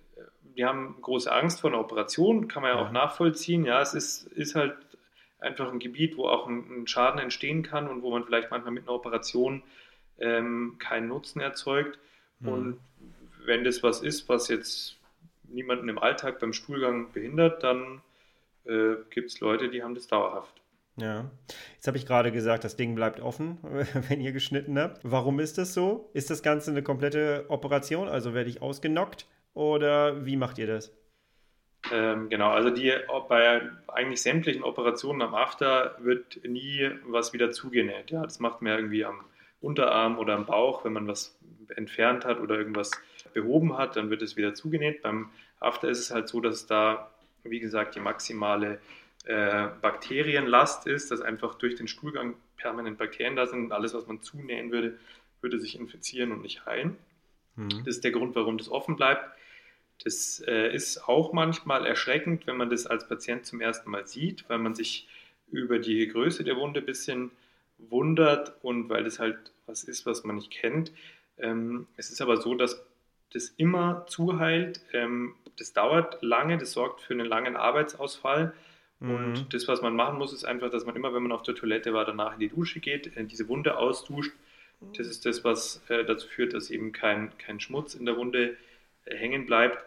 die 0.55 0.65
haben 0.65 0.95
große 1.01 1.31
Angst 1.31 1.61
vor 1.61 1.71
einer 1.71 1.79
Operation, 1.79 2.47
kann 2.47 2.63
man 2.63 2.75
ja 2.75 2.81
auch 2.81 2.91
nachvollziehen. 2.91 3.65
Ja, 3.65 3.81
es 3.81 3.93
ist, 3.93 4.27
ist 4.27 4.55
halt 4.55 4.75
einfach 5.39 5.71
ein 5.71 5.79
Gebiet, 5.79 6.17
wo 6.17 6.27
auch 6.27 6.47
ein, 6.47 6.81
ein 6.83 6.87
Schaden 6.87 7.19
entstehen 7.19 7.63
kann 7.63 7.87
und 7.87 8.01
wo 8.01 8.11
man 8.11 8.23
vielleicht 8.23 8.51
manchmal 8.51 8.73
mit 8.73 8.83
einer 8.83 8.95
Operation 8.95 9.63
ähm, 10.19 10.75
keinen 10.79 11.07
Nutzen 11.07 11.41
erzeugt. 11.41 11.99
Mhm. 12.45 12.53
Und 12.53 12.79
wenn 13.45 13.63
das 13.63 13.83
was 13.83 14.01
ist, 14.01 14.27
was 14.29 14.47
jetzt 14.47 14.97
niemanden 15.49 15.89
im 15.89 15.99
Alltag 15.99 16.39
beim 16.39 16.53
Stuhlgang 16.53 17.11
behindert, 17.11 17.63
dann 17.63 18.01
äh, 18.65 18.95
gibt 19.09 19.31
es 19.31 19.39
Leute, 19.39 19.69
die 19.69 19.83
haben 19.83 19.95
das 19.95 20.07
dauerhaft. 20.07 20.61
Ja, 20.97 21.29
jetzt 21.75 21.87
habe 21.87 21.97
ich 21.97 22.05
gerade 22.05 22.31
gesagt, 22.31 22.63
das 22.63 22.77
Ding 22.77 22.95
bleibt 22.95 23.19
offen, 23.19 23.57
wenn 24.09 24.21
ihr 24.21 24.31
geschnitten 24.31 24.79
habt. 24.79 25.01
Warum 25.03 25.39
ist 25.39 25.57
das 25.57 25.73
so? 25.73 26.09
Ist 26.13 26.29
das 26.29 26.41
Ganze 26.41 26.71
eine 26.71 26.83
komplette 26.83 27.45
Operation? 27.49 28.07
Also 28.07 28.33
werde 28.33 28.49
ich 28.49 28.61
ausgenockt 28.61 29.27
oder 29.53 30.25
wie 30.25 30.37
macht 30.37 30.57
ihr 30.57 30.67
das? 30.67 30.93
Ähm, 31.91 32.29
genau, 32.29 32.49
also 32.49 32.69
die 32.71 32.91
bei 33.29 33.61
eigentlich 33.87 34.21
sämtlichen 34.21 34.63
Operationen 34.63 35.21
am 35.21 35.35
After 35.35 35.95
wird 35.99 36.39
nie 36.43 36.89
was 37.05 37.33
wieder 37.33 37.51
zugenäht. 37.51 38.09
Ja, 38.09 38.23
das 38.23 38.39
macht 38.39 38.61
man 38.61 38.73
irgendwie 38.73 39.05
am 39.05 39.19
Unterarm 39.65 40.17
oder 40.17 40.35
am 40.35 40.45
Bauch, 40.45 40.85
wenn 40.85 40.93
man 40.93 41.07
was 41.07 41.37
entfernt 41.75 42.25
hat 42.25 42.39
oder 42.39 42.57
irgendwas 42.57 42.91
behoben 43.33 43.77
hat, 43.77 43.95
dann 43.95 44.09
wird 44.09 44.21
es 44.21 44.37
wieder 44.37 44.53
zugenäht. 44.53 45.01
Beim 45.01 45.29
After 45.59 45.89
ist 45.89 45.99
es 45.99 46.11
halt 46.11 46.27
so, 46.27 46.39
dass 46.41 46.67
da, 46.67 47.11
wie 47.43 47.59
gesagt, 47.59 47.95
die 47.95 47.99
maximale 47.99 48.79
äh, 49.25 49.67
Bakterienlast 49.81 50.87
ist, 50.87 51.11
dass 51.11 51.21
einfach 51.21 51.55
durch 51.55 51.75
den 51.75 51.87
Stuhlgang 51.87 52.35
permanent 52.57 52.97
Bakterien 52.97 53.35
da 53.35 53.47
sind 53.47 53.65
und 53.65 53.71
alles, 53.71 53.93
was 53.93 54.07
man 54.07 54.21
zunähen 54.21 54.71
würde, 54.71 54.97
würde 55.41 55.59
sich 55.59 55.79
infizieren 55.79 56.31
und 56.31 56.41
nicht 56.41 56.65
heilen. 56.65 56.95
Mhm. 57.55 57.69
Das 57.85 57.95
ist 57.95 58.03
der 58.03 58.11
Grund, 58.11 58.35
warum 58.35 58.57
das 58.57 58.69
offen 58.69 58.95
bleibt. 58.95 59.25
Das 60.03 60.43
äh, 60.45 60.73
ist 60.73 61.07
auch 61.07 61.33
manchmal 61.33 61.85
erschreckend, 61.85 62.47
wenn 62.47 62.57
man 62.57 62.69
das 62.69 62.85
als 62.85 63.07
Patient 63.07 63.45
zum 63.45 63.61
ersten 63.61 63.89
Mal 63.89 64.05
sieht, 64.05 64.47
weil 64.49 64.57
man 64.57 64.75
sich 64.75 65.07
über 65.51 65.79
die 65.79 66.07
Größe 66.07 66.43
der 66.43 66.57
Wunde 66.57 66.81
ein 66.81 66.85
bisschen 66.85 67.31
wundert 67.77 68.53
und 68.63 68.89
weil 68.89 69.03
das 69.03 69.19
halt 69.19 69.37
was 69.65 69.83
ist, 69.83 70.05
was 70.05 70.23
man 70.23 70.35
nicht 70.35 70.51
kennt. 70.51 70.91
Ähm, 71.37 71.87
es 71.97 72.09
ist 72.09 72.21
aber 72.21 72.37
so, 72.37 72.55
dass 72.55 72.85
das 73.33 73.49
immer 73.49 74.05
zuheilt. 74.07 74.81
Ähm, 74.93 75.35
das 75.57 75.73
dauert 75.73 76.21
lange, 76.21 76.57
das 76.57 76.71
sorgt 76.71 77.01
für 77.01 77.13
einen 77.13 77.25
langen 77.25 77.55
Arbeitsausfall. 77.55 78.53
Mhm. 78.99 79.15
Und 79.15 79.53
das, 79.53 79.67
was 79.67 79.81
man 79.81 79.95
machen 79.95 80.17
muss, 80.17 80.33
ist 80.33 80.45
einfach, 80.45 80.69
dass 80.69 80.85
man 80.85 80.95
immer, 80.95 81.13
wenn 81.13 81.23
man 81.23 81.31
auf 81.31 81.43
der 81.43 81.55
Toilette 81.55 81.93
war, 81.93 82.05
danach 82.05 82.33
in 82.33 82.39
die 82.39 82.49
Dusche 82.49 82.79
geht, 82.79 83.15
äh, 83.17 83.25
diese 83.25 83.47
Wunde 83.47 83.77
ausduscht. 83.77 84.33
Das 84.97 85.07
ist 85.07 85.25
das, 85.25 85.43
was 85.43 85.81
äh, 85.89 86.03
dazu 86.03 86.27
führt, 86.27 86.53
dass 86.53 86.69
eben 86.69 86.91
kein, 86.91 87.35
kein 87.37 87.59
Schmutz 87.59 87.95
in 87.95 88.05
der 88.05 88.17
Wunde 88.17 88.57
äh, 89.05 89.15
hängen 89.15 89.45
bleibt. 89.45 89.83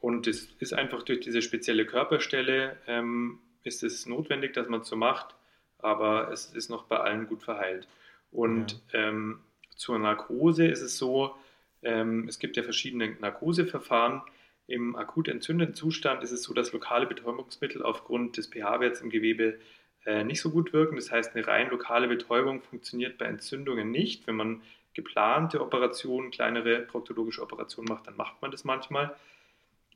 Und 0.00 0.26
es 0.26 0.48
ist 0.58 0.74
einfach 0.74 1.02
durch 1.04 1.20
diese 1.20 1.42
spezielle 1.42 1.86
Körperstelle, 1.86 2.76
ähm, 2.86 3.38
ist 3.62 3.84
es 3.84 4.06
notwendig, 4.06 4.52
dass 4.54 4.68
man 4.68 4.80
es 4.80 4.88
so 4.88 4.96
macht, 4.96 5.36
aber 5.82 6.30
es 6.32 6.46
ist 6.46 6.70
noch 6.70 6.84
bei 6.84 6.98
allen 6.98 7.26
gut 7.26 7.42
verheilt. 7.42 7.88
Und 8.30 8.80
ja. 8.92 9.08
ähm, 9.08 9.40
zur 9.76 9.98
Narkose 9.98 10.66
ist 10.66 10.80
es 10.80 10.96
so, 10.96 11.34
ähm, 11.82 12.26
es 12.28 12.38
gibt 12.38 12.56
ja 12.56 12.62
verschiedene 12.62 13.16
Narkoseverfahren. 13.20 14.22
Im 14.66 14.96
akut 14.96 15.28
entzündeten 15.28 15.74
Zustand 15.74 16.22
ist 16.22 16.30
es 16.30 16.44
so, 16.44 16.54
dass 16.54 16.72
lokale 16.72 17.06
Betäubungsmittel 17.06 17.82
aufgrund 17.82 18.36
des 18.36 18.46
pH-Werts 18.46 19.00
im 19.00 19.10
Gewebe 19.10 19.58
äh, 20.06 20.24
nicht 20.24 20.40
so 20.40 20.50
gut 20.50 20.72
wirken. 20.72 20.96
Das 20.96 21.10
heißt, 21.10 21.34
eine 21.34 21.46
rein 21.46 21.70
lokale 21.70 22.08
Betäubung 22.08 22.62
funktioniert 22.62 23.18
bei 23.18 23.26
Entzündungen 23.26 23.90
nicht. 23.90 24.26
Wenn 24.26 24.36
man 24.36 24.62
geplante 24.94 25.60
Operationen, 25.60 26.30
kleinere 26.30 26.80
proktologische 26.80 27.42
Operationen 27.42 27.88
macht, 27.88 28.06
dann 28.06 28.16
macht 28.16 28.40
man 28.40 28.50
das 28.50 28.64
manchmal. 28.64 29.14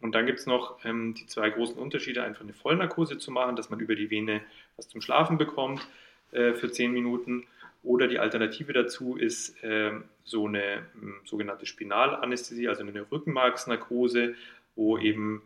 Und 0.00 0.14
dann 0.14 0.26
gibt 0.26 0.38
es 0.38 0.46
noch 0.46 0.85
ähm, 0.85 1.14
die 1.14 1.26
zwei 1.26 1.50
großen 1.50 1.76
Unterschiede, 1.76 2.22
einfach 2.22 2.42
eine 2.42 2.52
Vollnarkose 2.52 3.18
zu 3.18 3.30
machen, 3.30 3.56
dass 3.56 3.70
man 3.70 3.80
über 3.80 3.94
die 3.94 4.11
Vene 4.11 4.42
was 4.76 4.88
zum 4.88 5.00
Schlafen 5.00 5.38
bekommt 5.38 5.87
äh, 6.32 6.52
für 6.52 6.70
10 6.70 6.92
Minuten 6.92 7.46
oder 7.82 8.09
die 8.09 8.18
Alternative 8.18 8.72
dazu 8.72 9.16
ist 9.16 9.62
äh, 9.62 9.92
so 10.24 10.46
eine 10.46 10.64
äh, 10.64 10.80
sogenannte 11.24 11.66
Spinalanästhesie, 11.66 12.68
also 12.68 12.82
eine 12.82 13.11
Rückenmarksnarkose, 13.11 14.35
wo 14.74 14.98
eben 14.98 15.42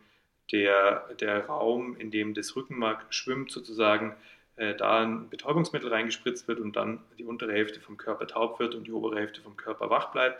der, 0.51 1.07
der 1.19 1.45
Raum, 1.45 1.95
in 1.97 2.11
dem 2.11 2.33
das 2.33 2.55
Rückenmark 2.55 3.05
schwimmt, 3.11 3.51
sozusagen, 3.51 4.15
äh, 4.55 4.75
da 4.75 5.01
ein 5.01 5.29
Betäubungsmittel 5.29 5.89
reingespritzt 5.89 6.47
wird 6.47 6.59
und 6.59 6.75
dann 6.75 6.99
die 7.17 7.23
untere 7.23 7.53
Hälfte 7.53 7.79
vom 7.79 7.97
Körper 7.97 8.27
taub 8.27 8.59
wird 8.59 8.75
und 8.75 8.87
die 8.87 8.91
obere 8.91 9.17
Hälfte 9.19 9.41
vom 9.41 9.55
Körper 9.55 9.89
wach 9.89 10.11
bleibt. 10.11 10.39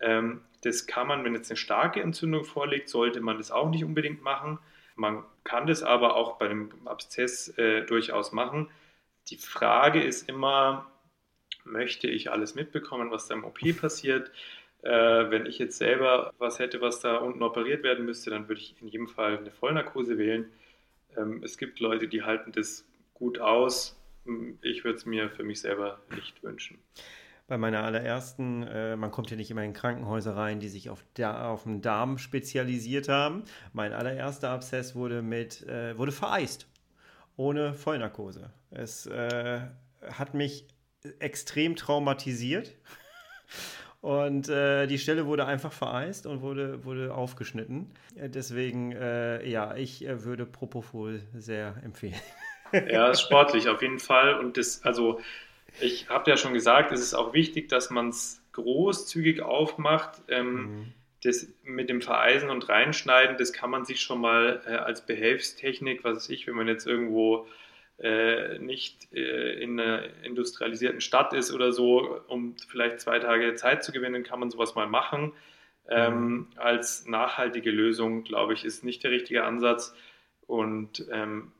Ähm, 0.00 0.42
das 0.62 0.86
kann 0.86 1.06
man, 1.08 1.24
wenn 1.24 1.34
jetzt 1.34 1.50
eine 1.50 1.56
starke 1.56 2.00
Entzündung 2.00 2.44
vorliegt, 2.44 2.88
sollte 2.88 3.20
man 3.20 3.38
das 3.38 3.50
auch 3.50 3.70
nicht 3.70 3.84
unbedingt 3.84 4.22
machen. 4.22 4.58
Man 4.94 5.24
kann 5.44 5.66
das 5.66 5.82
aber 5.82 6.16
auch 6.16 6.38
bei 6.38 6.46
einem 6.46 6.70
Abszess 6.84 7.48
äh, 7.58 7.84
durchaus 7.84 8.32
machen. 8.32 8.70
Die 9.28 9.36
Frage 9.36 10.02
ist 10.02 10.28
immer, 10.28 10.90
möchte 11.64 12.08
ich 12.08 12.30
alles 12.30 12.54
mitbekommen, 12.54 13.10
was 13.10 13.26
da 13.26 13.34
im 13.34 13.44
OP 13.44 13.58
passiert. 13.80 14.30
Äh, 14.82 15.30
wenn 15.30 15.46
ich 15.46 15.58
jetzt 15.58 15.78
selber 15.78 16.32
was 16.38 16.58
hätte, 16.58 16.80
was 16.80 17.00
da 17.00 17.16
unten 17.16 17.42
operiert 17.42 17.82
werden 17.82 18.04
müsste, 18.04 18.30
dann 18.30 18.48
würde 18.48 18.60
ich 18.60 18.74
in 18.80 18.88
jedem 18.88 19.08
Fall 19.08 19.38
eine 19.38 19.50
Vollnarkose 19.50 20.18
wählen. 20.18 20.50
Ähm, 21.16 21.40
es 21.44 21.56
gibt 21.56 21.80
Leute, 21.80 22.08
die 22.08 22.22
halten 22.22 22.52
das 22.52 22.84
gut 23.14 23.38
aus. 23.38 23.98
Ich 24.60 24.84
würde 24.84 24.98
es 24.98 25.06
mir 25.06 25.30
für 25.30 25.44
mich 25.44 25.60
selber 25.60 26.00
nicht 26.14 26.42
wünschen. 26.42 26.78
Bei 27.52 27.58
meiner 27.58 27.84
allerersten, 27.84 28.62
äh, 28.62 28.96
man 28.96 29.10
kommt 29.10 29.30
ja 29.30 29.36
nicht 29.36 29.50
immer 29.50 29.62
in 29.62 29.74
Krankenhäuser 29.74 30.34
rein, 30.34 30.58
die 30.58 30.70
sich 30.70 30.88
auf, 30.88 31.04
da, 31.12 31.50
auf 31.50 31.64
den 31.64 31.82
Darm 31.82 32.16
spezialisiert 32.16 33.10
haben. 33.10 33.44
Mein 33.74 33.92
allererster 33.92 34.48
Abszess 34.48 34.94
wurde 34.94 35.20
mit, 35.20 35.62
äh, 35.68 35.98
wurde 35.98 36.12
vereist. 36.12 36.66
Ohne 37.36 37.74
Vollnarkose. 37.74 38.48
Es 38.70 39.04
äh, 39.04 39.60
hat 40.00 40.32
mich 40.32 40.66
extrem 41.18 41.76
traumatisiert. 41.76 42.74
Und 44.00 44.48
äh, 44.48 44.86
die 44.86 44.98
Stelle 44.98 45.26
wurde 45.26 45.44
einfach 45.44 45.72
vereist 45.72 46.24
und 46.24 46.40
wurde, 46.40 46.86
wurde 46.86 47.14
aufgeschnitten. 47.14 47.92
Äh, 48.16 48.30
deswegen, 48.30 48.92
äh, 48.92 49.46
ja, 49.46 49.76
ich 49.76 50.06
äh, 50.06 50.24
würde 50.24 50.46
Propofol 50.46 51.20
sehr 51.34 51.76
empfehlen. 51.84 52.18
Ja, 52.72 53.10
ist 53.10 53.20
sportlich 53.20 53.68
auf 53.68 53.82
jeden 53.82 53.98
Fall. 53.98 54.38
Und 54.38 54.56
das, 54.56 54.82
also, 54.82 55.20
ich 55.80 56.08
habe 56.08 56.30
ja 56.30 56.36
schon 56.36 56.54
gesagt, 56.54 56.92
es 56.92 57.00
ist 57.00 57.14
auch 57.14 57.32
wichtig, 57.32 57.68
dass 57.68 57.90
man 57.90 58.08
es 58.08 58.42
großzügig 58.52 59.42
aufmacht. 59.42 60.22
Ähm, 60.28 60.54
mhm. 60.54 60.92
Das 61.24 61.46
mit 61.62 61.88
dem 61.88 62.02
Vereisen 62.02 62.50
und 62.50 62.68
Reinschneiden, 62.68 63.36
das 63.38 63.52
kann 63.52 63.70
man 63.70 63.84
sich 63.84 64.00
schon 64.00 64.20
mal 64.20 64.60
äh, 64.66 64.72
als 64.72 65.06
Behelfstechnik, 65.06 66.02
was 66.02 66.16
weiß 66.16 66.28
ich, 66.30 66.48
wenn 66.48 66.54
man 66.54 66.66
jetzt 66.66 66.86
irgendwo 66.86 67.46
äh, 67.98 68.58
nicht 68.58 69.12
äh, 69.12 69.62
in 69.62 69.78
einer 69.78 70.02
industrialisierten 70.24 71.00
Stadt 71.00 71.32
ist 71.32 71.52
oder 71.52 71.72
so, 71.72 72.20
um 72.26 72.56
vielleicht 72.68 73.00
zwei 73.00 73.20
Tage 73.20 73.54
Zeit 73.54 73.84
zu 73.84 73.92
gewinnen, 73.92 74.24
kann 74.24 74.40
man 74.40 74.50
sowas 74.50 74.74
mal 74.74 74.88
machen. 74.88 75.32
Ähm, 75.88 76.14
mhm. 76.14 76.46
als 76.56 77.06
nachhaltige 77.06 77.70
Lösung, 77.70 78.22
glaube 78.24 78.54
ich, 78.54 78.64
ist 78.64 78.84
nicht 78.84 79.02
der 79.04 79.10
richtige 79.10 79.44
Ansatz. 79.44 79.94
Und 80.46 81.06
ähm, 81.10 81.52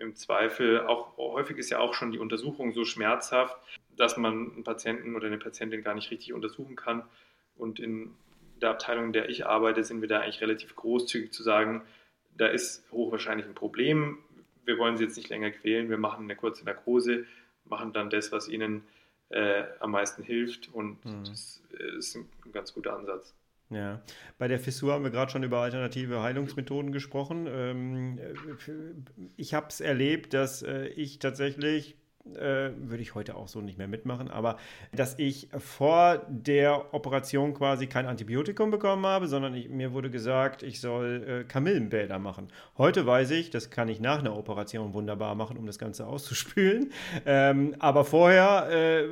im 0.00 0.16
Zweifel 0.16 0.80
auch 0.86 1.16
häufig 1.18 1.58
ist 1.58 1.70
ja 1.70 1.78
auch 1.78 1.94
schon 1.94 2.12
die 2.12 2.18
Untersuchung 2.18 2.72
so 2.72 2.84
schmerzhaft, 2.84 3.56
dass 3.96 4.16
man 4.16 4.52
einen 4.52 4.64
Patienten 4.64 5.14
oder 5.14 5.26
eine 5.26 5.38
Patientin 5.38 5.82
gar 5.82 5.94
nicht 5.94 6.10
richtig 6.10 6.32
untersuchen 6.32 6.76
kann. 6.76 7.04
Und 7.56 7.78
in 7.78 8.14
der 8.60 8.70
Abteilung, 8.70 9.06
in 9.06 9.12
der 9.12 9.28
ich 9.28 9.46
arbeite, 9.46 9.84
sind 9.84 10.00
wir 10.00 10.08
da 10.08 10.20
eigentlich 10.20 10.40
relativ 10.40 10.74
großzügig 10.74 11.32
zu 11.32 11.42
sagen, 11.42 11.82
da 12.36 12.46
ist 12.46 12.90
hochwahrscheinlich 12.90 13.46
ein 13.46 13.54
Problem 13.54 14.18
wir 14.70 14.78
wollen 14.78 14.96
sie 14.96 15.04
jetzt 15.04 15.16
nicht 15.16 15.28
länger 15.28 15.50
quälen, 15.50 15.90
wir 15.90 15.98
machen 15.98 16.24
eine 16.24 16.36
kurze 16.36 16.64
Narkose, 16.64 17.26
machen 17.64 17.92
dann 17.92 18.10
das, 18.10 18.32
was 18.32 18.48
ihnen 18.48 18.84
äh, 19.30 19.64
am 19.80 19.92
meisten 19.92 20.22
hilft 20.22 20.72
und 20.72 21.04
mhm. 21.04 21.24
das 21.24 21.62
ist 21.98 22.16
ein, 22.16 22.28
ein 22.44 22.52
ganz 22.52 22.72
guter 22.74 22.96
Ansatz. 22.96 23.34
Ja, 23.70 24.02
bei 24.36 24.48
der 24.48 24.58
Fissur 24.58 24.92
haben 24.92 25.04
wir 25.04 25.12
gerade 25.12 25.30
schon 25.30 25.44
über 25.44 25.60
alternative 25.60 26.22
Heilungsmethoden 26.22 26.90
gesprochen. 26.90 27.46
Ähm, 27.48 28.18
ich 29.36 29.54
habe 29.54 29.68
es 29.68 29.80
erlebt, 29.80 30.34
dass 30.34 30.62
äh, 30.62 30.88
ich 30.88 31.20
tatsächlich 31.20 31.96
äh, 32.40 32.72
würde 32.76 33.02
ich 33.02 33.14
heute 33.14 33.36
auch 33.36 33.48
so 33.48 33.60
nicht 33.60 33.78
mehr 33.78 33.88
mitmachen, 33.88 34.30
aber 34.30 34.56
dass 34.92 35.18
ich 35.18 35.48
vor 35.58 36.22
der 36.28 36.94
Operation 36.94 37.54
quasi 37.54 37.86
kein 37.86 38.06
Antibiotikum 38.06 38.70
bekommen 38.70 39.06
habe, 39.06 39.28
sondern 39.28 39.54
ich, 39.54 39.68
mir 39.68 39.92
wurde 39.92 40.10
gesagt, 40.10 40.62
ich 40.62 40.80
soll 40.80 41.42
äh, 41.42 41.44
Kamillenbäder 41.44 42.18
machen. 42.18 42.48
Heute 42.78 43.06
weiß 43.06 43.30
ich, 43.32 43.50
das 43.50 43.70
kann 43.70 43.88
ich 43.88 44.00
nach 44.00 44.20
einer 44.20 44.36
Operation 44.36 44.94
wunderbar 44.94 45.34
machen, 45.34 45.56
um 45.56 45.66
das 45.66 45.78
Ganze 45.78 46.06
auszuspülen. 46.08 46.92
Ähm, 47.26 47.76
aber 47.78 48.04
vorher 48.04 48.68
äh, 48.70 49.04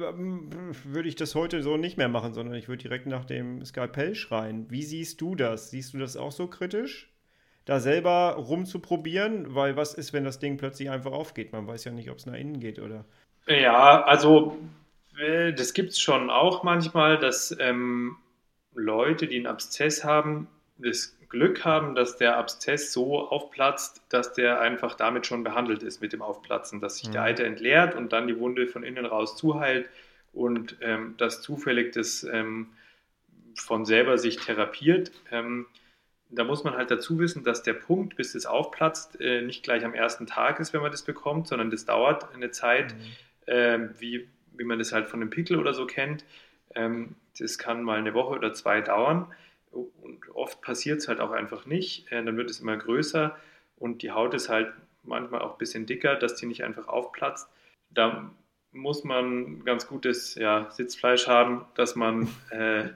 würde 0.85 1.09
ich 1.09 1.17
das 1.17 1.35
heute 1.35 1.63
so 1.63 1.77
nicht 1.77 1.99
mehr 1.99 2.09
machen, 2.09 2.33
sondern 2.35 2.55
ich 2.55 2.69
würde 2.69 2.83
direkt 2.83 3.07
nach 3.07 3.25
dem 3.25 3.65
Skalpell 3.65 4.15
schreien. 4.15 4.71
Wie 4.71 4.83
siehst 4.83 5.21
du 5.21 5.35
das? 5.35 5.71
Siehst 5.71 5.95
du 5.95 5.99
das 5.99 6.17
auch 6.17 6.33
so 6.33 6.47
kritisch? 6.47 7.13
da 7.69 7.81
selber 7.81 8.37
rumzuprobieren, 8.37 9.55
weil 9.55 9.77
was 9.77 9.93
ist, 9.93 10.15
wenn 10.15 10.25
das 10.25 10.39
Ding 10.39 10.57
plötzlich 10.57 10.89
einfach 10.89 11.13
aufgeht? 11.13 11.53
Man 11.53 11.67
weiß 11.67 11.85
ja 11.85 11.93
nicht, 11.93 12.11
ob 12.11 12.17
es 12.17 12.25
nach 12.25 12.33
innen 12.33 12.61
geht 12.61 12.79
oder. 12.79 13.05
Ja, 13.49 14.03
also 14.03 14.59
äh, 15.19 15.53
das 15.53 15.73
gibt 15.73 15.91
es 15.91 16.01
schon 16.01 16.31
auch 16.31 16.63
manchmal, 16.63 17.19
dass 17.19 17.57
ähm, 17.59 18.17
Leute, 18.75 19.27
die 19.27 19.37
einen 19.37 19.47
Abszess 19.47 20.05
haben, 20.05 20.49
das 20.77 21.17
Glück 21.29 21.65
haben, 21.65 21.95
dass 21.95 22.17
der 22.17 22.37
Abszess 22.39 22.93
so 22.93 23.29
aufplatzt, 23.29 24.03
dass 24.09 24.33
der 24.33 24.61
einfach 24.61 24.95
damit 24.95 25.27
schon 25.27 25.45
behandelt 25.45 25.83
ist 25.83 26.01
mit 26.01 26.13
dem 26.13 26.23
Aufplatzen, 26.23 26.81
dass 26.81 26.99
sich 26.99 27.09
mhm. 27.09 27.13
der 27.13 27.23
Eiter 27.23 27.45
entleert 27.45 27.95
und 27.95 28.13
dann 28.13 28.29
die 28.29 28.39
Wunde 28.39 28.67
von 28.67 28.83
innen 28.83 29.05
raus 29.05 29.37
zuheilt 29.37 29.89
und 30.33 30.77
ähm, 30.81 31.15
dass 31.19 31.43
zufällig 31.43 31.93
das 31.93 32.25
ähm, 32.25 32.69
von 33.55 33.85
selber 33.85 34.19
sich 34.19 34.37
therapiert. 34.37 35.11
Ähm, 35.31 35.67
da 36.31 36.45
muss 36.45 36.65
man 36.65 36.75
halt 36.75 36.91
dazu 36.91 37.19
wissen, 37.19 37.45
dass 37.45 37.63
der 37.63 37.73
Punkt, 37.73 38.17
bis 38.17 38.35
es 38.35 38.47
aufplatzt, 38.47 39.21
äh, 39.21 39.43
nicht 39.43 39.63
gleich 39.63 39.85
am 39.85 39.95
ersten 39.95 40.27
Tag 40.27 40.61
ist, 40.61 40.73
wenn 40.73 40.83
man 40.83 40.91
das 40.91 41.03
bekommt, 41.03 41.49
sondern 41.49 41.71
das 41.71 41.87
dauert 41.87 42.33
eine 42.35 42.51
Zeit, 42.51 42.95
mhm. 42.95 43.01
Äh, 43.49 43.89
wie, 43.99 44.29
wie 44.53 44.65
man 44.65 44.79
das 44.79 44.93
halt 44.93 45.09
von 45.09 45.21
einem 45.21 45.31
Pickel 45.31 45.59
oder 45.59 45.75
so 45.75 45.87
kennt. 45.87 46.25
Ähm, 46.75 47.17
das 47.39 47.59
kann 47.59 47.83
mal 47.83 47.99
eine 47.99 48.15
Woche 48.15 48.37
oder 48.37 48.53
zwei 48.53 48.81
dauern 48.81 49.33
und 49.71 50.29
oft 50.35 50.61
passiert 50.61 50.99
es 50.99 51.09
halt 51.09 51.21
auch 51.21 51.31
einfach 51.31 51.67
nicht. 51.67 52.11
Äh, 52.11 52.25
dann 52.25 52.37
wird 52.37 52.51
es 52.51 52.61
immer 52.61 52.77
größer 52.77 53.37
und 53.77 54.03
die 54.03 54.11
Haut 54.11 54.35
ist 54.35 54.49
halt 54.49 54.73
manchmal 55.03 55.43
auch 55.43 55.53
ein 55.53 55.59
bisschen 55.59 55.87
dicker, 55.87 56.17
dass 56.17 56.35
die 56.35 56.47
nicht 56.47 56.65
einfach 56.65 56.89
aufplatzt. 56.89 57.49
Da 57.91 58.31
muss 58.73 59.05
man 59.05 59.65
ganz 59.65 59.87
gutes 59.87 60.35
ja, 60.35 60.71
Sitzfleisch 60.71 61.27
haben, 61.27 61.65
dass 61.75 61.97
man, 61.97 62.29
äh, 62.51 62.89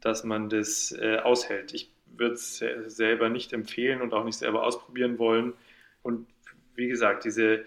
dass 0.00 0.24
man 0.24 0.48
das 0.48 0.92
äh, 0.92 1.18
aushält. 1.18 1.74
Ich 1.74 1.90
würde 2.06 2.34
es 2.34 2.58
selber 2.86 3.28
nicht 3.28 3.52
empfehlen 3.52 4.00
und 4.00 4.14
auch 4.14 4.24
nicht 4.24 4.38
selber 4.38 4.64
ausprobieren 4.64 5.18
wollen. 5.18 5.52
Und 6.02 6.28
wie 6.76 6.86
gesagt, 6.86 7.24
diese, 7.24 7.64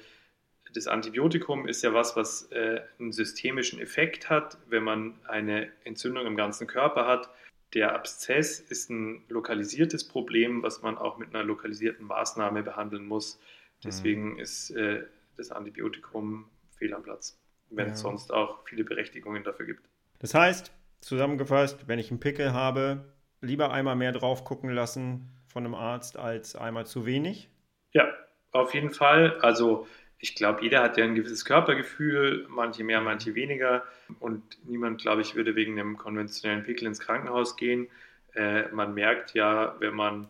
das 0.78 0.88
Antibiotikum 0.88 1.68
ist 1.68 1.82
ja 1.82 1.92
was, 1.94 2.16
was 2.16 2.52
äh, 2.52 2.82
einen 3.00 3.12
systemischen 3.12 3.80
Effekt 3.80 4.30
hat, 4.30 4.60
wenn 4.70 4.84
man 4.84 5.20
eine 5.26 5.72
Entzündung 5.84 6.28
im 6.28 6.36
ganzen 6.36 6.68
Körper 6.68 7.08
hat. 7.08 7.32
Der 7.74 7.96
Abszess 7.96 8.60
ist 8.60 8.92
ein 8.92 9.24
lokalisiertes 9.28 10.08
Problem, 10.08 10.62
was 10.62 10.84
man 10.84 10.96
auch 10.98 11.18
mit 11.18 11.34
einer 11.34 11.44
lokalisierten 11.44 12.06
Maßnahme 12.06 12.62
behandeln 12.62 13.08
muss. 13.08 13.40
Deswegen 13.84 14.34
mhm. 14.34 14.40
ist 14.40 14.70
äh, 14.70 15.04
das 15.36 15.52
Antibiotikum 15.52 16.48
fehl 16.78 16.94
am 16.94 17.02
Platz, 17.02 17.40
wenn 17.72 17.88
ja. 17.88 17.94
es 17.94 18.02
sonst 18.02 18.32
auch 18.32 18.64
viele 18.68 18.84
Berechtigungen 18.84 19.44
dafür 19.44 19.66
gibt. 19.66 19.90
Das 20.20 20.36
heißt, 20.36 20.72
zusammengefasst, 21.02 21.88
wenn 21.88 21.98
ich 21.98 22.12
einen 22.12 22.20
Pickel 22.20 22.54
habe, 22.54 23.04
lieber 23.42 23.72
einmal 23.72 23.96
mehr 23.96 24.12
drauf 24.12 24.44
gucken 24.44 24.70
lassen 24.70 25.32
von 25.48 25.66
einem 25.66 25.74
Arzt 25.74 26.18
als 26.18 26.56
einmal 26.56 26.86
zu 26.86 27.08
wenig? 27.08 27.50
Ja, 27.94 28.08
auf 28.52 28.76
jeden 28.76 28.92
Fall. 28.92 29.40
Also 29.42 29.88
ich 30.20 30.36
glaube, 30.36 30.64
jeder 30.64 30.82
hat 30.82 30.98
ja 30.98 31.04
ein 31.04 31.16
gewisses 31.16 31.46
Körpergefühl, 31.46 32.48
manche 32.50 32.84
mehr, 32.84 33.02
manche 33.02 33.36
weniger. 33.36 33.84
Und 34.20 34.44
niemand, 34.68 35.02
glaube 35.02 35.22
ich, 35.22 35.36
würde 35.36 35.56
wegen 35.56 35.80
einem 35.80 35.98
konventionellen 35.98 36.64
Pickel 36.64 36.88
ins 36.88 37.00
Krankenhaus 37.00 37.56
gehen. 37.56 37.88
Äh, 38.34 38.68
man 38.70 38.94
merkt 38.94 39.34
ja, 39.34 39.76
wenn 39.80 39.96
man 39.96 40.28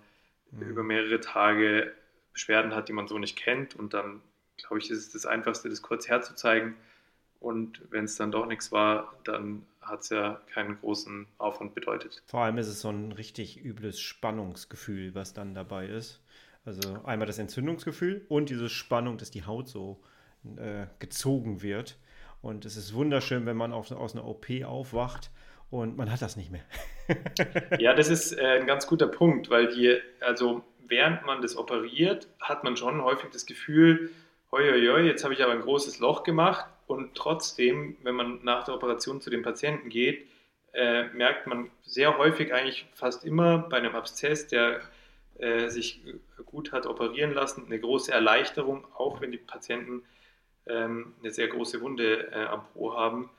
mhm. 0.52 0.70
über 0.70 0.84
mehrere 0.84 1.22
Tage 1.22 1.94
Beschwerden 2.34 2.76
hat, 2.76 2.90
die 2.90 2.94
man 2.94 3.08
so 3.08 3.18
nicht 3.18 3.38
kennt. 3.38 3.76
Und 3.76 3.94
dann, 3.94 4.22
glaube 4.58 4.80
ich, 4.80 4.92
ist 4.92 5.00
es 5.00 5.12
das 5.12 5.26
Einfachste, 5.26 5.70
das 5.70 5.82
kurz 5.82 6.08
herzuzeigen. 6.10 6.76
Und 7.40 7.82
wenn 7.90 8.06
es 8.06 8.16
dann 8.18 8.32
doch 8.32 8.46
nichts 8.46 8.72
war, 8.72 9.14
dann 9.24 9.64
hat 9.82 10.02
es 10.02 10.10
ja 10.10 10.42
keinen 10.54 10.80
großen 10.80 11.28
Aufwand 11.38 11.74
bedeutet. 11.76 12.22
Vor 12.26 12.42
allem 12.42 12.58
ist 12.58 12.68
es 12.68 12.82
so 12.82 12.90
ein 12.90 13.14
richtig 13.14 13.64
übles 13.64 14.02
Spannungsgefühl, 14.02 15.16
was 15.16 15.34
dann 15.34 15.54
dabei 15.54 15.88
ist. 15.88 16.20
Also 16.68 17.00
einmal 17.06 17.26
das 17.26 17.40
Entzündungsgefühl 17.40 18.26
und 18.28 18.50
diese 18.50 18.68
Spannung, 18.68 19.18
dass 19.18 19.32
die 19.32 19.46
Haut 19.46 19.70
so 19.70 20.02
äh, 20.58 20.88
gezogen 21.00 21.62
wird. 21.62 21.98
Und 22.42 22.66
es 22.66 22.76
ist 22.76 22.94
wunderschön, 22.94 23.46
wenn 23.46 23.56
man 23.56 23.72
auf, 23.72 23.90
aus 23.92 24.14
einer 24.14 24.26
OP 24.26 24.48
aufwacht 24.66 25.32
und 25.70 25.96
man 25.96 26.12
hat 26.12 26.22
das 26.22 26.36
nicht 26.36 26.52
mehr. 26.52 26.66
ja, 27.80 27.94
das 27.94 28.10
ist 28.10 28.34
äh, 28.34 28.60
ein 28.60 28.68
ganz 28.68 28.86
guter 28.86 29.08
Punkt, 29.08 29.50
weil 29.50 29.74
die, 29.74 29.98
also 30.20 30.62
während 30.86 31.26
man 31.26 31.42
das 31.42 31.56
operiert, 31.56 32.28
hat 32.42 32.66
man 32.66 32.76
schon 32.76 33.02
häufig 33.02 33.30
das 33.32 33.46
Gefühl, 33.46 34.12
hoi, 34.52 34.70
hoi, 34.70 34.86
hoi 34.88 35.06
jetzt 35.06 35.24
habe 35.24 35.34
ich 35.34 35.42
aber 35.42 35.54
ein 35.54 35.62
großes 35.62 36.00
Loch 36.00 36.24
gemacht 36.24 36.66
und 36.86 37.16
trotzdem, 37.16 37.96
wenn 38.04 38.16
man 38.16 38.44
nach 38.44 38.66
der 38.66 38.76
Operation 38.76 39.22
zu 39.22 39.30
den 39.30 39.42
Patienten 39.42 39.88
geht, 39.88 40.28
äh, 40.74 41.06
merkt 41.14 41.48
man 41.48 41.72
sehr 41.84 42.18
häufig 42.18 42.54
eigentlich 42.54 42.88
fast 42.94 43.24
immer 43.24 43.58
bei 43.58 43.78
einem 43.78 43.96
Abszess, 43.96 44.48
der 44.48 44.82
äh, 45.40 45.70
sich 45.70 46.02
gut 46.44 46.72
hat 46.72 46.86
operieren 46.86 47.34
lassen, 47.34 47.66
eine 47.66 47.80
große 47.80 48.12
Erleichterung, 48.12 48.86
auch 48.96 49.22
wenn 49.22 49.32
die 49.32 49.38
Patienten 49.38 50.04
ähm, 50.66 51.14
eine 51.22 51.32
sehr 51.32 51.48
große 51.48 51.82
Wunde 51.82 52.32
äh, 52.32 52.46
am 52.46 52.66
Po 52.74 52.94
haben. 52.94 53.30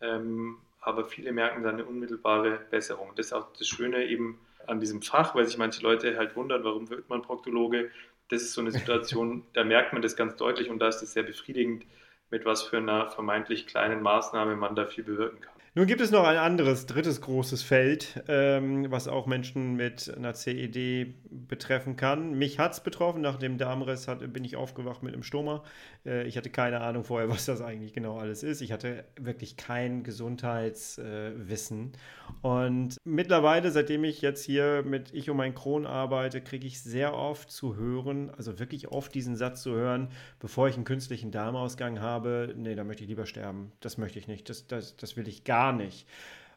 Ähm, 0.00 0.58
aber 0.80 1.04
viele 1.04 1.32
merken 1.32 1.62
dann 1.62 1.74
eine 1.74 1.84
unmittelbare 1.84 2.60
Besserung. 2.70 3.12
Das 3.16 3.26
ist 3.26 3.32
auch 3.32 3.52
das 3.58 3.66
Schöne 3.66 4.06
eben 4.06 4.38
an 4.66 4.80
diesem 4.80 5.02
Fach, 5.02 5.34
weil 5.34 5.46
sich 5.46 5.58
manche 5.58 5.82
Leute 5.82 6.16
halt 6.16 6.36
wundern, 6.36 6.64
warum 6.64 6.90
wird 6.90 7.08
man 7.08 7.22
Proktologe. 7.22 7.90
Das 8.28 8.42
ist 8.42 8.52
so 8.52 8.60
eine 8.60 8.70
Situation, 8.70 9.44
da 9.54 9.64
merkt 9.64 9.92
man 9.92 10.02
das 10.02 10.16
ganz 10.16 10.36
deutlich 10.36 10.70
und 10.70 10.78
da 10.78 10.88
ist 10.88 11.02
es 11.02 11.12
sehr 11.12 11.22
befriedigend, 11.22 11.84
mit 12.30 12.44
was 12.44 12.62
für 12.62 12.76
einer 12.76 13.08
vermeintlich 13.08 13.66
kleinen 13.66 14.02
Maßnahme 14.02 14.54
man 14.56 14.76
da 14.76 14.84
viel 14.84 15.04
bewirken 15.04 15.40
kann. 15.40 15.57
Nun 15.78 15.86
gibt 15.86 16.00
es 16.00 16.10
noch 16.10 16.24
ein 16.24 16.38
anderes, 16.38 16.86
drittes 16.86 17.20
großes 17.20 17.62
Feld, 17.62 18.24
ähm, 18.26 18.90
was 18.90 19.06
auch 19.06 19.26
Menschen 19.26 19.76
mit 19.76 20.12
einer 20.12 20.34
CED 20.34 21.14
betreffen 21.30 21.94
kann. 21.94 22.34
Mich 22.34 22.58
hat 22.58 22.72
es 22.72 22.80
betroffen. 22.80 23.20
Nach 23.20 23.36
dem 23.36 23.58
Darmriss 23.58 24.08
hat, 24.08 24.32
bin 24.32 24.42
ich 24.42 24.56
aufgewacht 24.56 25.04
mit 25.04 25.14
einem 25.14 25.22
Stoma. 25.22 25.62
Äh, 26.04 26.26
ich 26.26 26.36
hatte 26.36 26.50
keine 26.50 26.80
Ahnung 26.80 27.04
vorher, 27.04 27.28
was 27.30 27.44
das 27.44 27.60
eigentlich 27.60 27.92
genau 27.92 28.18
alles 28.18 28.42
ist. 28.42 28.60
Ich 28.60 28.72
hatte 28.72 29.04
wirklich 29.20 29.56
kein 29.56 30.02
Gesundheitswissen. 30.02 31.92
Äh, 31.92 32.46
und 32.46 32.96
mittlerweile, 33.04 33.70
seitdem 33.70 34.02
ich 34.02 34.20
jetzt 34.20 34.44
hier 34.44 34.82
mit 34.84 35.14
Ich 35.14 35.30
und 35.30 35.36
mein 35.36 35.54
Kron 35.54 35.86
arbeite, 35.86 36.40
kriege 36.40 36.66
ich 36.66 36.82
sehr 36.82 37.14
oft 37.14 37.52
zu 37.52 37.76
hören, 37.76 38.30
also 38.36 38.58
wirklich 38.58 38.88
oft 38.88 39.14
diesen 39.14 39.36
Satz 39.36 39.62
zu 39.62 39.70
hören, 39.76 40.08
bevor 40.40 40.68
ich 40.68 40.74
einen 40.74 40.84
künstlichen 40.84 41.30
Darmausgang 41.30 42.00
habe, 42.00 42.52
nee, 42.56 42.74
da 42.74 42.82
möchte 42.82 43.04
ich 43.04 43.08
lieber 43.08 43.26
sterben. 43.26 43.70
Das 43.78 43.96
möchte 43.96 44.18
ich 44.18 44.26
nicht. 44.26 44.48
Das, 44.48 44.66
das, 44.66 44.96
das 44.96 45.16
will 45.16 45.28
ich 45.28 45.44
gar 45.44 45.67
nicht. 45.72 46.06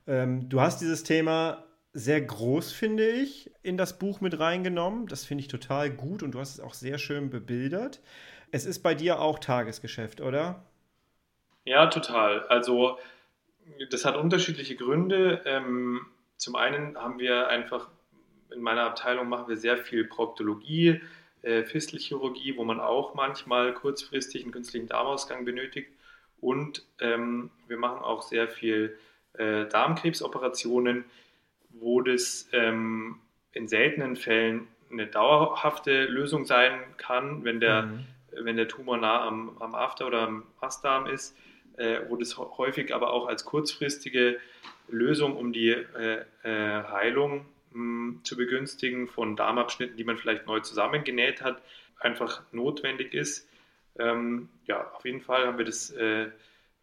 Ähm, 0.07 0.49
du 0.49 0.62
hast 0.62 0.82
dieses 0.82 1.03
Thema 1.03 1.66
sehr 1.93 2.22
groß, 2.22 2.72
finde 2.72 3.09
ich, 3.09 3.51
in 3.64 3.78
das 3.78 3.99
Buch 3.99 4.22
mit 4.22 4.39
reingenommen. 4.39 5.07
Das 5.07 5.26
finde 5.26 5.41
ich 5.41 5.47
total 5.47 5.89
gut 5.89 6.24
und 6.24 6.32
du 6.32 6.39
hast 6.39 6.55
es 6.55 6.59
auch 6.59 6.74
sehr 6.74 6.97
schön 6.97 7.30
bebildert. 7.30 8.01
Es 8.51 8.66
ist 8.66 8.80
bei 8.80 8.95
dir 8.95 9.20
auch 9.20 9.39
Tagesgeschäft, 9.39 10.22
oder? 10.22 10.64
Ja, 11.66 11.88
total. 11.88 12.41
Also 12.47 12.97
das 13.89 14.05
hat 14.05 14.16
unterschiedliche 14.16 14.76
Gründe. 14.76 15.41
Ähm, 15.45 16.01
zum 16.38 16.55
einen 16.55 16.97
haben 16.97 17.20
wir 17.20 17.47
einfach, 17.49 17.89
in 18.51 18.62
meiner 18.62 18.84
Abteilung 18.84 19.30
machen 19.30 19.47
wir 19.47 19.57
sehr 19.57 19.78
viel 19.78 20.05
Proktologie, 20.05 21.01
äh, 21.41 21.64
Fistelchirurgie, 21.64 22.57
wo 22.57 22.64
man 22.64 22.80
auch 22.80 23.14
manchmal 23.14 23.74
kurzfristig 23.74 24.43
einen 24.43 24.51
künstlichen 24.51 24.88
Darmausgang 24.88 25.45
benötigt. 25.45 25.91
Und 26.42 26.84
ähm, 27.00 27.52
wir 27.68 27.78
machen 27.78 28.04
auch 28.04 28.24
sehr 28.24 28.50
viel 28.50 28.98
äh, 29.34 29.66
Darmkrebsoperationen, 29.68 31.06
wo 31.70 32.02
das 32.02 32.50
ähm, 32.52 33.20
in 33.54 33.68
seltenen 33.68 34.16
Fällen 34.16 34.68
eine 34.92 35.08
dauerhafte 35.08 36.06
Lösung 36.06 36.46
sein 36.46 36.80
kann, 36.98 37.44
wenn 37.44 37.60
der, 37.60 37.84
mhm. 37.84 38.06
wenn 38.44 38.58
der 38.58 38.68
Tumor 38.68 38.98
nah 38.98 39.26
am, 39.26 39.58
am 39.60 39.76
After- 39.76 40.08
oder 40.08 40.22
am 40.22 40.44
Astdarm 40.60 41.08
ist, 41.08 41.38
äh, 41.78 42.02
wo 42.10 42.18
das 42.18 42.38
häufig 42.38 42.94
aber 42.94 43.14
auch 43.14 43.28
als 43.28 43.46
kurzfristige 43.46 44.39
Lösung, 44.89 45.38
um 45.38 45.54
die 45.54 45.70
äh, 45.70 46.26
äh, 46.44 46.84
Heilung 46.84 47.46
mh, 47.72 47.74
hm, 47.74 48.20
zu 48.24 48.36
begünstigen 48.36 49.08
von 49.08 49.36
Darmabschnitten, 49.36 49.96
die 49.96 50.04
man 50.04 50.18
vielleicht 50.18 50.46
neu 50.48 50.60
zusammengenäht 50.60 51.42
hat, 51.42 51.62
einfach 52.00 52.42
notwendig 52.52 53.14
ist. 53.14 53.48
Ähm, 53.98 54.50
ja, 54.66 54.92
auf 54.92 55.06
jeden 55.06 55.22
Fall 55.22 55.46
haben 55.46 55.58
wir 55.58 55.66
das 55.66 55.92
äh, 55.92 56.30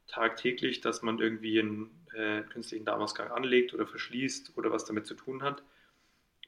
tagtäglich, 0.08 0.80
dass 0.80 1.02
man 1.02 1.18
irgendwie 1.18 1.60
einen 1.60 1.90
äh, 2.14 2.42
künstlichen 2.42 2.84
Darmausgang 2.84 3.30
anlegt 3.30 3.74
oder 3.74 3.86
verschließt 3.86 4.52
oder 4.56 4.70
was 4.70 4.84
damit 4.84 5.06
zu 5.06 5.14
tun 5.14 5.42
hat. 5.42 5.62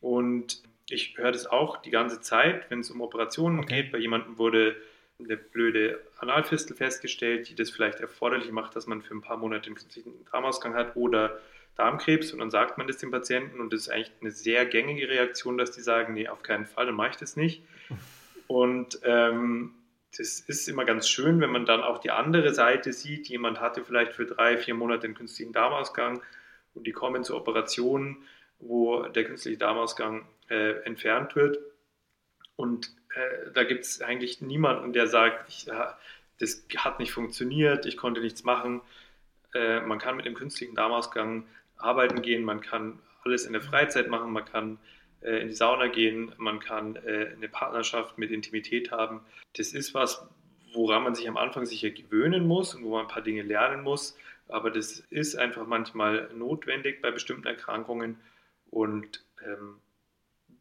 Und 0.01 0.63
ich 0.89 1.17
höre 1.17 1.33
das 1.33 1.47
auch 1.47 1.83
die 1.83 1.91
ganze 1.91 2.21
Zeit, 2.21 2.71
wenn 2.71 2.81
es 2.81 2.91
um 2.91 3.01
Operationen 3.01 3.61
okay. 3.61 3.83
geht. 3.83 3.93
Bei 3.93 3.99
jemandem 3.99 4.39
wurde 4.39 4.77
eine 5.19 5.37
blöde 5.37 6.01
Analfistel 6.19 6.75
festgestellt, 6.75 7.49
die 7.49 7.55
das 7.55 7.71
vielleicht 7.71 8.01
erforderlich 8.01 8.51
macht, 8.51 8.75
dass 8.75 8.87
man 8.87 9.03
für 9.03 9.15
ein 9.15 9.21
paar 9.21 9.37
Monate 9.37 9.67
einen 9.67 9.77
künstlichen 9.77 10.25
Darmausgang 10.33 10.75
hat 10.75 10.97
oder 10.97 11.39
Darmkrebs 11.77 12.33
und 12.33 12.41
dann 12.41 12.51
sagt 12.51 12.79
man 12.79 12.87
das 12.87 12.99
dem 12.99 13.11
Patienten 13.11 13.61
und 13.61 13.73
das 13.73 13.83
ist 13.83 13.89
eigentlich 13.91 14.13
eine 14.21 14.31
sehr 14.31 14.67
gängige 14.67 15.09
Reaktion, 15.09 15.57
dass 15.57 15.71
die 15.71 15.81
sagen, 15.81 16.15
nee, 16.15 16.29
auf 16.29 16.43
keinen 16.43 16.67
Fall, 16.67 16.87
dann 16.87 16.95
mache 16.95 17.11
ich 17.11 17.17
das 17.17 17.37
nicht. 17.37 17.63
Und 18.47 18.99
ähm, 19.05 19.75
das 20.17 20.41
ist 20.41 20.69
immer 20.69 20.85
ganz 20.85 21.09
schön, 21.09 21.41
wenn 21.41 21.51
man 21.51 21.67
dann 21.67 21.83
auch 21.83 21.99
die 21.99 22.11
andere 22.11 22.53
Seite 22.53 22.93
sieht. 22.93 23.29
Jemand 23.29 23.61
hatte 23.61 23.85
vielleicht 23.85 24.13
für 24.13 24.27
drei, 24.27 24.59
vier 24.59 24.75
Monate 24.75 25.05
einen 25.05 25.15
künstlichen 25.15 25.53
Darmausgang 25.53 26.21
und 26.75 26.87
die 26.87 26.93
kommen 26.93 27.25
zur 27.25 27.37
Operation, 27.37 28.25
wo 28.59 29.05
der 29.05 29.25
künstliche 29.25 29.59
Darmausgang 29.59 30.27
äh, 30.49 30.83
entfernt 30.83 31.37
wird. 31.37 31.59
Und 32.57 32.95
äh, 33.15 33.51
da 33.55 33.65
gibt 33.65 33.85
es 33.85 34.03
eigentlich 34.03 34.41
niemanden, 34.41 34.93
der 34.93 35.07
sagt, 35.07 35.49
ich, 35.49 35.67
das 36.39 36.67
hat 36.77 36.99
nicht 36.99 37.13
funktioniert, 37.13 37.87
ich 37.87 37.97
konnte 37.97 38.21
nichts 38.21 38.45
machen. 38.45 38.81
Äh, 39.55 39.81
man 39.81 39.99
kann 39.99 40.17
mit 40.17 40.27
dem 40.27 40.35
künstlichen 40.35 40.75
Darmausgang 40.75 41.47
arbeiten 41.77 42.21
gehen, 42.21 42.45
man 42.45 42.61
kann 42.61 42.99
alles 43.25 43.47
in 43.47 43.53
der 43.53 43.63
Freizeit 43.63 44.09
machen, 44.09 44.33
man 44.33 44.45
kann 44.45 44.79
in 45.23 45.49
die 45.49 45.55
Sauna 45.55 45.89
gehen, 45.89 46.33
man 46.39 46.61
kann 46.61 46.97
äh, 46.97 47.33
eine 47.37 47.49
Partnerschaft 47.49 48.19
mit 48.19 48.31
Intimität 48.31 48.91
haben. 48.91 49.21
Das 49.57 49.73
ist 49.73 49.95
was, 49.95 50.27
woran 50.73 51.03
man 51.03 51.15
sich 51.15 51.29
am 51.29 51.37
Anfang 51.37 51.67
sicher 51.67 51.91
gewöhnen 51.91 52.47
muss 52.47 52.75
und 52.75 52.85
wo 52.85 52.91
man 52.91 53.03
ein 53.03 53.09
paar 53.09 53.23
Dinge 53.23 53.43
lernen 53.43 53.83
muss. 53.83 54.17
Aber 54.49 54.71
das 54.71 55.01
ist 55.11 55.37
einfach 55.37 55.67
manchmal 55.67 56.31
notwendig 56.35 57.03
bei 57.03 57.11
bestimmten 57.11 57.47
Erkrankungen 57.47 58.19
und 58.71 59.25
ähm, 59.45 59.77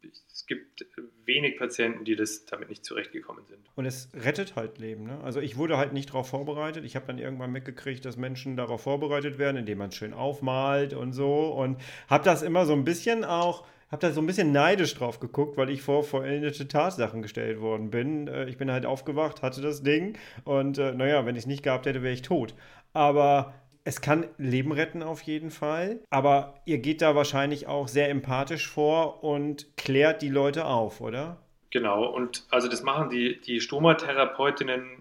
es 0.02 0.46
gibt 0.46 0.86
wenig 1.24 1.58
Patienten, 1.58 2.04
die 2.04 2.16
das 2.16 2.46
damit 2.46 2.70
nicht 2.70 2.84
zurechtgekommen 2.84 3.44
sind. 3.46 3.60
Und 3.74 3.84
es 3.84 4.08
rettet 4.14 4.56
halt 4.56 4.78
Leben. 4.78 5.04
Ne? 5.04 5.20
Also 5.22 5.40
ich 5.40 5.56
wurde 5.56 5.76
halt 5.76 5.92
nicht 5.92 6.10
darauf 6.10 6.28
vorbereitet. 6.28 6.84
Ich 6.84 6.96
habe 6.96 7.06
dann 7.06 7.18
irgendwann 7.18 7.52
mitgekriegt, 7.52 8.04
dass 8.04 8.16
Menschen 8.16 8.56
darauf 8.56 8.82
vorbereitet 8.82 9.38
werden, 9.38 9.58
indem 9.58 9.78
man 9.78 9.92
schön 9.92 10.14
aufmalt 10.14 10.94
und 10.94 11.12
so. 11.12 11.48
Und 11.48 11.80
habe 12.08 12.24
das 12.24 12.42
immer 12.42 12.64
so 12.64 12.72
ein 12.72 12.84
bisschen 12.84 13.24
auch 13.24 13.66
habe 13.90 14.00
da 14.00 14.12
so 14.12 14.20
ein 14.20 14.26
bisschen 14.26 14.52
neidisch 14.52 14.94
drauf 14.94 15.20
geguckt, 15.20 15.56
weil 15.56 15.70
ich 15.70 15.82
vor 15.82 16.04
vollendete 16.04 16.68
Tatsachen 16.68 17.22
gestellt 17.22 17.60
worden 17.60 17.90
bin. 17.90 18.28
Äh, 18.28 18.48
ich 18.48 18.56
bin 18.56 18.70
halt 18.70 18.86
aufgewacht, 18.86 19.42
hatte 19.42 19.60
das 19.60 19.82
Ding 19.82 20.16
und 20.44 20.78
äh, 20.78 20.92
naja, 20.92 21.26
wenn 21.26 21.36
ich 21.36 21.42
es 21.42 21.46
nicht 21.46 21.62
gehabt 21.62 21.86
hätte, 21.86 22.02
wäre 22.02 22.14
ich 22.14 22.22
tot. 22.22 22.54
Aber 22.92 23.54
es 23.84 24.00
kann 24.00 24.26
Leben 24.36 24.72
retten 24.72 25.02
auf 25.02 25.22
jeden 25.22 25.50
Fall, 25.50 26.00
aber 26.10 26.54
ihr 26.66 26.78
geht 26.78 27.02
da 27.02 27.14
wahrscheinlich 27.14 27.66
auch 27.66 27.88
sehr 27.88 28.10
empathisch 28.10 28.68
vor 28.68 29.24
und 29.24 29.76
klärt 29.76 30.22
die 30.22 30.28
Leute 30.28 30.66
auf, 30.66 31.00
oder? 31.00 31.38
Genau, 31.70 32.04
und 32.04 32.46
also 32.50 32.68
das 32.68 32.82
machen 32.82 33.10
die, 33.10 33.40
die 33.40 33.60
Stomatherapeutinnen 33.60 35.00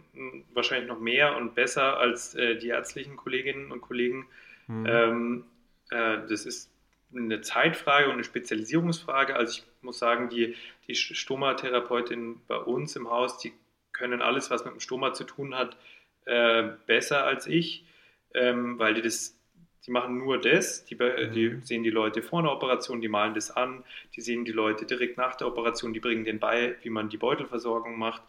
wahrscheinlich 0.53 0.87
noch 0.87 0.99
mehr 0.99 1.35
und 1.37 1.55
besser 1.55 1.97
als 1.97 2.35
äh, 2.35 2.57
die 2.57 2.67
ärztlichen 2.69 3.15
Kolleginnen 3.15 3.71
und 3.71 3.81
Kollegen. 3.81 4.27
Hm. 4.67 4.85
Ähm, 4.85 5.43
äh, 5.89 6.17
das 6.27 6.45
ist 6.45 6.69
eine 7.13 7.41
Zeitfrage 7.41 8.07
und 8.07 8.13
eine 8.13 8.23
Spezialisierungsfrage. 8.23 9.35
Also 9.35 9.59
ich 9.59 9.63
muss 9.81 9.99
sagen, 9.99 10.29
die, 10.29 10.55
die 10.87 10.95
Stomatherapeutinnen 10.95 12.41
bei 12.47 12.57
uns 12.57 12.95
im 12.95 13.09
Haus, 13.09 13.37
die 13.37 13.53
können 13.91 14.21
alles, 14.21 14.49
was 14.49 14.63
mit 14.63 14.73
dem 14.73 14.79
Stoma 14.79 15.13
zu 15.13 15.23
tun 15.23 15.55
hat, 15.55 15.77
äh, 16.25 16.69
besser 16.85 17.25
als 17.25 17.47
ich 17.47 17.85
ähm, 18.33 18.77
weil 18.79 18.93
die 18.93 19.01
das, 19.01 19.35
die 19.85 19.91
machen 19.91 20.17
nur 20.17 20.39
das, 20.39 20.85
die, 20.85 20.95
mhm. 20.95 21.31
die, 21.33 21.59
sehen 21.63 21.83
die 21.83 21.89
Leute 21.89 22.21
vor 22.21 22.39
einer 22.39 22.51
Operation, 22.51 23.01
die 23.01 23.07
malen 23.07 23.33
das 23.33 23.51
an, 23.51 23.83
die 24.15 24.21
sehen 24.21 24.45
die 24.45 24.51
Leute 24.51 24.85
direkt 24.85 25.17
nach 25.17 25.35
der 25.35 25.47
Operation, 25.47 25.93
die 25.93 25.99
bringen 25.99 26.25
denen 26.25 26.39
bei, 26.39 26.75
wie 26.83 26.89
man 26.89 27.09
die 27.09 27.17
Beutelversorgung 27.17 27.97
macht, 27.97 28.21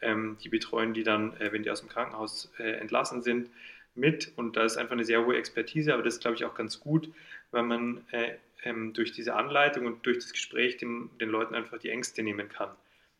ähm, 0.00 0.36
die 0.42 0.48
betreuen 0.48 0.94
die 0.94 1.02
dann, 1.02 1.36
äh, 1.40 1.52
wenn 1.52 1.62
die 1.62 1.70
aus 1.70 1.80
dem 1.80 1.88
Krankenhaus 1.88 2.52
äh, 2.58 2.72
entlassen 2.72 3.22
sind, 3.22 3.50
mit 3.94 4.32
und 4.36 4.56
da 4.56 4.64
ist 4.64 4.76
einfach 4.76 4.92
eine 4.92 5.04
sehr 5.04 5.24
hohe 5.24 5.36
Expertise, 5.36 5.94
aber 5.94 6.02
das 6.02 6.14
ist, 6.14 6.20
glaube 6.20 6.36
ich, 6.36 6.44
auch 6.44 6.54
ganz 6.54 6.80
gut, 6.80 7.08
weil 7.50 7.62
man 7.62 8.04
äh, 8.10 8.36
ähm, 8.64 8.92
durch 8.92 9.12
diese 9.12 9.34
Anleitung 9.34 9.86
und 9.86 10.04
durch 10.06 10.18
das 10.18 10.32
Gespräch 10.32 10.76
den, 10.76 11.10
den 11.18 11.28
Leuten 11.28 11.54
einfach 11.54 11.78
die 11.78 11.90
Ängste 11.90 12.22
nehmen 12.22 12.48
kann. 12.48 12.70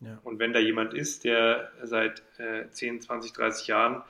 Ja. 0.00 0.18
Und 0.24 0.38
wenn 0.38 0.52
da 0.52 0.58
jemand 0.58 0.92
ist, 0.92 1.24
der 1.24 1.72
seit 1.82 2.22
äh, 2.38 2.68
10, 2.68 3.00
20, 3.00 3.32
30 3.32 3.66
Jahren 3.66 4.02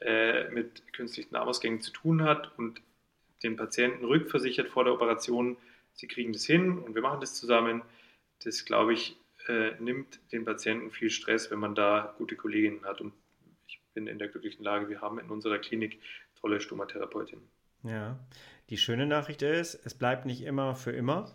äh, 0.00 0.48
mit 0.50 0.92
künstlichen 0.92 1.34
Darmausgängen 1.34 1.80
zu 1.80 1.92
tun 1.92 2.22
hat 2.22 2.56
und 2.58 2.80
den 3.42 3.56
Patienten 3.56 4.04
rückversichert 4.04 4.68
vor 4.68 4.84
der 4.84 4.94
Operation, 4.94 5.56
sie 5.92 6.08
kriegen 6.08 6.32
das 6.32 6.44
hin 6.44 6.78
und 6.78 6.94
wir 6.94 7.02
machen 7.02 7.20
das 7.20 7.34
zusammen. 7.34 7.82
Das, 8.44 8.64
glaube 8.64 8.94
ich, 8.94 9.16
äh, 9.46 9.72
nimmt 9.80 10.20
den 10.32 10.44
Patienten 10.44 10.90
viel 10.90 11.10
Stress, 11.10 11.50
wenn 11.50 11.58
man 11.58 11.74
da 11.74 12.14
gute 12.18 12.36
Kolleginnen 12.36 12.84
hat. 12.84 13.00
Und 13.00 13.12
ich 13.66 13.80
bin 13.94 14.06
in 14.06 14.18
der 14.18 14.28
glücklichen 14.28 14.64
Lage, 14.64 14.88
wir 14.88 15.00
haben 15.00 15.18
in 15.18 15.30
unserer 15.30 15.58
Klinik 15.58 16.00
tolle 16.40 16.60
Stomatherapeutinnen. 16.60 17.48
Ja, 17.84 18.18
die 18.70 18.76
schöne 18.76 19.06
Nachricht 19.06 19.42
ist, 19.42 19.74
es 19.84 19.94
bleibt 19.94 20.26
nicht 20.26 20.42
immer 20.42 20.74
für 20.74 20.92
immer. 20.92 21.34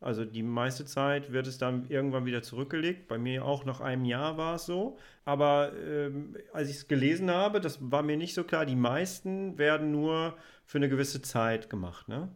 Also 0.00 0.24
die 0.24 0.42
meiste 0.42 0.84
Zeit 0.84 1.32
wird 1.32 1.46
es 1.46 1.58
dann 1.58 1.86
irgendwann 1.88 2.26
wieder 2.26 2.42
zurückgelegt. 2.42 3.06
Bei 3.06 3.18
mir 3.18 3.44
auch 3.44 3.64
nach 3.64 3.80
einem 3.80 4.04
Jahr 4.04 4.36
war 4.36 4.56
es 4.56 4.66
so. 4.66 4.98
Aber 5.24 5.72
ähm, 5.76 6.36
als 6.52 6.68
ich 6.70 6.76
es 6.76 6.88
gelesen 6.88 7.30
habe, 7.30 7.60
das 7.60 7.78
war 7.80 8.02
mir 8.02 8.16
nicht 8.16 8.34
so 8.34 8.42
klar, 8.42 8.66
die 8.66 8.74
meisten 8.74 9.58
werden 9.58 9.92
nur 9.92 10.36
für 10.66 10.78
eine 10.78 10.88
gewisse 10.88 11.22
Zeit 11.22 11.70
gemacht, 11.70 12.08
ne? 12.08 12.28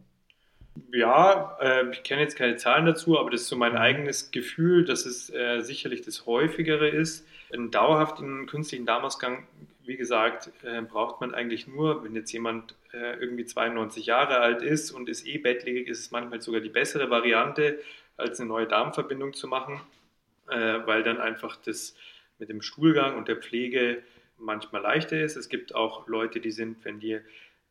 Ja, 0.93 1.57
äh, 1.59 1.89
ich 1.89 2.03
kenne 2.03 2.21
jetzt 2.21 2.37
keine 2.37 2.55
Zahlen 2.55 2.85
dazu, 2.85 3.19
aber 3.19 3.31
das 3.31 3.41
ist 3.41 3.47
so 3.47 3.57
mein 3.57 3.75
eigenes 3.75 4.31
Gefühl, 4.31 4.85
dass 4.85 5.05
es 5.05 5.29
äh, 5.33 5.61
sicherlich 5.61 6.03
das 6.03 6.25
häufigere 6.25 6.87
ist. 6.87 7.27
Einen 7.51 7.71
dauerhaften 7.71 8.45
künstlichen 8.45 8.85
Darmausgang, 8.85 9.47
wie 9.87 9.95
gesagt, 9.95 10.51
äh, 10.63 10.81
braucht 10.81 11.21
man 11.21 11.33
eigentlich 11.33 11.65
nur, 11.65 12.03
wenn 12.03 12.13
jetzt 12.13 12.31
jemand 12.33 12.75
äh, 12.91 13.17
irgendwie 13.19 13.45
92 13.45 14.05
Jahre 14.05 14.39
alt 14.39 14.61
ist 14.61 14.91
und 14.91 15.07
ist 15.07 15.25
eh 15.25 15.37
bettlägerig, 15.37 15.87
ist 15.87 15.99
es 15.99 16.11
manchmal 16.11 16.41
sogar 16.41 16.59
die 16.59 16.69
bessere 16.69 17.09
Variante, 17.09 17.79
als 18.17 18.39
eine 18.39 18.49
neue 18.49 18.67
Darmverbindung 18.67 19.33
zu 19.33 19.47
machen, 19.47 19.79
äh, 20.49 20.79
weil 20.85 21.03
dann 21.03 21.19
einfach 21.19 21.55
das 21.55 21.95
mit 22.37 22.49
dem 22.49 22.61
Stuhlgang 22.61 23.17
und 23.17 23.29
der 23.29 23.37
Pflege 23.37 24.03
manchmal 24.37 24.81
leichter 24.81 25.21
ist. 25.21 25.37
Es 25.37 25.47
gibt 25.47 25.73
auch 25.73 26.07
Leute, 26.07 26.41
die 26.41 26.51
sind, 26.51 26.83
wenn 26.83 26.99
die 26.99 27.19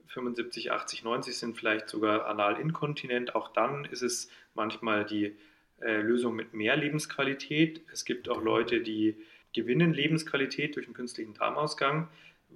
75, 0.06 0.72
80, 0.72 1.04
90 1.04 1.36
sind, 1.36 1.58
vielleicht 1.58 1.88
sogar 1.88 2.26
anal 2.26 2.58
inkontinent. 2.58 3.34
Auch 3.34 3.52
dann 3.52 3.84
ist 3.84 4.02
es 4.02 4.30
manchmal 4.54 5.04
die 5.04 5.36
äh, 5.80 6.00
Lösung 6.00 6.34
mit 6.34 6.54
mehr 6.54 6.76
Lebensqualität. 6.76 7.82
Es 7.92 8.06
gibt 8.06 8.28
auch 8.30 8.42
Leute, 8.42 8.80
die 8.80 9.16
gewinnen 9.56 9.92
Lebensqualität 9.92 10.76
durch 10.76 10.86
einen 10.86 10.94
künstlichen 10.94 11.34
Darmausgang, 11.34 12.08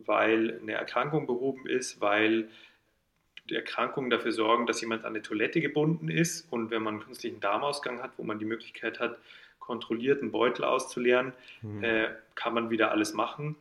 weil 0.06 0.60
eine 0.60 0.72
Erkrankung 0.72 1.26
behoben 1.26 1.66
ist, 1.66 2.00
weil 2.00 2.48
die 3.48 3.56
Erkrankungen 3.56 4.10
dafür 4.10 4.32
sorgen, 4.32 4.66
dass 4.66 4.80
jemand 4.80 5.04
an 5.04 5.14
eine 5.14 5.22
Toilette 5.22 5.60
gebunden 5.60 6.08
ist. 6.08 6.46
Und 6.52 6.70
wenn 6.70 6.82
man 6.82 6.94
einen 6.94 7.02
künstlichen 7.02 7.40
Darmausgang 7.40 8.00
hat, 8.00 8.12
wo 8.16 8.22
man 8.22 8.38
die 8.38 8.44
Möglichkeit 8.44 9.00
hat, 9.00 9.18
kontrolliert 9.58 10.20
einen 10.20 10.30
Beutel 10.30 10.64
auszuleeren, 10.64 11.32
mhm. 11.62 11.82
äh, 11.82 12.08
kann 12.34 12.54
man 12.54 12.70
wieder 12.70 12.90
alles 12.90 13.14
machen. 13.14 13.56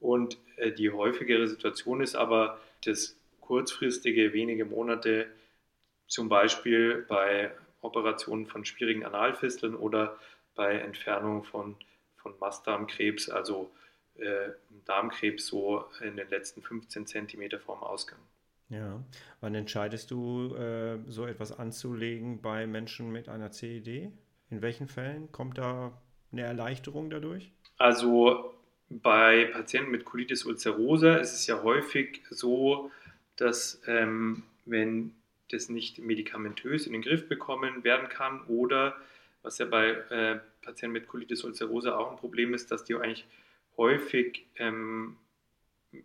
Und 0.00 0.38
äh, 0.56 0.72
die 0.72 0.90
häufigere 0.90 1.46
Situation 1.46 2.00
ist 2.00 2.16
aber, 2.16 2.58
dass 2.84 3.16
kurzfristige, 3.40 4.32
wenige 4.32 4.64
Monate, 4.64 5.26
zum 6.06 6.28
Beispiel 6.28 7.04
bei 7.06 7.50
Operationen 7.82 8.46
von 8.46 8.64
schwierigen 8.64 9.04
Analfisteln 9.04 9.74
oder 9.74 10.18
bei 10.54 10.74
Entfernung 10.74 11.44
von, 11.44 11.76
von 12.18 12.34
Mastdarmkrebs, 12.38 13.28
also 13.28 13.70
äh, 14.16 14.50
Darmkrebs, 14.84 15.46
so 15.46 15.84
in 16.00 16.16
den 16.16 16.28
letzten 16.28 16.62
15 16.62 17.06
Zentimeter 17.06 17.58
vorm 17.58 17.82
Ausgang. 17.82 18.18
Ja, 18.68 19.02
wann 19.40 19.54
entscheidest 19.54 20.10
du, 20.10 20.54
äh, 20.54 20.98
so 21.08 21.26
etwas 21.26 21.58
anzulegen 21.58 22.42
bei 22.42 22.66
Menschen 22.66 23.10
mit 23.10 23.28
einer 23.28 23.50
CED? 23.50 24.10
In 24.50 24.62
welchen 24.62 24.88
Fällen 24.88 25.32
kommt 25.32 25.58
da 25.58 25.92
eine 26.32 26.42
Erleichterung 26.42 27.08
dadurch? 27.08 27.50
Also 27.78 28.54
bei 28.90 29.46
Patienten 29.52 29.90
mit 29.90 30.04
Colitis 30.04 30.44
ulcerosa 30.44 31.16
ist 31.16 31.34
es 31.34 31.46
ja 31.46 31.62
häufig 31.62 32.22
so, 32.30 32.90
dass 33.36 33.80
ähm, 33.86 34.42
wenn 34.64 35.14
das 35.50 35.68
nicht 35.68 35.98
medikamentös 35.98 36.86
in 36.86 36.92
den 36.92 37.02
Griff 37.02 37.28
bekommen 37.28 37.84
werden 37.84 38.08
kann 38.08 38.42
oder 38.46 38.96
was 39.42 39.58
ja 39.58 39.66
bei 39.66 39.90
äh, 39.90 40.40
Patienten 40.62 40.92
mit 40.92 41.08
Colitis 41.08 41.44
ulcerosa 41.44 41.96
auch 41.96 42.10
ein 42.10 42.16
Problem 42.16 42.54
ist, 42.54 42.70
dass 42.70 42.84
die 42.84 42.94
eigentlich 42.94 43.26
häufig 43.76 44.46
ähm, 44.56 45.16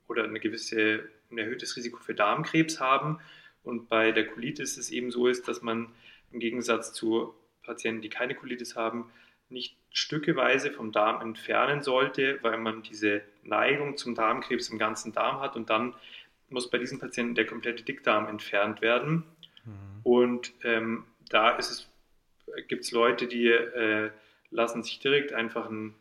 oder 0.07 0.23
eine 0.23 0.39
gewisse, 0.39 1.03
ein 1.31 1.37
erhöhtes 1.37 1.75
Risiko 1.75 1.99
für 1.99 2.13
Darmkrebs 2.13 2.79
haben. 2.79 3.19
Und 3.63 3.89
bei 3.89 4.11
der 4.11 4.27
Colitis 4.27 4.77
es 4.77 4.91
eben 4.91 5.11
so 5.11 5.27
ist, 5.27 5.47
dass 5.47 5.61
man 5.61 5.89
im 6.31 6.39
Gegensatz 6.39 6.93
zu 6.93 7.33
Patienten, 7.63 8.01
die 8.01 8.09
keine 8.09 8.35
Colitis 8.35 8.75
haben, 8.75 9.11
nicht 9.49 9.77
stückeweise 9.91 10.71
vom 10.71 10.91
Darm 10.91 11.21
entfernen 11.21 11.83
sollte, 11.83 12.39
weil 12.41 12.57
man 12.57 12.81
diese 12.81 13.21
Neigung 13.43 13.97
zum 13.97 14.15
Darmkrebs 14.15 14.69
im 14.69 14.79
ganzen 14.79 15.13
Darm 15.13 15.39
hat 15.39 15.55
und 15.55 15.69
dann 15.69 15.93
muss 16.49 16.69
bei 16.69 16.77
diesen 16.77 16.99
Patienten 16.99 17.35
der 17.35 17.45
komplette 17.45 17.83
Dickdarm 17.83 18.27
entfernt 18.27 18.81
werden. 18.81 19.23
Mhm. 19.65 19.71
Und 20.03 20.53
ähm, 20.63 21.05
da 21.29 21.55
gibt 22.67 22.83
es 22.83 22.91
Leute, 22.91 23.27
die 23.27 23.47
äh, 23.47 24.11
lassen 24.49 24.83
sich 24.83 24.99
direkt 24.99 25.33
einfach 25.33 25.67
einen 25.67 25.95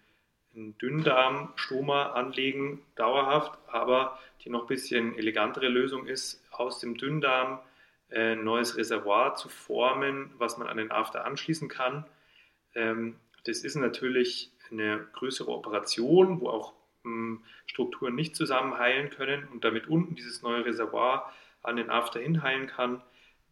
einen 0.54 0.76
Dünndarmstoma 0.78 2.12
anlegen, 2.12 2.82
dauerhaft, 2.94 3.58
aber 3.68 4.18
die 4.44 4.50
noch 4.50 4.62
ein 4.62 4.66
bisschen 4.66 5.16
elegantere 5.16 5.68
Lösung 5.68 6.06
ist, 6.06 6.44
aus 6.50 6.78
dem 6.78 6.96
Dünndarm 6.96 7.60
ein 8.10 8.16
äh, 8.16 8.36
neues 8.36 8.76
Reservoir 8.76 9.34
zu 9.36 9.48
formen, 9.48 10.32
was 10.36 10.58
man 10.58 10.68
an 10.68 10.76
den 10.76 10.90
After 10.90 11.24
anschließen 11.24 11.68
kann. 11.68 12.04
Ähm, 12.74 13.16
das 13.44 13.60
ist 13.60 13.76
natürlich 13.76 14.50
eine 14.70 15.06
größere 15.14 15.50
Operation, 15.50 16.40
wo 16.40 16.48
auch 16.48 16.74
hm, 17.04 17.42
Strukturen 17.66 18.14
nicht 18.14 18.36
zusammenheilen 18.36 19.10
können 19.10 19.48
und 19.48 19.64
damit 19.64 19.88
unten 19.88 20.14
dieses 20.14 20.42
neue 20.42 20.64
Reservoir 20.64 21.32
an 21.62 21.76
den 21.76 21.90
After 21.90 22.20
hinheilen 22.20 22.66
kann, 22.66 23.02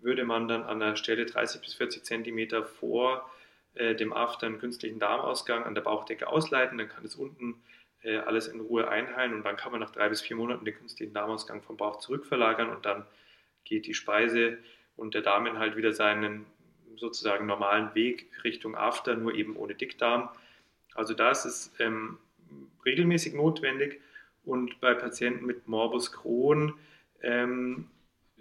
würde 0.02 0.24
man 0.24 0.48
dann 0.48 0.62
an 0.62 0.80
der 0.80 0.96
Stelle 0.96 1.26
30 1.26 1.60
bis 1.60 1.74
40 1.74 2.04
Zentimeter 2.04 2.64
vor 2.64 3.30
äh, 3.74 3.94
dem 3.94 4.12
After 4.12 4.46
einen 4.46 4.58
künstlichen 4.58 4.98
Darmausgang 4.98 5.64
an 5.64 5.74
der 5.74 5.82
Bauchdecke 5.82 6.28
ausleiten. 6.28 6.78
Dann 6.78 6.88
kann 6.88 7.04
es 7.04 7.16
unten 7.16 7.62
äh, 8.02 8.18
alles 8.18 8.48
in 8.48 8.60
Ruhe 8.60 8.88
einheilen 8.88 9.34
und 9.34 9.44
dann 9.44 9.56
kann 9.56 9.72
man 9.72 9.80
nach 9.80 9.90
drei 9.90 10.08
bis 10.08 10.20
vier 10.20 10.36
Monaten 10.36 10.64
den 10.64 10.74
künstlichen 10.74 11.12
Darmausgang 11.12 11.62
vom 11.62 11.76
Bauch 11.76 11.98
zurückverlagern 11.98 12.70
und 12.70 12.86
dann 12.86 13.04
geht 13.64 13.86
die 13.86 13.94
Speise 13.94 14.58
und 14.96 15.14
der 15.14 15.22
Darminhalt 15.22 15.76
wieder 15.76 15.92
seinen 15.92 16.46
sozusagen 16.96 17.46
normalen 17.46 17.94
Weg 17.94 18.30
Richtung 18.44 18.76
After, 18.76 19.16
nur 19.16 19.34
eben 19.34 19.56
ohne 19.56 19.74
Dickdarm. 19.74 20.28
Also 20.94 21.14
da 21.14 21.30
ist 21.30 21.44
es 21.44 21.72
ähm, 21.78 22.18
regelmäßig 22.84 23.34
notwendig 23.34 24.00
und 24.44 24.80
bei 24.80 24.94
Patienten 24.94 25.46
mit 25.46 25.68
Morbus 25.68 26.12
Crohn 26.12 26.74
ähm, 27.22 27.88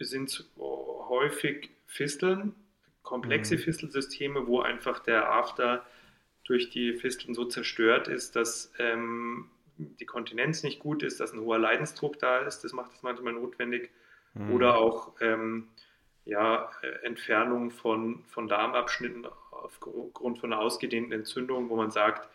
sind 0.05 0.29
es 0.29 0.49
häufig 0.57 1.69
Fisteln, 1.87 2.55
komplexe 3.03 3.55
mhm. 3.55 3.59
Fistelsysteme, 3.59 4.47
wo 4.47 4.61
einfach 4.61 4.99
der 4.99 5.31
After 5.31 5.85
durch 6.43 6.69
die 6.69 6.93
Fisteln 6.93 7.33
so 7.33 7.45
zerstört 7.45 8.07
ist, 8.07 8.35
dass 8.35 8.73
ähm, 8.79 9.49
die 9.77 10.05
Kontinenz 10.05 10.63
nicht 10.63 10.79
gut 10.79 11.03
ist, 11.03 11.19
dass 11.19 11.33
ein 11.33 11.41
hoher 11.41 11.59
Leidensdruck 11.59 12.19
da 12.19 12.39
ist. 12.39 12.63
Das 12.63 12.73
macht 12.73 12.93
es 12.93 13.03
manchmal 13.03 13.33
notwendig. 13.33 13.91
Mhm. 14.33 14.51
Oder 14.51 14.77
auch 14.77 15.13
ähm, 15.21 15.67
ja, 16.25 16.69
äh, 16.81 17.05
Entfernung 17.05 17.71
von, 17.71 18.23
von 18.25 18.47
Darmabschnitten 18.47 19.27
aufgrund 19.51 20.39
von 20.39 20.53
einer 20.53 20.61
ausgedehnten 20.61 21.11
Entzündung, 21.11 21.69
wo 21.69 21.75
man 21.75 21.91
sagt, 21.91 22.29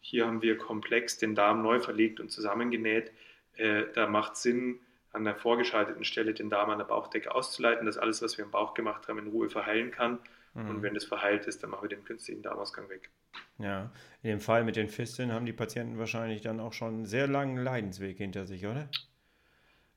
hier 0.00 0.26
haben 0.26 0.42
wir 0.42 0.58
komplex 0.58 1.18
den 1.18 1.34
Darm 1.34 1.62
neu 1.62 1.80
verlegt 1.80 2.20
und 2.20 2.30
zusammengenäht. 2.30 3.12
Äh, 3.54 3.84
da 3.94 4.06
macht 4.06 4.34
es 4.34 4.42
Sinn, 4.42 4.80
an 5.16 5.24
der 5.24 5.34
vorgeschalteten 5.34 6.04
Stelle 6.04 6.34
den 6.34 6.50
Darm 6.50 6.68
an 6.68 6.78
der 6.78 6.84
Bauchdecke 6.84 7.34
auszuleiten, 7.34 7.86
dass 7.86 7.96
alles, 7.96 8.20
was 8.22 8.36
wir 8.36 8.44
im 8.44 8.50
Bauch 8.50 8.74
gemacht 8.74 9.08
haben, 9.08 9.18
in 9.18 9.28
Ruhe 9.28 9.48
verheilen 9.48 9.90
kann. 9.90 10.18
Mhm. 10.52 10.68
Und 10.68 10.82
wenn 10.82 10.94
das 10.94 11.04
verheilt 11.04 11.46
ist, 11.46 11.62
dann 11.62 11.70
machen 11.70 11.82
wir 11.82 11.88
den 11.88 12.04
künstlichen 12.04 12.42
Darmausgang 12.42 12.88
weg. 12.90 13.10
Ja, 13.58 13.90
in 14.22 14.30
dem 14.30 14.40
Fall 14.40 14.62
mit 14.62 14.76
den 14.76 14.88
Fisteln 14.88 15.32
haben 15.32 15.46
die 15.46 15.54
Patienten 15.54 15.98
wahrscheinlich 15.98 16.42
dann 16.42 16.60
auch 16.60 16.74
schon 16.74 16.88
einen 16.88 17.06
sehr 17.06 17.26
langen 17.26 17.56
Leidensweg 17.56 18.18
hinter 18.18 18.44
sich, 18.44 18.66
oder? 18.66 18.88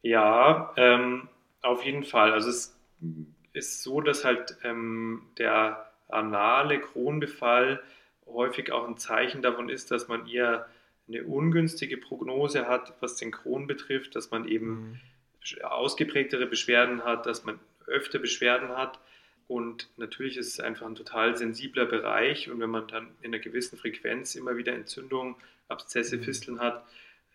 Ja, 0.01 0.73
ähm, 0.77 1.27
auf 1.61 1.83
jeden 1.83 2.05
Fall. 2.05 2.31
Also 2.31 2.49
es 2.49 2.79
ist 3.51 3.83
so, 3.83 3.99
dass 3.99 4.23
halt 4.23 4.57
ähm, 4.63 5.23
der 5.37 5.91
anale 6.07 6.79
Kronbefall 6.79 7.81
häufig 8.25 8.71
auch 8.71 8.87
ein 8.87 8.97
Zeichen 8.97 9.41
davon 9.41 9.67
ist, 9.67 9.91
dass 9.91 10.07
man 10.07 10.27
eher 10.27 10.67
eine 11.09 11.23
ungünstige 11.23 11.97
Prognose 11.97 12.67
hat, 12.67 12.93
was 13.01 13.17
den 13.17 13.31
Kron 13.31 13.67
betrifft, 13.67 14.15
dass 14.15 14.31
man 14.31 14.47
eben 14.47 14.69
mhm. 14.69 14.99
Ausgeprägtere 15.63 16.45
Beschwerden 16.45 17.03
hat, 17.03 17.25
dass 17.25 17.43
man 17.43 17.59
öfter 17.87 18.19
Beschwerden 18.19 18.69
hat. 18.69 18.99
Und 19.47 19.89
natürlich 19.97 20.37
ist 20.37 20.47
es 20.47 20.59
einfach 20.59 20.85
ein 20.85 20.95
total 20.95 21.35
sensibler 21.35 21.85
Bereich. 21.85 22.51
Und 22.51 22.59
wenn 22.59 22.69
man 22.69 22.87
dann 22.87 23.07
in 23.21 23.33
einer 23.33 23.39
gewissen 23.39 23.77
Frequenz 23.77 24.35
immer 24.35 24.57
wieder 24.57 24.73
Entzündungen, 24.73 25.35
Abszesse, 25.67 26.17
mhm. 26.17 26.23
Fisteln 26.23 26.59
hat, 26.59 26.85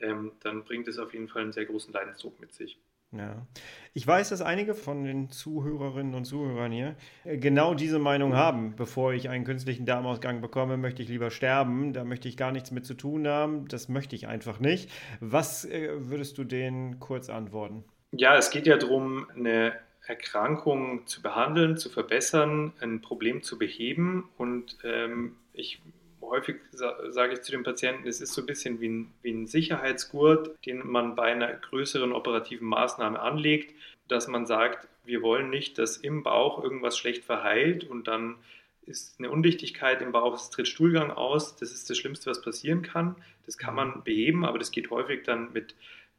ähm, 0.01 0.33
dann 0.41 0.65
bringt 0.65 0.89
es 0.89 0.99
auf 0.99 1.13
jeden 1.13 1.29
Fall 1.29 1.43
einen 1.43 1.53
sehr 1.53 1.67
großen 1.67 1.93
Leidensdruck 1.93 2.41
mit 2.41 2.53
sich. 2.53 2.79
Ja. 3.17 3.47
Ich 3.93 4.05
weiß, 4.05 4.31
dass 4.31 4.43
einige 4.43 4.75
von 4.75 5.05
den 5.05 5.31
Zuhörerinnen 5.31 6.15
und 6.15 6.25
Zuhörern 6.25 6.73
hier 6.73 6.97
äh, 7.25 7.39
genau 7.39 7.75
diese 7.75 8.01
Meinung 8.01 8.35
haben. 8.35 8.75
Bevor 8.75 9.13
ich 9.13 9.29
einen 9.29 9.45
künstlichen 9.45 9.87
Darmausgang 9.87 10.41
bekomme, 10.41 10.77
möchte 10.77 11.03
ich 11.03 11.09
lieber 11.09 11.31
sterben. 11.31 11.93
Da 11.93 12.05
möchte 12.05 12.29
ich 12.29 12.37
gar 12.37 12.51
nichts 12.51 12.73
mit 12.73 12.87
zu 12.87 12.95
tun 12.95 13.29
haben. 13.29 13.69
Das 13.69 13.89
möchte 13.89 14.17
ich 14.17 14.27
einfach 14.27 14.59
nicht. 14.59 14.91
Was 15.21 15.65
äh, 15.65 15.91
würdest 16.11 16.39
du 16.39 16.45
denen 16.45 16.99
kurz 16.99 17.31
antworten? 17.31 17.85
Ja, 18.17 18.37
es 18.37 18.51
geht 18.51 18.67
ja 18.67 18.77
darum, 18.77 19.27
eine 19.35 19.79
Erkrankung 20.07 21.07
zu 21.07 21.23
behandeln, 21.23 21.77
zu 21.77 21.89
verbessern, 21.89 22.73
ein 22.81 23.01
Problem 23.01 23.43
zu 23.43 23.59
beheben. 23.59 24.29
Und 24.37 24.77
ähm, 24.85 25.37
ich 25.53 25.81
häufig 26.21 26.57
sage 26.73 27.35
ich 27.35 27.43
zu 27.43 27.53
den 27.53 27.65
Patienten, 27.65 28.09
es 28.09 28.21
ist 28.21 28.33
so 28.33 28.43
ein 28.43 28.47
bisschen 28.47 28.81
wie 28.81 28.89
ein, 28.89 29.15
wie 29.23 29.33
ein 29.33 29.47
Sicherheitsgurt, 29.47 30.57
den 30.65 30.87
man 30.87 31.15
bei 31.15 31.33
einer 31.33 31.53
größeren 31.53 32.13
operativen 32.13 32.67
Maßnahme 32.69 33.19
anlegt, 33.19 33.75
dass 34.09 34.29
man 34.29 34.47
sagt, 34.47 34.89
wir 35.05 35.23
wollen 35.23 35.51
nicht, 35.51 35.79
dass 35.79 35.97
im 35.97 36.23
Bauch 36.23 36.63
irgendwas 36.63 36.97
schlecht 36.97 37.25
verheilt 37.25 37.85
und 37.85 38.09
dann 38.09 38.37
ist 38.87 39.19
eine 39.19 39.31
Undichtigkeit 39.31 40.03
im 40.03 40.13
Bauch, 40.13 40.35
es 40.35 40.51
tritt 40.51 40.69
Stuhlgang 40.69 41.11
aus. 41.11 41.57
Das 41.57 41.73
ist 41.73 41.89
das 41.89 41.97
Schlimmste, 41.97 42.31
was 42.31 42.43
passieren 42.43 42.83
kann. 42.83 43.17
Das 43.47 43.57
kann 43.57 43.75
man 43.75 44.05
beheben, 44.05 44.45
aber 44.45 44.59
das 44.59 44.71
geht 44.71 44.91
häufig 44.91 45.23
dann 45.25 45.53
mit 45.53 45.75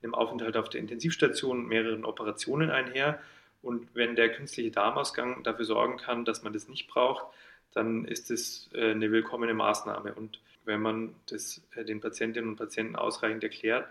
einem 0.05 0.15
Aufenthalt 0.15 0.55
auf 0.57 0.69
der 0.69 0.79
Intensivstation 0.79 1.59
und 1.59 1.67
mehreren 1.67 2.05
Operationen 2.05 2.69
einher. 2.69 3.19
Und 3.61 3.87
wenn 3.93 4.15
der 4.15 4.31
künstliche 4.31 4.71
Darmausgang 4.71 5.43
dafür 5.43 5.65
sorgen 5.65 5.97
kann, 5.97 6.23
dass 6.23 6.43
man 6.43 6.53
das 6.53 6.67
nicht 6.67 6.87
braucht, 6.87 7.25
dann 7.73 8.05
ist 8.05 8.31
es 8.31 8.69
äh, 8.73 8.91
eine 8.91 9.11
willkommene 9.11 9.53
Maßnahme. 9.53 10.13
Und 10.13 10.39
wenn 10.63 10.81
man 10.81 11.15
das 11.27 11.61
äh, 11.75 11.83
den 11.83 11.99
Patientinnen 11.99 12.49
und 12.51 12.55
Patienten 12.55 12.95
ausreichend 12.95 13.43
erklärt, 13.43 13.87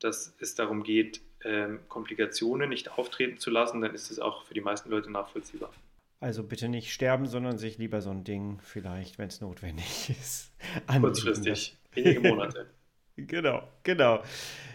dass 0.00 0.34
es 0.38 0.54
darum 0.54 0.82
geht, 0.82 1.20
ähm, 1.44 1.80
Komplikationen 1.88 2.68
nicht 2.68 2.90
auftreten 2.98 3.38
zu 3.38 3.50
lassen, 3.50 3.80
dann 3.80 3.94
ist 3.94 4.10
es 4.10 4.18
auch 4.18 4.44
für 4.44 4.54
die 4.54 4.60
meisten 4.60 4.90
Leute 4.90 5.10
nachvollziehbar. 5.10 5.72
Also 6.20 6.42
bitte 6.42 6.68
nicht 6.68 6.92
sterben, 6.92 7.26
sondern 7.26 7.58
sich 7.58 7.78
lieber 7.78 8.00
so 8.00 8.10
ein 8.10 8.24
Ding 8.24 8.58
vielleicht, 8.62 9.18
wenn 9.18 9.28
es 9.28 9.40
notwendig 9.40 10.10
ist. 10.20 10.52
Kurzfristig, 11.00 11.76
wenige 11.92 12.20
Monate. 12.20 12.66
genau, 13.16 13.62
genau. 13.84 14.22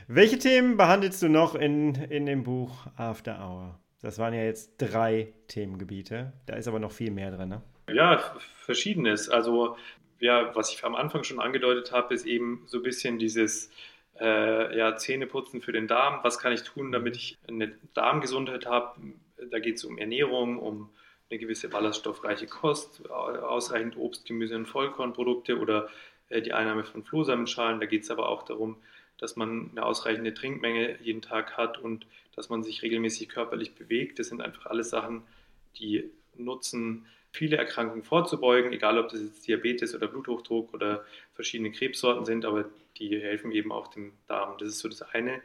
Welche 0.07 0.37
Themen 0.37 0.75
behandelst 0.75 1.21
du 1.21 1.29
noch 1.29 1.55
in, 1.55 1.95
in 1.95 2.25
dem 2.25 2.43
Buch 2.43 2.87
After 2.97 3.39
Hour? 3.39 3.79
Das 4.01 4.19
waren 4.19 4.33
ja 4.33 4.43
jetzt 4.43 4.75
drei 4.77 5.33
Themengebiete. 5.47 6.33
Da 6.45 6.55
ist 6.55 6.67
aber 6.67 6.79
noch 6.79 6.91
viel 6.91 7.11
mehr 7.11 7.31
drin, 7.31 7.49
ne? 7.49 7.61
Ja, 7.89 8.21
verschiedenes. 8.65 9.29
Also, 9.29 9.77
ja, 10.19 10.53
was 10.55 10.73
ich 10.73 10.83
am 10.83 10.95
Anfang 10.95 11.23
schon 11.23 11.39
angedeutet 11.39 11.91
habe, 11.91 12.13
ist 12.13 12.25
eben 12.25 12.63
so 12.65 12.79
ein 12.79 12.83
bisschen 12.83 13.17
dieses 13.17 13.71
äh, 14.19 14.77
ja, 14.77 14.95
Zähneputzen 14.97 15.61
für 15.61 15.71
den 15.71 15.87
Darm. 15.87 16.19
Was 16.23 16.37
kann 16.37 16.51
ich 16.51 16.63
tun, 16.63 16.91
damit 16.91 17.15
ich 17.15 17.37
eine 17.47 17.73
Darmgesundheit 17.93 18.65
habe? 18.65 18.99
Da 19.49 19.59
geht 19.59 19.75
es 19.75 19.85
um 19.85 19.97
Ernährung, 19.97 20.59
um 20.59 20.89
eine 21.29 21.39
gewisse 21.39 21.69
ballaststoffreiche 21.69 22.47
Kost, 22.47 23.09
ausreichend 23.09 23.97
Obst, 23.97 24.25
Gemüse 24.25 24.55
und 24.55 24.65
Vollkornprodukte 24.65 25.59
oder 25.59 25.87
äh, 26.27 26.41
die 26.41 26.53
Einnahme 26.53 26.83
von 26.83 27.03
Flohsamenschalen. 27.03 27.79
Da 27.79 27.85
geht 27.85 28.03
es 28.03 28.11
aber 28.11 28.27
auch 28.27 28.43
darum, 28.43 28.77
dass 29.23 29.37
man 29.37 29.71
eine 29.71 29.85
ausreichende 29.85 30.33
Trinkmenge 30.33 30.97
jeden 31.01 31.21
Tag 31.21 31.55
hat 31.55 31.77
und 31.77 32.05
dass 32.35 32.49
man 32.49 32.61
sich 32.61 32.81
regelmäßig 32.81 33.29
körperlich 33.29 33.73
bewegt. 33.73 34.19
Das 34.19 34.27
sind 34.27 34.41
einfach 34.41 34.65
alles 34.65 34.89
Sachen, 34.89 35.23
die 35.77 36.11
nutzen, 36.35 37.05
viele 37.31 37.55
Erkrankungen 37.55 38.03
vorzubeugen, 38.03 38.73
egal 38.73 38.99
ob 38.99 39.07
das 39.09 39.21
jetzt 39.21 39.47
Diabetes 39.47 39.95
oder 39.95 40.07
Bluthochdruck 40.07 40.73
oder 40.73 41.05
verschiedene 41.35 41.71
Krebssorten 41.71 42.25
sind, 42.25 42.43
aber 42.43 42.65
die 42.97 43.17
helfen 43.17 43.53
eben 43.53 43.71
auch 43.71 43.87
dem 43.87 44.11
Darm. 44.27 44.57
Das 44.57 44.67
ist 44.67 44.79
so 44.79 44.89
das 44.89 45.01
eine. 45.01 45.41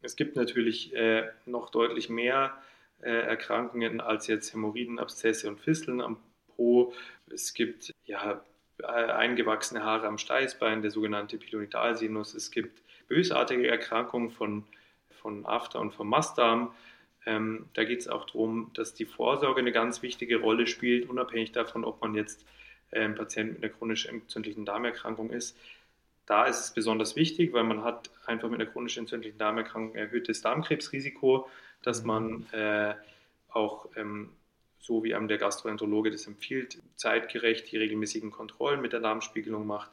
Es 0.00 0.16
gibt 0.16 0.34
natürlich 0.34 0.94
äh, 0.94 1.28
noch 1.44 1.68
deutlich 1.68 2.08
mehr 2.08 2.56
äh, 3.02 3.10
Erkrankungen 3.10 4.00
als 4.00 4.26
jetzt 4.26 4.54
Hämorrhoiden, 4.54 4.98
Abszesse 4.98 5.50
und 5.50 5.60
Fisteln 5.60 6.00
am 6.00 6.16
Po. 6.56 6.94
Es 7.30 7.52
gibt 7.52 7.92
ja 8.06 8.42
äh, 8.78 8.86
eingewachsene 8.86 9.84
Haare 9.84 10.06
am 10.06 10.16
Steißbein, 10.16 10.80
der 10.80 10.90
sogenannte 10.90 11.36
Pilonidalsinus. 11.36 12.34
Es 12.34 12.50
gibt 12.50 12.82
bösartige 13.12 13.68
Erkrankungen 13.68 14.30
von, 14.30 14.64
von 15.20 15.44
After 15.44 15.80
und 15.80 15.92
vom 15.92 16.08
Mastdarm. 16.08 16.74
Ähm, 17.26 17.66
da 17.74 17.84
geht 17.84 18.00
es 18.00 18.08
auch 18.08 18.24
darum, 18.24 18.70
dass 18.72 18.94
die 18.94 19.04
Vorsorge 19.04 19.60
eine 19.60 19.70
ganz 19.70 20.00
wichtige 20.00 20.40
Rolle 20.40 20.66
spielt, 20.66 21.10
unabhängig 21.10 21.52
davon, 21.52 21.84
ob 21.84 22.00
man 22.00 22.14
jetzt 22.14 22.46
äh, 22.90 23.04
ein 23.04 23.14
Patient 23.14 23.52
mit 23.52 23.62
einer 23.62 23.72
chronisch 23.72 24.06
entzündlichen 24.06 24.64
Darmerkrankung 24.64 25.30
ist. 25.30 25.58
Da 26.24 26.46
ist 26.46 26.60
es 26.60 26.72
besonders 26.72 27.14
wichtig, 27.14 27.52
weil 27.52 27.64
man 27.64 27.84
hat 27.84 28.10
einfach 28.24 28.48
mit 28.48 28.60
einer 28.60 28.70
chronisch 28.70 28.96
entzündlichen 28.96 29.38
Darmerkrankung 29.38 29.92
ein 29.92 29.98
erhöhtes 29.98 30.40
Darmkrebsrisiko, 30.40 31.48
dass 31.82 32.00
mhm. 32.00 32.06
man 32.06 32.46
äh, 32.52 32.94
auch, 33.50 33.90
ähm, 33.94 34.30
so 34.78 35.04
wie 35.04 35.14
einem 35.14 35.28
der 35.28 35.36
Gastroenterologe 35.36 36.10
das 36.10 36.26
empfiehlt, 36.26 36.78
zeitgerecht 36.96 37.70
die 37.70 37.76
regelmäßigen 37.76 38.30
Kontrollen 38.30 38.80
mit 38.80 38.94
der 38.94 39.00
Darmspiegelung 39.00 39.66
macht. 39.66 39.90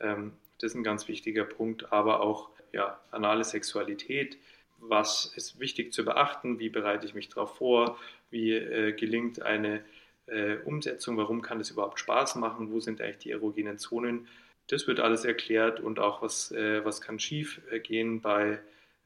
Ähm, 0.00 0.32
das 0.58 0.72
ist 0.72 0.76
ein 0.76 0.84
ganz 0.84 1.08
wichtiger 1.08 1.44
Punkt, 1.44 1.92
aber 1.92 2.20
auch 2.20 2.50
ja, 2.72 3.00
anale 3.10 3.44
Sexualität. 3.44 4.38
Was 4.80 5.32
ist 5.36 5.58
wichtig 5.58 5.92
zu 5.92 6.04
beachten, 6.04 6.58
wie 6.58 6.68
bereite 6.68 7.06
ich 7.06 7.14
mich 7.14 7.28
darauf 7.28 7.56
vor, 7.56 7.98
wie 8.30 8.52
äh, 8.52 8.92
gelingt 8.92 9.42
eine 9.42 9.82
äh, 10.26 10.56
Umsetzung, 10.64 11.16
warum 11.16 11.42
kann 11.42 11.60
es 11.60 11.70
überhaupt 11.70 12.00
Spaß 12.00 12.36
machen, 12.36 12.70
wo 12.70 12.80
sind 12.80 13.00
eigentlich 13.00 13.18
die 13.18 13.30
erogenen 13.30 13.78
Zonen. 13.78 14.28
das 14.68 14.86
wird 14.86 15.00
alles 15.00 15.24
erklärt 15.24 15.80
und 15.80 15.98
auch 15.98 16.20
was, 16.20 16.52
äh, 16.52 16.84
was 16.84 17.00
kann 17.00 17.18
schief 17.18 17.62
äh, 17.70 17.80
gehen 17.80 18.20
bei 18.20 18.58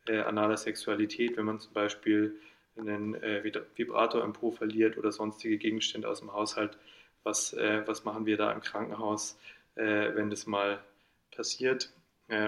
äh, 0.09 0.19
analer 0.19 0.57
Sexualität, 0.57 1.37
wenn 1.37 1.45
man 1.45 1.61
zum 1.61 1.73
Beispiel 1.73 2.35
einen 2.77 3.15
äh, 3.15 3.45
Vibrator 3.77 4.25
im 4.25 4.33
Po 4.33 4.51
verliert 4.51 4.99
oder 4.99 5.13
sonstige 5.13 5.59
Gegenstände 5.59 6.09
aus 6.09 6.19
dem 6.19 6.33
Haushalt. 6.33 6.77
Was, 7.25 7.55
was 7.55 8.03
machen 8.03 8.27
wir 8.27 8.37
da 8.37 8.51
im 8.51 8.63
Krankenhaus, 8.63 9.39
wenn 9.77 10.29
das 10.29 10.49
mal 10.49 10.83
passiert? 11.33 11.93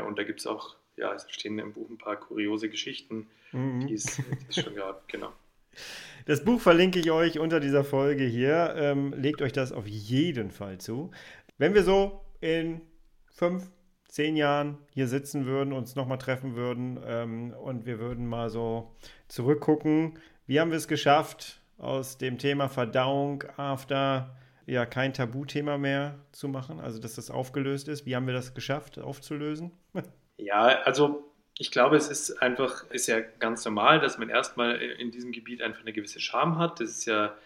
und 0.07 0.19
da 0.19 0.23
gibt 0.23 0.41
es 0.41 0.47
auch, 0.47 0.77
ja, 0.97 1.13
es 1.13 1.27
stehen 1.29 1.59
im 1.59 1.75
Buch 1.75 1.91
ein 1.91 1.99
paar 1.99 2.17
kuriose 2.17 2.71
Geschichten, 2.71 3.29
mhm. 3.53 3.87
die 3.87 3.95
es 3.95 4.19
schon 4.51 4.75
gab, 4.77 5.07
genau. 5.09 5.31
Das 6.27 6.45
Buch 6.45 6.61
verlinke 6.61 6.99
ich 6.99 7.11
euch 7.11 7.39
unter 7.39 7.61
dieser 7.61 7.85
Folge 7.85 8.25
hier. 8.25 8.75
Ähm, 8.79 9.13
legt 9.15 9.43
euch 9.43 9.53
das 9.53 9.73
auf 9.73 9.87
jeden 9.87 10.51
Fall 10.51 10.79
zu. 10.79 11.11
Wenn 11.59 11.75
wir 11.75 11.83
so 11.83 12.25
in 12.41 12.81
fünf, 13.31 13.71
zehn 14.09 14.37
Jahren 14.37 14.79
hier 14.91 15.09
sitzen 15.09 15.45
würden, 15.45 15.73
uns 15.73 15.97
nochmal 15.97 16.19
treffen 16.19 16.55
würden 16.55 16.99
ähm, 17.05 17.53
und 17.53 17.85
wir 17.85 17.99
würden 17.99 18.27
mal 18.27 18.49
so 18.49 18.95
zurückgucken, 19.29 20.19
wie 20.47 20.61
haben 20.61 20.71
wir 20.71 20.79
es 20.79 20.89
geschafft, 20.89 21.61
aus 21.79 22.17
dem 22.17 22.39
Thema 22.39 22.69
Verdauung, 22.69 23.43
After, 23.57 24.37
ja, 24.67 24.87
kein 24.87 25.13
Tabuthema 25.13 25.79
mehr 25.79 26.19
zu 26.33 26.49
machen, 26.49 26.81
also 26.81 27.01
dass 27.01 27.15
das 27.15 27.31
aufgelöst 27.31 27.89
ist. 27.89 28.07
Wie 28.07 28.17
haben 28.17 28.27
wir 28.27 28.35
das 28.35 28.55
geschafft, 28.55 28.99
aufzulösen? 28.99 29.73
ja, 30.37 30.63
also 30.83 31.33
ich 31.59 31.71
glaube, 31.71 31.97
es 31.97 32.09
ist 32.09 32.43
einfach, 32.43 32.89
ist 32.91 33.07
ja 33.07 33.21
ganz 33.21 33.65
normal, 33.65 34.01
dass 34.01 34.19
man 34.19 34.29
erstmal 34.29 34.77
in 34.77 35.11
diesem 35.11 35.33
Gebiet 35.33 35.63
einfach 35.63 35.83
eine 35.83 35.93
gewisse 35.93 36.21
Scham 36.21 36.59
hat. 36.59 36.81
Das 36.81 36.91
ist 36.91 37.07
ja 37.07 37.37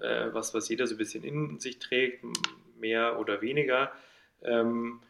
äh, 0.00 0.32
was, 0.32 0.54
was 0.54 0.68
jeder 0.68 0.86
so 0.86 0.94
ein 0.94 0.98
bisschen 0.98 1.24
in 1.24 1.58
sich 1.58 1.78
trägt, 1.78 2.24
mehr 2.78 3.18
oder 3.18 3.40
weniger. 3.40 3.90
Ähm, 4.42 5.00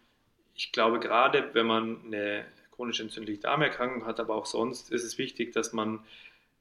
ich 0.54 0.72
glaube, 0.72 0.98
gerade 0.98 1.50
wenn 1.52 1.66
man 1.66 2.06
eine 2.06 2.44
chronisch 2.72 3.00
entzündliche 3.00 3.40
Darmerkrankung 3.40 4.06
hat, 4.06 4.20
aber 4.20 4.34
auch 4.34 4.46
sonst, 4.46 4.90
ist 4.90 5.04
es 5.04 5.18
wichtig, 5.18 5.52
dass 5.52 5.72
man 5.72 6.00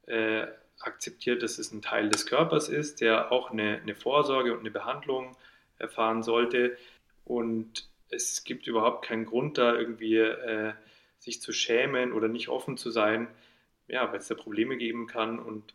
äh, 0.06 0.46
akzeptiert, 0.80 1.42
dass 1.42 1.58
es 1.58 1.72
ein 1.72 1.82
Teil 1.82 2.08
des 2.08 2.26
Körpers 2.26 2.68
ist, 2.68 3.00
der 3.00 3.32
auch 3.32 3.50
eine, 3.50 3.80
eine 3.80 3.94
Vorsorge 3.94 4.52
und 4.52 4.60
eine 4.60 4.70
Behandlung 4.70 5.36
erfahren 5.78 6.22
sollte. 6.22 6.76
Und 7.24 7.88
es 8.10 8.44
gibt 8.44 8.66
überhaupt 8.66 9.04
keinen 9.04 9.26
Grund, 9.26 9.58
da 9.58 9.74
irgendwie 9.74 10.16
äh, 10.16 10.72
sich 11.18 11.42
zu 11.42 11.52
schämen 11.52 12.12
oder 12.12 12.28
nicht 12.28 12.48
offen 12.48 12.76
zu 12.76 12.90
sein, 12.90 13.28
ja, 13.88 14.10
weil 14.10 14.18
es 14.18 14.28
da 14.28 14.34
Probleme 14.34 14.76
geben 14.76 15.06
kann. 15.06 15.38
Und 15.38 15.74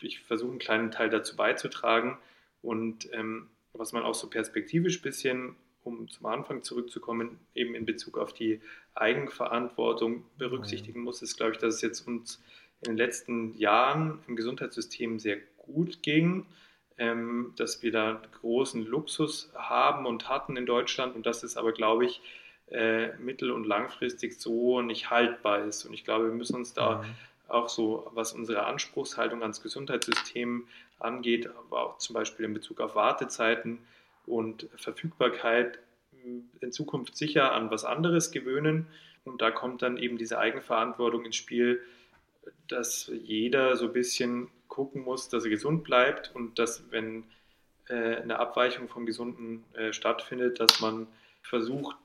ich 0.00 0.20
versuche 0.20 0.50
einen 0.50 0.58
kleinen 0.58 0.90
Teil 0.90 1.10
dazu 1.10 1.36
beizutragen. 1.36 2.18
Und 2.62 3.12
ähm, 3.12 3.48
was 3.72 3.92
man 3.92 4.02
auch 4.02 4.14
so 4.14 4.28
perspektivisch 4.28 4.98
ein 4.98 5.02
bisschen 5.02 5.56
um 5.84 6.08
zum 6.08 6.26
Anfang 6.26 6.62
zurückzukommen, 6.62 7.38
eben 7.54 7.74
in 7.74 7.86
Bezug 7.86 8.18
auf 8.18 8.34
die 8.34 8.60
Eigenverantwortung 8.94 10.24
berücksichtigen 10.36 11.00
muss, 11.00 11.22
ist, 11.22 11.36
glaube 11.36 11.52
ich, 11.52 11.58
dass 11.58 11.76
es 11.76 11.82
jetzt 11.82 12.06
uns 12.06 12.42
in 12.82 12.92
den 12.92 12.96
letzten 12.96 13.56
Jahren 13.56 14.20
im 14.28 14.36
Gesundheitssystem 14.36 15.18
sehr 15.18 15.38
gut 15.56 16.02
ging, 16.02 16.46
ähm, 16.96 17.52
dass 17.56 17.82
wir 17.82 17.92
da 17.92 18.20
großen 18.40 18.84
Luxus 18.86 19.50
haben 19.54 20.06
und 20.06 20.28
hatten 20.28 20.56
in 20.56 20.66
Deutschland 20.66 21.14
und 21.14 21.26
dass 21.26 21.42
es 21.42 21.56
aber, 21.56 21.72
glaube 21.72 22.06
ich, 22.06 22.20
äh, 22.70 23.16
mittel- 23.18 23.50
und 23.50 23.64
langfristig 23.64 24.40
so 24.40 24.82
nicht 24.82 25.10
haltbar 25.10 25.64
ist. 25.64 25.84
Und 25.84 25.94
ich 25.94 26.04
glaube, 26.04 26.26
wir 26.26 26.34
müssen 26.34 26.56
uns 26.56 26.74
da 26.74 27.02
mhm. 27.02 27.06
auch 27.48 27.68
so, 27.68 28.10
was 28.14 28.32
unsere 28.32 28.66
Anspruchshaltung 28.66 29.42
ans 29.42 29.62
Gesundheitssystem 29.62 30.66
angeht, 30.98 31.48
aber 31.48 31.86
auch 31.86 31.98
zum 31.98 32.14
Beispiel 32.14 32.44
in 32.44 32.54
Bezug 32.54 32.80
auf 32.80 32.94
Wartezeiten, 32.94 33.78
und 34.28 34.68
Verfügbarkeit 34.76 35.78
in 36.60 36.72
Zukunft 36.72 37.16
sicher 37.16 37.52
an 37.52 37.70
was 37.70 37.84
anderes 37.84 38.30
gewöhnen. 38.30 38.86
Und 39.24 39.42
da 39.42 39.50
kommt 39.50 39.82
dann 39.82 39.96
eben 39.96 40.18
diese 40.18 40.38
Eigenverantwortung 40.38 41.24
ins 41.24 41.36
Spiel, 41.36 41.80
dass 42.68 43.10
jeder 43.12 43.76
so 43.76 43.86
ein 43.86 43.92
bisschen 43.92 44.48
gucken 44.68 45.02
muss, 45.02 45.28
dass 45.28 45.44
er 45.44 45.50
gesund 45.50 45.84
bleibt 45.84 46.34
und 46.34 46.58
dass, 46.58 46.90
wenn 46.90 47.24
äh, 47.88 48.16
eine 48.16 48.38
Abweichung 48.38 48.88
vom 48.88 49.06
Gesunden 49.06 49.64
äh, 49.74 49.92
stattfindet, 49.92 50.60
dass 50.60 50.80
man 50.80 51.06
versucht, 51.42 51.96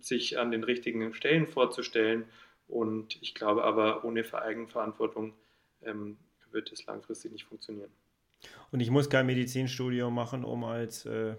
sich 0.00 0.38
an 0.38 0.50
den 0.50 0.64
richtigen 0.64 1.14
Stellen 1.14 1.46
vorzustellen. 1.46 2.24
Und 2.68 3.20
ich 3.22 3.34
glaube 3.34 3.64
aber, 3.64 4.04
ohne 4.04 4.24
Eigenverantwortung 4.32 5.34
ähm, 5.82 6.18
wird 6.50 6.72
es 6.72 6.86
langfristig 6.86 7.32
nicht 7.32 7.44
funktionieren. 7.44 7.90
Und 8.70 8.80
ich 8.80 8.90
muss 8.90 9.08
kein 9.08 9.26
Medizinstudium 9.26 10.14
machen, 10.14 10.44
um 10.44 10.64
als 10.64 11.06
äh, 11.06 11.36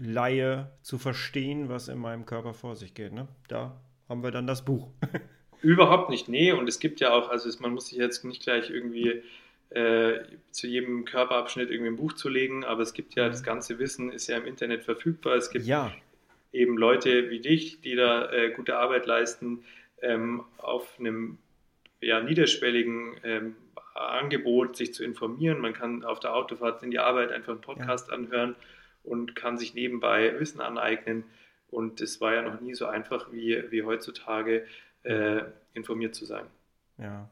Laie 0.00 0.72
zu 0.82 0.98
verstehen, 0.98 1.68
was 1.68 1.88
in 1.88 1.98
meinem 1.98 2.24
Körper 2.24 2.54
vor 2.54 2.76
sich 2.76 2.94
geht. 2.94 3.12
Ne? 3.12 3.28
Da 3.48 3.80
haben 4.08 4.22
wir 4.22 4.30
dann 4.30 4.46
das 4.46 4.64
Buch. 4.64 4.90
Überhaupt 5.62 6.10
nicht, 6.10 6.28
nee. 6.28 6.52
Und 6.52 6.68
es 6.68 6.78
gibt 6.78 7.00
ja 7.00 7.12
auch, 7.12 7.28
also 7.30 7.50
man 7.60 7.72
muss 7.72 7.88
sich 7.88 7.98
jetzt 7.98 8.24
nicht 8.24 8.42
gleich 8.42 8.70
irgendwie 8.70 9.22
äh, 9.70 10.20
zu 10.50 10.66
jedem 10.66 11.04
Körperabschnitt 11.04 11.70
irgendwie 11.70 11.90
ein 11.90 11.96
Buch 11.96 12.14
zu 12.14 12.28
legen, 12.28 12.64
aber 12.64 12.82
es 12.82 12.92
gibt 12.92 13.14
ja, 13.14 13.28
das 13.28 13.42
ganze 13.42 13.78
Wissen 13.78 14.10
ist 14.10 14.26
ja 14.26 14.36
im 14.36 14.46
Internet 14.46 14.82
verfügbar. 14.82 15.36
Es 15.36 15.50
gibt 15.50 15.66
ja. 15.66 15.92
eben 16.52 16.76
Leute 16.76 17.30
wie 17.30 17.40
dich, 17.40 17.80
die 17.80 17.94
da 17.94 18.30
äh, 18.32 18.50
gute 18.50 18.76
Arbeit 18.76 19.06
leisten, 19.06 19.64
ähm, 20.02 20.44
auf 20.58 20.98
einem 20.98 21.38
ja, 22.00 22.20
niederschwelligen 22.20 23.16
ähm, 23.22 23.56
Angebot 23.94 24.76
sich 24.76 24.94
zu 24.94 25.04
informieren. 25.04 25.60
Man 25.60 25.74
kann 25.74 26.04
auf 26.04 26.20
der 26.20 26.34
Autofahrt 26.34 26.82
in 26.82 26.90
die 26.90 26.98
Arbeit 26.98 27.30
einfach 27.30 27.52
einen 27.52 27.60
Podcast 27.60 28.08
ja. 28.08 28.14
anhören 28.14 28.56
und 29.04 29.36
kann 29.36 29.58
sich 29.58 29.74
nebenbei 29.74 30.38
Wissen 30.38 30.60
aneignen. 30.60 31.24
Und 31.68 32.00
es 32.00 32.20
war 32.20 32.34
ja 32.34 32.42
noch 32.42 32.60
nie 32.60 32.74
so 32.74 32.86
einfach 32.86 33.30
wie, 33.32 33.62
wie 33.70 33.82
heutzutage 33.82 34.66
äh, 35.02 35.42
informiert 35.74 36.14
zu 36.14 36.24
sein. 36.24 36.46
Ja. 36.98 37.28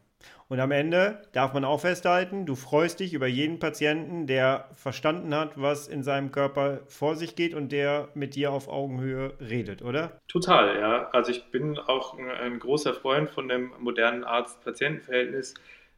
Und 0.48 0.60
am 0.60 0.70
Ende 0.70 1.22
darf 1.32 1.52
man 1.52 1.64
auch 1.64 1.80
festhalten, 1.80 2.46
du 2.46 2.54
freust 2.54 3.00
dich 3.00 3.12
über 3.12 3.26
jeden 3.26 3.58
Patienten, 3.58 4.26
der 4.26 4.68
verstanden 4.74 5.34
hat, 5.34 5.60
was 5.60 5.88
in 5.88 6.02
seinem 6.02 6.32
Körper 6.32 6.80
vor 6.86 7.16
sich 7.16 7.36
geht 7.36 7.54
und 7.54 7.70
der 7.70 8.08
mit 8.14 8.34
dir 8.34 8.50
auf 8.50 8.68
Augenhöhe 8.68 9.34
redet, 9.40 9.82
oder? 9.82 10.18
Total, 10.26 10.78
ja. 10.78 11.10
Also 11.10 11.30
ich 11.30 11.50
bin 11.50 11.78
auch 11.78 12.18
ein, 12.18 12.30
ein 12.30 12.58
großer 12.58 12.94
Freund 12.94 13.30
von 13.30 13.48
dem 13.48 13.72
modernen 13.78 14.24
Arzt-Patienten-Verhältnis. 14.24 15.54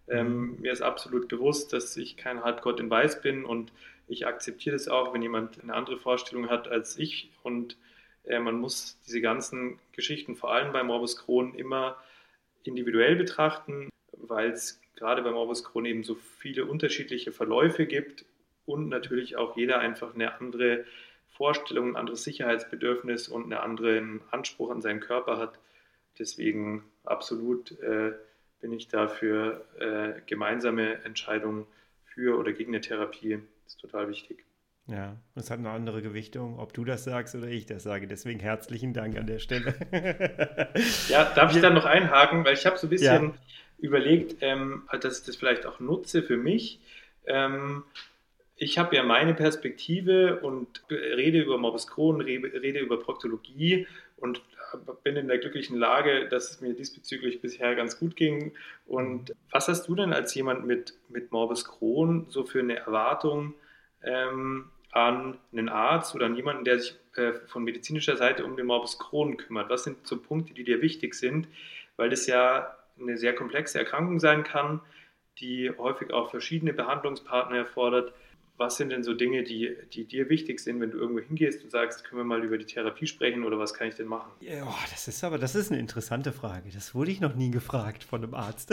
Ähm, 0.08 0.26
mhm. 0.26 0.60
mir 0.60 0.72
ist 0.72 0.82
absolut 0.82 1.28
bewusst, 1.28 1.72
dass 1.72 1.96
ich 1.96 2.16
kein 2.16 2.42
Hardcore 2.42 2.80
in 2.80 2.90
Weiß 2.90 3.22
bin 3.22 3.44
und 3.44 3.72
ich 4.08 4.26
akzeptiere 4.26 4.74
das 4.74 4.88
auch, 4.88 5.14
wenn 5.14 5.22
jemand 5.22 5.62
eine 5.62 5.72
andere 5.72 5.96
Vorstellung 5.96 6.50
hat 6.50 6.66
als 6.66 6.98
ich. 6.98 7.30
Und 7.44 7.76
man 8.28 8.58
muss 8.58 8.98
diese 9.06 9.20
ganzen 9.20 9.78
Geschichten, 9.92 10.36
vor 10.36 10.52
allem 10.52 10.72
bei 10.72 10.82
Morbus 10.82 11.16
Crohn, 11.16 11.54
immer 11.54 11.96
individuell 12.62 13.16
betrachten, 13.16 13.88
weil 14.12 14.50
es 14.50 14.80
gerade 14.94 15.22
bei 15.22 15.30
Morbus 15.30 15.64
Crohn 15.64 15.86
eben 15.86 16.04
so 16.04 16.14
viele 16.14 16.66
unterschiedliche 16.66 17.32
Verläufe 17.32 17.86
gibt 17.86 18.24
und 18.66 18.88
natürlich 18.88 19.36
auch 19.36 19.56
jeder 19.56 19.80
einfach 19.80 20.14
eine 20.14 20.38
andere 20.38 20.84
Vorstellung, 21.28 21.90
ein 21.90 21.96
anderes 21.96 22.22
Sicherheitsbedürfnis 22.24 23.28
und 23.28 23.44
einen 23.44 23.54
anderen 23.54 24.20
Anspruch 24.30 24.70
an 24.70 24.82
seinen 24.82 25.00
Körper 25.00 25.38
hat. 25.38 25.58
Deswegen 26.18 26.84
absolut 27.04 27.72
äh, 27.80 28.12
bin 28.60 28.72
ich 28.72 28.88
da 28.88 29.08
für 29.08 29.64
äh, 29.78 30.20
gemeinsame 30.26 31.02
Entscheidungen 31.04 31.66
für 32.04 32.38
oder 32.38 32.52
gegen 32.52 32.72
eine 32.72 32.82
Therapie 32.82 33.38
ist 33.66 33.80
total 33.80 34.08
wichtig. 34.08 34.44
Ja, 34.90 35.16
es 35.36 35.50
hat 35.50 35.60
eine 35.60 35.70
andere 35.70 36.02
Gewichtung, 36.02 36.58
ob 36.58 36.72
du 36.72 36.84
das 36.84 37.04
sagst 37.04 37.36
oder 37.36 37.46
ich 37.46 37.64
das 37.64 37.84
sage. 37.84 38.08
Deswegen 38.08 38.40
herzlichen 38.40 38.92
Dank 38.92 39.16
an 39.16 39.26
der 39.26 39.38
Stelle. 39.38 39.74
ja, 41.08 41.32
darf 41.32 41.54
ich 41.54 41.62
dann 41.62 41.74
noch 41.74 41.84
einhaken, 41.84 42.44
weil 42.44 42.54
ich 42.54 42.66
habe 42.66 42.76
so 42.76 42.88
ein 42.88 42.90
bisschen 42.90 43.24
ja. 43.24 43.34
überlegt, 43.78 44.38
ähm, 44.40 44.82
dass 45.00 45.20
ich 45.20 45.26
das 45.26 45.36
vielleicht 45.36 45.64
auch 45.64 45.78
nutze 45.78 46.24
für 46.24 46.36
mich. 46.36 46.80
Ähm, 47.24 47.84
ich 48.56 48.78
habe 48.78 48.96
ja 48.96 49.04
meine 49.04 49.32
Perspektive 49.32 50.40
und 50.40 50.82
rede 50.90 51.40
über 51.40 51.56
Morbus 51.56 51.86
Crohn, 51.86 52.20
rede 52.20 52.80
über 52.80 52.98
Proktologie 52.98 53.86
und 54.16 54.42
bin 55.04 55.16
in 55.16 55.28
der 55.28 55.38
glücklichen 55.38 55.78
Lage, 55.78 56.28
dass 56.28 56.50
es 56.50 56.60
mir 56.60 56.74
diesbezüglich 56.74 57.40
bisher 57.40 57.76
ganz 57.76 57.98
gut 57.98 58.16
ging. 58.16 58.52
Und 58.86 59.34
was 59.52 59.68
hast 59.68 59.86
du 59.86 59.94
denn 59.94 60.12
als 60.12 60.34
jemand 60.34 60.66
mit, 60.66 60.94
mit 61.08 61.30
Morbus 61.30 61.64
Crohn 61.64 62.26
so 62.28 62.44
für 62.44 62.58
eine 62.58 62.76
Erwartung 62.76 63.54
ähm, 64.02 64.66
an 64.92 65.38
einen 65.52 65.68
Arzt 65.68 66.14
oder 66.14 66.26
an 66.26 66.36
jemanden, 66.36 66.64
der 66.64 66.80
sich 66.80 66.96
äh, 67.16 67.32
von 67.46 67.64
medizinischer 67.64 68.16
Seite 68.16 68.44
um 68.44 68.56
den 68.56 68.66
Morbus 68.66 68.98
Crohn 68.98 69.36
kümmert? 69.36 69.70
Was 69.70 69.84
sind 69.84 70.06
so 70.06 70.20
Punkte, 70.20 70.54
die 70.54 70.64
dir 70.64 70.82
wichtig 70.82 71.14
sind? 71.14 71.48
Weil 71.96 72.10
das 72.10 72.26
ja 72.26 72.76
eine 72.98 73.16
sehr 73.16 73.34
komplexe 73.34 73.78
Erkrankung 73.78 74.18
sein 74.18 74.44
kann, 74.44 74.80
die 75.38 75.70
häufig 75.78 76.12
auch 76.12 76.30
verschiedene 76.30 76.72
Behandlungspartner 76.72 77.56
erfordert 77.56 78.12
was 78.60 78.76
sind 78.76 78.90
denn 78.90 79.02
so 79.02 79.14
Dinge, 79.14 79.42
die, 79.42 79.74
die 79.92 80.04
dir 80.04 80.28
wichtig 80.28 80.60
sind, 80.60 80.80
wenn 80.80 80.90
du 80.90 80.98
irgendwo 80.98 81.20
hingehst 81.20 81.64
und 81.64 81.70
sagst, 81.70 82.04
können 82.04 82.20
wir 82.20 82.24
mal 82.24 82.44
über 82.44 82.58
die 82.58 82.66
Therapie 82.66 83.06
sprechen 83.06 83.42
oder 83.44 83.58
was 83.58 83.72
kann 83.72 83.88
ich 83.88 83.94
denn 83.94 84.06
machen? 84.06 84.30
Ja, 84.40 84.64
oh, 84.64 84.84
das 84.90 85.08
ist 85.08 85.24
aber, 85.24 85.38
das 85.38 85.54
ist 85.54 85.72
eine 85.72 85.80
interessante 85.80 86.30
Frage. 86.30 86.68
Das 86.72 86.94
wurde 86.94 87.10
ich 87.10 87.20
noch 87.20 87.34
nie 87.34 87.50
gefragt 87.50 88.04
von 88.04 88.22
einem 88.22 88.34
Arzt. 88.34 88.70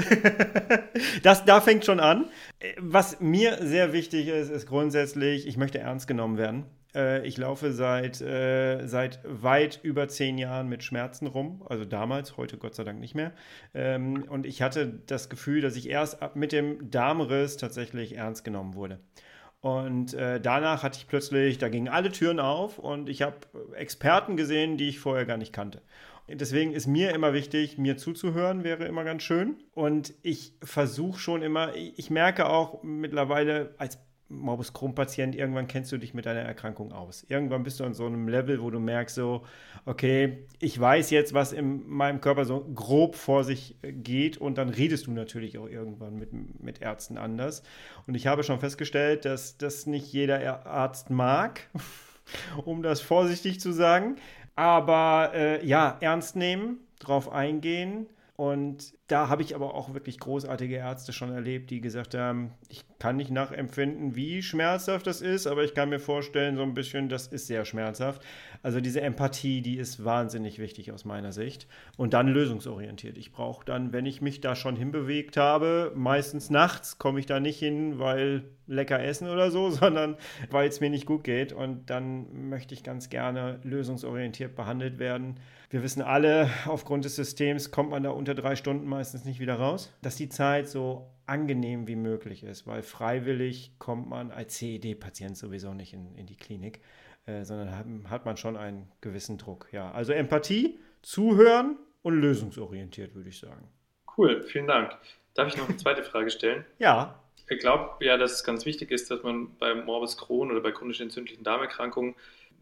das, 1.23 1.45
da 1.45 1.61
fängt 1.61 1.85
schon 1.85 2.01
an. 2.01 2.29
Was 2.77 3.21
mir 3.21 3.59
sehr 3.61 3.93
wichtig 3.93 4.27
ist, 4.27 4.49
ist 4.49 4.67
grundsätzlich, 4.67 5.47
ich 5.47 5.55
möchte 5.55 5.79
ernst 5.79 6.05
genommen 6.05 6.37
werden. 6.37 6.65
Äh, 6.93 7.25
ich 7.25 7.37
laufe 7.37 7.71
seit, 7.71 8.19
äh, 8.19 8.85
seit 8.87 9.21
weit 9.23 9.79
über 9.83 10.09
zehn 10.09 10.37
Jahren 10.37 10.67
mit 10.67 10.83
Schmerzen 10.83 11.27
rum, 11.27 11.63
also 11.69 11.85
damals, 11.85 12.35
heute 12.35 12.57
Gott 12.57 12.75
sei 12.75 12.83
Dank 12.83 12.99
nicht 12.99 13.15
mehr. 13.15 13.31
Ähm, 13.73 14.25
und 14.27 14.45
ich 14.45 14.61
hatte 14.61 14.99
das 15.07 15.29
Gefühl, 15.29 15.61
dass 15.61 15.77
ich 15.77 15.87
erst 15.89 16.17
mit 16.35 16.51
dem 16.51 16.91
Darmriss 16.91 17.55
tatsächlich 17.55 18.17
ernst 18.17 18.43
genommen 18.43 18.73
wurde. 18.73 18.99
Und 19.61 20.13
äh, 20.13 20.39
danach 20.39 20.83
hatte 20.83 20.99
ich 20.99 21.07
plötzlich, 21.07 21.57
da 21.57 21.69
gingen 21.69 21.87
alle 21.87 22.11
Türen 22.11 22.39
auf 22.39 22.77
und 22.77 23.09
ich 23.09 23.21
habe 23.21 23.37
Experten 23.75 24.37
gesehen, 24.37 24.77
die 24.77 24.89
ich 24.89 24.99
vorher 24.99 25.25
gar 25.25 25.37
nicht 25.37 25.53
kannte. 25.53 25.81
Deswegen 26.29 26.73
ist 26.73 26.87
mir 26.87 27.11
immer 27.11 27.33
wichtig, 27.33 27.77
mir 27.77 27.95
zuzuhören, 27.95 28.65
wäre 28.65 28.85
immer 28.85 29.05
ganz 29.05 29.23
schön. 29.23 29.55
Und 29.73 30.13
ich 30.23 30.55
versuche 30.61 31.19
schon 31.19 31.41
immer, 31.41 31.73
ich 31.75 32.09
merke 32.09 32.49
auch 32.49 32.83
mittlerweile 32.83 33.73
als 33.77 33.97
Morbus 34.29 34.73
Crohn-Patient, 34.73 35.35
irgendwann 35.35 35.67
kennst 35.67 35.91
du 35.91 35.97
dich 35.97 36.13
mit 36.13 36.25
deiner 36.25 36.41
Erkrankung 36.41 36.91
aus. 36.91 37.25
Irgendwann 37.29 37.63
bist 37.63 37.79
du 37.79 37.83
an 37.83 37.93
so 37.93 38.05
einem 38.05 38.27
Level, 38.27 38.61
wo 38.61 38.69
du 38.69 38.79
merkst, 38.79 39.15
so, 39.15 39.43
okay, 39.85 40.45
ich 40.59 40.79
weiß 40.79 41.09
jetzt, 41.11 41.33
was 41.33 41.53
in 41.53 41.87
meinem 41.87 42.19
Körper 42.19 42.45
so 42.45 42.65
grob 42.73 43.15
vor 43.15 43.43
sich 43.43 43.75
geht 43.81 44.37
und 44.37 44.57
dann 44.57 44.69
redest 44.69 45.07
du 45.07 45.11
natürlich 45.11 45.57
auch 45.57 45.67
irgendwann 45.67 46.15
mit, 46.15 46.61
mit 46.61 46.81
Ärzten 46.81 47.17
anders. 47.17 47.63
Und 48.05 48.15
ich 48.15 48.27
habe 48.27 48.43
schon 48.43 48.59
festgestellt, 48.59 49.25
dass 49.25 49.57
das 49.57 49.85
nicht 49.85 50.11
jeder 50.11 50.65
Arzt 50.65 51.09
mag, 51.09 51.61
um 52.65 52.83
das 52.83 53.01
vorsichtig 53.01 53.59
zu 53.59 53.71
sagen. 53.71 54.17
Aber 54.55 55.31
äh, 55.33 55.65
ja, 55.65 55.97
ernst 56.01 56.35
nehmen, 56.35 56.79
drauf 56.99 57.31
eingehen 57.31 58.07
und 58.37 58.93
da 59.07 59.29
habe 59.29 59.41
ich 59.41 59.55
aber 59.55 59.73
auch 59.73 59.95
wirklich 59.95 60.19
großartige 60.19 60.75
Ärzte 60.75 61.11
schon 61.11 61.33
erlebt, 61.33 61.71
die 61.71 61.81
gesagt 61.81 62.13
haben, 62.13 62.53
ich 62.69 62.85
kann 62.99 63.17
nicht 63.17 63.31
nachempfinden, 63.31 64.15
wie 64.15 64.41
schmerzhaft 64.41 65.07
das 65.07 65.21
ist, 65.21 65.47
aber 65.47 65.63
ich 65.63 65.73
kann 65.73 65.89
mir 65.89 65.99
vorstellen, 65.99 66.55
so 66.55 66.63
ein 66.63 66.73
bisschen, 66.73 67.09
das 67.09 67.27
ist 67.27 67.47
sehr 67.47 67.65
schmerzhaft. 67.65 68.23
Also 68.63 68.81
diese 68.81 69.01
Empathie, 69.01 69.61
die 69.61 69.77
ist 69.77 70.03
wahnsinnig 70.03 70.59
wichtig 70.59 70.91
aus 70.91 71.05
meiner 71.05 71.31
Sicht. 71.31 71.67
Und 71.95 72.13
dann 72.13 72.27
lösungsorientiert. 72.27 73.17
Ich 73.17 73.31
brauche 73.31 73.65
dann, 73.65 73.93
wenn 73.93 74.05
ich 74.05 74.21
mich 74.21 74.41
da 74.41 74.55
schon 74.55 74.75
hinbewegt 74.75 75.37
habe, 75.37 75.91
meistens 75.95 76.49
nachts 76.49 76.97
komme 76.97 77.19
ich 77.19 77.25
da 77.25 77.39
nicht 77.39 77.59
hin, 77.59 77.99
weil 77.99 78.43
lecker 78.65 79.03
essen 79.03 79.29
oder 79.29 79.51
so, 79.51 79.69
sondern 79.71 80.17
weil 80.49 80.67
es 80.67 80.79
mir 80.79 80.89
nicht 80.89 81.05
gut 81.05 81.23
geht. 81.23 81.53
Und 81.53 81.89
dann 81.89 82.49
möchte 82.49 82.73
ich 82.73 82.83
ganz 82.83 83.09
gerne 83.09 83.59
lösungsorientiert 83.63 84.55
behandelt 84.55 84.99
werden 84.99 85.39
wir 85.69 85.83
wissen 85.83 86.01
alle, 86.01 86.49
aufgrund 86.65 87.03
des 87.03 87.15
Systems 87.15 87.71
kommt 87.71 87.89
man 87.89 88.03
da 88.03 88.11
unter 88.11 88.35
drei 88.35 88.55
Stunden 88.55 88.87
meistens 88.87 89.25
nicht 89.25 89.39
wieder 89.39 89.55
raus. 89.55 89.91
Dass 90.01 90.15
die 90.15 90.29
Zeit 90.29 90.69
so 90.69 91.09
angenehm 91.27 91.87
wie 91.87 91.95
möglich 91.95 92.43
ist, 92.43 92.65
weil 92.65 92.81
freiwillig 92.81 93.73
kommt 93.79 94.09
man 94.09 94.31
als 94.31 94.55
CED-Patient 94.55 95.37
sowieso 95.37 95.73
nicht 95.73 95.93
in, 95.93 96.15
in 96.15 96.25
die 96.25 96.37
Klinik, 96.37 96.81
äh, 97.25 97.43
sondern 97.43 97.75
hat, 97.75 97.85
hat 98.09 98.25
man 98.25 98.37
schon 98.37 98.57
einen 98.57 98.91
gewissen 99.01 99.37
Druck. 99.37 99.67
Ja, 99.71 99.91
also 99.91 100.13
Empathie, 100.13 100.79
zuhören 101.01 101.77
und 102.01 102.19
lösungsorientiert, 102.19 103.13
würde 103.13 103.29
ich 103.29 103.39
sagen. 103.39 103.67
Cool, 104.17 104.43
vielen 104.43 104.67
Dank. 104.67 104.97
Darf 105.33 105.49
ich 105.49 105.57
noch 105.57 105.67
eine 105.67 105.77
zweite 105.77 106.03
Frage 106.03 106.31
stellen? 106.31 106.65
Ja. 106.79 107.21
Ich 107.49 107.59
glaube 107.59 108.03
ja, 108.03 108.17
dass 108.17 108.33
es 108.33 108.43
ganz 108.43 108.65
wichtig 108.65 108.91
ist, 108.91 109.09
dass 109.09 109.23
man 109.23 109.55
bei 109.57 109.73
Morbus 109.73 110.17
Crohn 110.17 110.51
oder 110.51 110.59
bei 110.59 110.71
chronisch 110.71 110.99
entzündlichen 110.99 111.45
Darmerkrankungen 111.45 112.15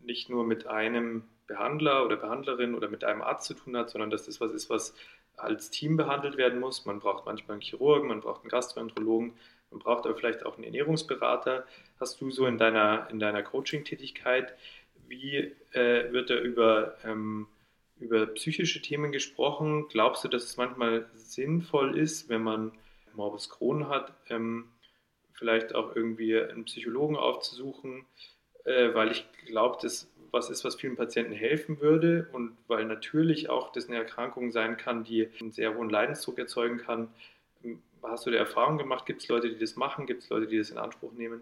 nicht 0.03 0.29
nur 0.29 0.45
mit 0.45 0.67
einem 0.67 1.23
Behandler 1.47 2.05
oder 2.05 2.15
Behandlerin 2.15 2.75
oder 2.75 2.89
mit 2.89 3.03
einem 3.03 3.21
Arzt 3.21 3.47
zu 3.47 3.53
tun 3.53 3.77
hat, 3.77 3.89
sondern 3.89 4.09
dass 4.09 4.25
das 4.25 4.41
was 4.41 4.51
ist, 4.51 4.69
was 4.69 4.95
als 5.37 5.69
Team 5.69 5.97
behandelt 5.97 6.37
werden 6.37 6.59
muss. 6.59 6.85
Man 6.85 6.99
braucht 6.99 7.25
manchmal 7.25 7.55
einen 7.55 7.61
Chirurgen, 7.61 8.07
man 8.07 8.21
braucht 8.21 8.41
einen 8.41 8.49
Gastroenterologen, 8.49 9.33
man 9.71 9.79
braucht 9.79 10.05
aber 10.05 10.15
vielleicht 10.15 10.45
auch 10.45 10.55
einen 10.55 10.63
Ernährungsberater. 10.63 11.65
Hast 11.99 12.21
du 12.21 12.31
so 12.31 12.45
in 12.45 12.57
deiner, 12.57 13.07
in 13.11 13.19
deiner 13.19 13.43
Coaching-Tätigkeit, 13.43 14.55
wie 15.07 15.53
äh, 15.71 16.11
wird 16.11 16.29
da 16.29 16.35
über, 16.35 16.95
ähm, 17.03 17.47
über 17.99 18.25
psychische 18.27 18.81
Themen 18.81 19.11
gesprochen? 19.11 19.87
Glaubst 19.89 20.23
du, 20.23 20.27
dass 20.27 20.43
es 20.43 20.57
manchmal 20.57 21.09
sinnvoll 21.13 21.97
ist, 21.97 22.29
wenn 22.29 22.41
man 22.41 22.71
Morbus 23.13 23.49
Crohn 23.49 23.87
hat, 23.87 24.13
ähm, 24.29 24.69
vielleicht 25.33 25.75
auch 25.75 25.95
irgendwie 25.95 26.37
einen 26.37 26.65
Psychologen 26.65 27.17
aufzusuchen? 27.17 28.05
Äh, 28.65 28.95
weil 28.95 29.11
ich 29.11 29.25
glaube, 29.45 29.77
dass 29.81 30.11
was 30.35 30.49
ist, 30.49 30.63
was 30.63 30.75
vielen 30.75 30.95
Patienten 30.95 31.33
helfen 31.33 31.79
würde 31.79 32.27
und 32.33 32.57
weil 32.67 32.85
natürlich 32.85 33.49
auch 33.49 33.71
das 33.71 33.87
eine 33.87 33.97
Erkrankung 33.97 34.51
sein 34.51 34.77
kann, 34.77 35.03
die 35.03 35.29
einen 35.39 35.51
sehr 35.51 35.75
hohen 35.75 35.89
Leidensdruck 35.89 36.37
erzeugen 36.37 36.77
kann. 36.77 37.07
Hast 38.03 38.27
du 38.27 38.31
die 38.31 38.37
Erfahrung 38.37 38.77
gemacht? 38.77 39.05
Gibt 39.05 39.23
es 39.23 39.27
Leute, 39.29 39.49
die 39.49 39.57
das 39.57 39.75
machen? 39.77 40.05
Gibt 40.05 40.23
es 40.23 40.29
Leute, 40.29 40.45
die 40.45 40.57
das 40.57 40.69
in 40.69 40.77
Anspruch 40.77 41.13
nehmen? 41.13 41.41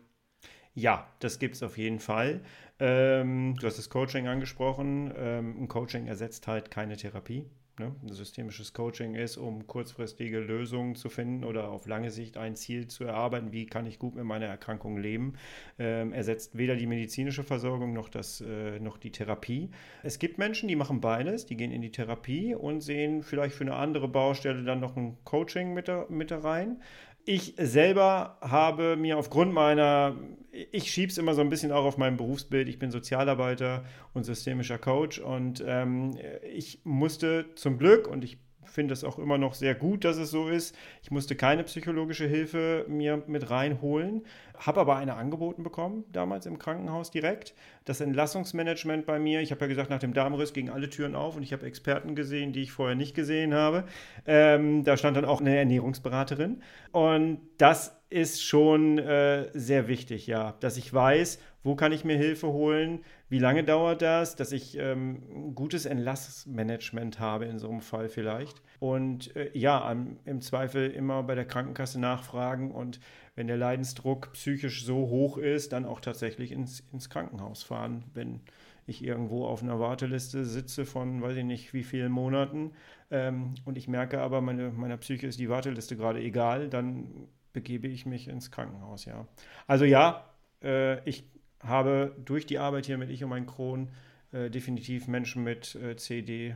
Ja, 0.76 1.08
das 1.20 1.39
gibt 1.39 1.56
es 1.56 1.64
auf 1.64 1.78
jeden 1.78 2.00
Fall. 2.00 2.41
Ähm, 2.80 3.56
du 3.60 3.68
hast 3.68 3.78
das 3.78 3.89
Coaching 3.89 4.28
angesprochen. 4.28 5.14
Ähm, 5.18 5.64
ein 5.64 5.68
Coaching 5.68 6.08
ersetzt 6.08 6.48
halt 6.48 6.72
keine 6.72 6.96
Therapie 6.96 7.50
ne, 7.80 7.95
systemisches 8.09 8.74
Coaching 8.74 9.15
ist, 9.15 9.38
um 9.38 9.67
kurzfristige 9.67 10.39
Lösungen 10.39 10.95
zu 10.95 11.09
finden 11.09 11.43
oder 11.43 11.69
auf 11.69 11.88
lange 11.88 12.11
Sicht 12.11 12.38
ein 12.38 12.55
Ziel 12.55 12.88
zu 12.88 13.03
erarbeiten, 13.03 13.51
wie 13.51 13.65
kann 13.65 13.86
ich 13.86 13.99
gut 13.99 14.15
mit 14.15 14.26
meiner 14.26 14.45
Erkrankung 14.45 14.97
leben, 14.97 15.34
ähm, 15.80 16.13
ersetzt 16.13 16.57
weder 16.57 16.76
die 16.76 16.88
medizinische 16.88 17.43
Versorgung 17.43 17.93
noch, 17.93 18.09
das, 18.09 18.41
äh, 18.41 18.80
noch 18.80 18.97
die 18.97 19.11
Therapie. 19.11 19.69
Es 20.03 20.19
gibt 20.19 20.38
Menschen, 20.38 20.67
die 20.67 20.76
machen 20.76 21.01
beides, 21.01 21.45
die 21.45 21.57
gehen 21.57 21.71
in 21.71 21.82
die 21.82 21.91
Therapie 21.91 22.55
und 22.55 22.82
sehen 22.82 23.24
vielleicht 23.24 23.55
für 23.55 23.63
eine 23.63 23.76
andere 23.76 24.07
Baustelle 24.07 24.63
dann 24.63 24.80
noch 24.80 24.95
ein 24.95 25.17
Coaching 25.24 25.74
mit, 25.74 25.88
da, 25.88 26.05
mit 26.09 26.32
da 26.32 26.39
rein. 26.39 26.82
Ich 27.26 27.55
selber 27.57 28.38
habe 28.41 28.97
mir 28.97 29.17
aufgrund 29.17 29.53
meiner, 29.53 30.15
ich 30.51 30.91
schiebe 30.91 31.09
es 31.09 31.17
immer 31.17 31.34
so 31.34 31.41
ein 31.41 31.49
bisschen 31.49 31.71
auch 31.71 31.86
auf 31.86 31.97
mein 31.97 32.17
Berufsbild, 32.17 32.67
ich 32.67 32.80
bin 32.80 32.91
Sozialarbeiter 32.91 33.86
und 34.13 34.26
systemischer 34.26 34.78
Coach 34.78 35.19
und 35.19 35.63
ähm, 35.65 36.17
ich 36.53 36.82
musste 36.84 37.45
zum 37.55 37.78
Glück, 37.78 38.07
und 38.07 38.26
ich 38.26 38.39
finde 38.74 38.93
es 38.93 39.03
auch 39.03 39.19
immer 39.19 39.38
noch 39.38 39.53
sehr 39.53 39.76
gut, 39.76 40.03
dass 40.03 40.17
es 40.17 40.32
so 40.32 40.49
ist. 40.49 40.76
Ich 41.03 41.11
musste 41.11 41.36
keine 41.36 41.63
psychologische 41.63 42.26
Hilfe 42.26 42.86
mir 42.88 43.24
mit 43.28 43.49
reinholen, 43.49 44.26
habe 44.57 44.82
aber 44.82 44.95
eine 44.95 45.15
angeboten 45.15 45.63
bekommen, 45.63 46.03
damals 46.11 46.45
im 46.45 46.57
Krankenhaus 46.57 47.11
direkt. 47.11 47.53
Das 47.86 48.01
Entlassungsmanagement 48.01 49.05
bei 49.05 49.19
mir, 49.19 49.41
ich 49.41 49.51
habe 49.51 49.61
ja 49.61 49.67
gesagt, 49.67 49.89
nach 49.89 49.99
dem 49.99 50.13
Darmriss 50.13 50.53
gingen 50.53 50.74
alle 50.74 50.89
Türen 50.89 51.15
auf 51.15 51.36
und 51.36 51.43
ich 51.43 51.53
habe 51.53 51.65
Experten 51.65 52.15
gesehen, 52.15 52.51
die 52.51 52.63
ich 52.63 52.71
vorher 52.71 52.95
nicht 52.95 53.15
gesehen 53.15 53.53
habe. 53.53 53.84
Ähm, 54.26 54.84
da 54.84 54.97
stand 54.97 55.17
dann 55.17 55.26
auch 55.26 55.39
eine 55.39 55.55
Ernährungsberaterin. 55.55 56.61
Und 56.91 57.41
das 57.57 57.95
ist 58.09 58.43
schon 58.43 58.97
äh, 58.99 59.49
sehr 59.53 59.88
wichtig, 59.88 60.28
ja, 60.28 60.55
dass 60.59 60.78
ich 60.78 60.93
weiß, 60.93 61.39
wo 61.63 61.76
kann 61.76 61.91
ich 61.91 62.03
mir 62.05 62.17
Hilfe 62.17 62.47
holen, 62.47 63.03
wie 63.34 63.40
lange 63.40 63.64
dauert 63.64 64.04
das, 64.04 64.36
dass 64.36 64.52
ich 64.52 64.78
ähm, 64.78 65.24
ein 65.34 65.56
gutes 65.56 65.88
Entlassmanagement 65.88 67.20
habe 67.20 67.46
in 67.46 67.58
so 67.58 67.68
einem 67.68 67.82
Fall 67.82 68.08
vielleicht. 68.08 68.62
Und 68.78 69.36
äh, 69.36 69.50
ja, 69.56 69.84
am, 69.84 70.18
im 70.24 70.40
Zweifel 70.40 70.92
immer 70.92 71.24
bei 71.24 71.34
der 71.34 71.46
Krankenkasse 71.46 72.00
nachfragen 72.00 72.70
und 72.70 73.00
wenn 73.34 73.48
der 73.48 73.58
Leidensdruck 73.58 74.34
psychisch 74.34 74.86
so 74.86 75.10
hoch 75.10 75.40
ist, 75.40 75.74
dann 75.74 75.84
auch 75.84 76.00
tatsächlich 76.00 76.52
ins, 76.52 76.82
ins 76.94 77.10
Krankenhaus 77.10 77.64
fahren, 77.64 78.04
wenn 78.14 78.42
ich 78.86 79.04
irgendwo 79.04 79.48
auf 79.48 79.64
einer 79.64 79.80
Warteliste 79.80 80.46
sitze 80.46 80.86
von 80.86 81.24
weiß 81.24 81.38
ich 81.38 81.44
nicht 81.44 81.74
wie 81.74 81.82
vielen 81.82 82.12
Monaten 82.12 82.74
ähm, 83.10 83.56
und 83.66 83.80
ich 83.80 83.88
merke 83.88 84.22
aber, 84.22 84.42
meine, 84.42 84.70
meiner 84.70 84.98
Psyche 84.98 85.26
ist 85.26 85.40
die 85.40 85.50
Warteliste 85.50 85.98
gerade 85.98 86.20
egal, 86.22 86.70
dann 86.70 87.08
begebe 87.52 87.88
ich 87.88 88.06
mich 88.06 88.28
ins 88.28 88.52
Krankenhaus, 88.52 89.06
ja. 89.06 89.26
Also 89.66 89.86
ja, 89.86 90.30
äh, 90.62 91.04
ich 91.10 91.33
habe 91.64 92.16
durch 92.24 92.45
die 92.45 92.59
Arbeit 92.59 92.86
hier 92.86 92.97
mit 92.97 93.09
Ich 93.09 93.24
und 93.24 93.30
mein 93.30 93.45
Kron 93.45 93.89
äh, 94.32 94.49
definitiv 94.49 95.07
Menschen 95.07 95.43
mit 95.43 95.76
äh, 95.76 95.95
CD 95.95 96.55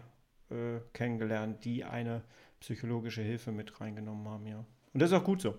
äh, 0.49 0.79
kennengelernt, 0.93 1.63
die 1.65 1.83
eine 1.83 2.23
psychologische 2.59 3.21
Hilfe 3.21 3.51
mit 3.51 3.79
reingenommen 3.79 4.27
haben, 4.27 4.47
ja. 4.47 4.65
Und 4.93 5.01
das 5.01 5.11
ist 5.11 5.17
auch 5.17 5.23
gut 5.23 5.41
so. 5.41 5.55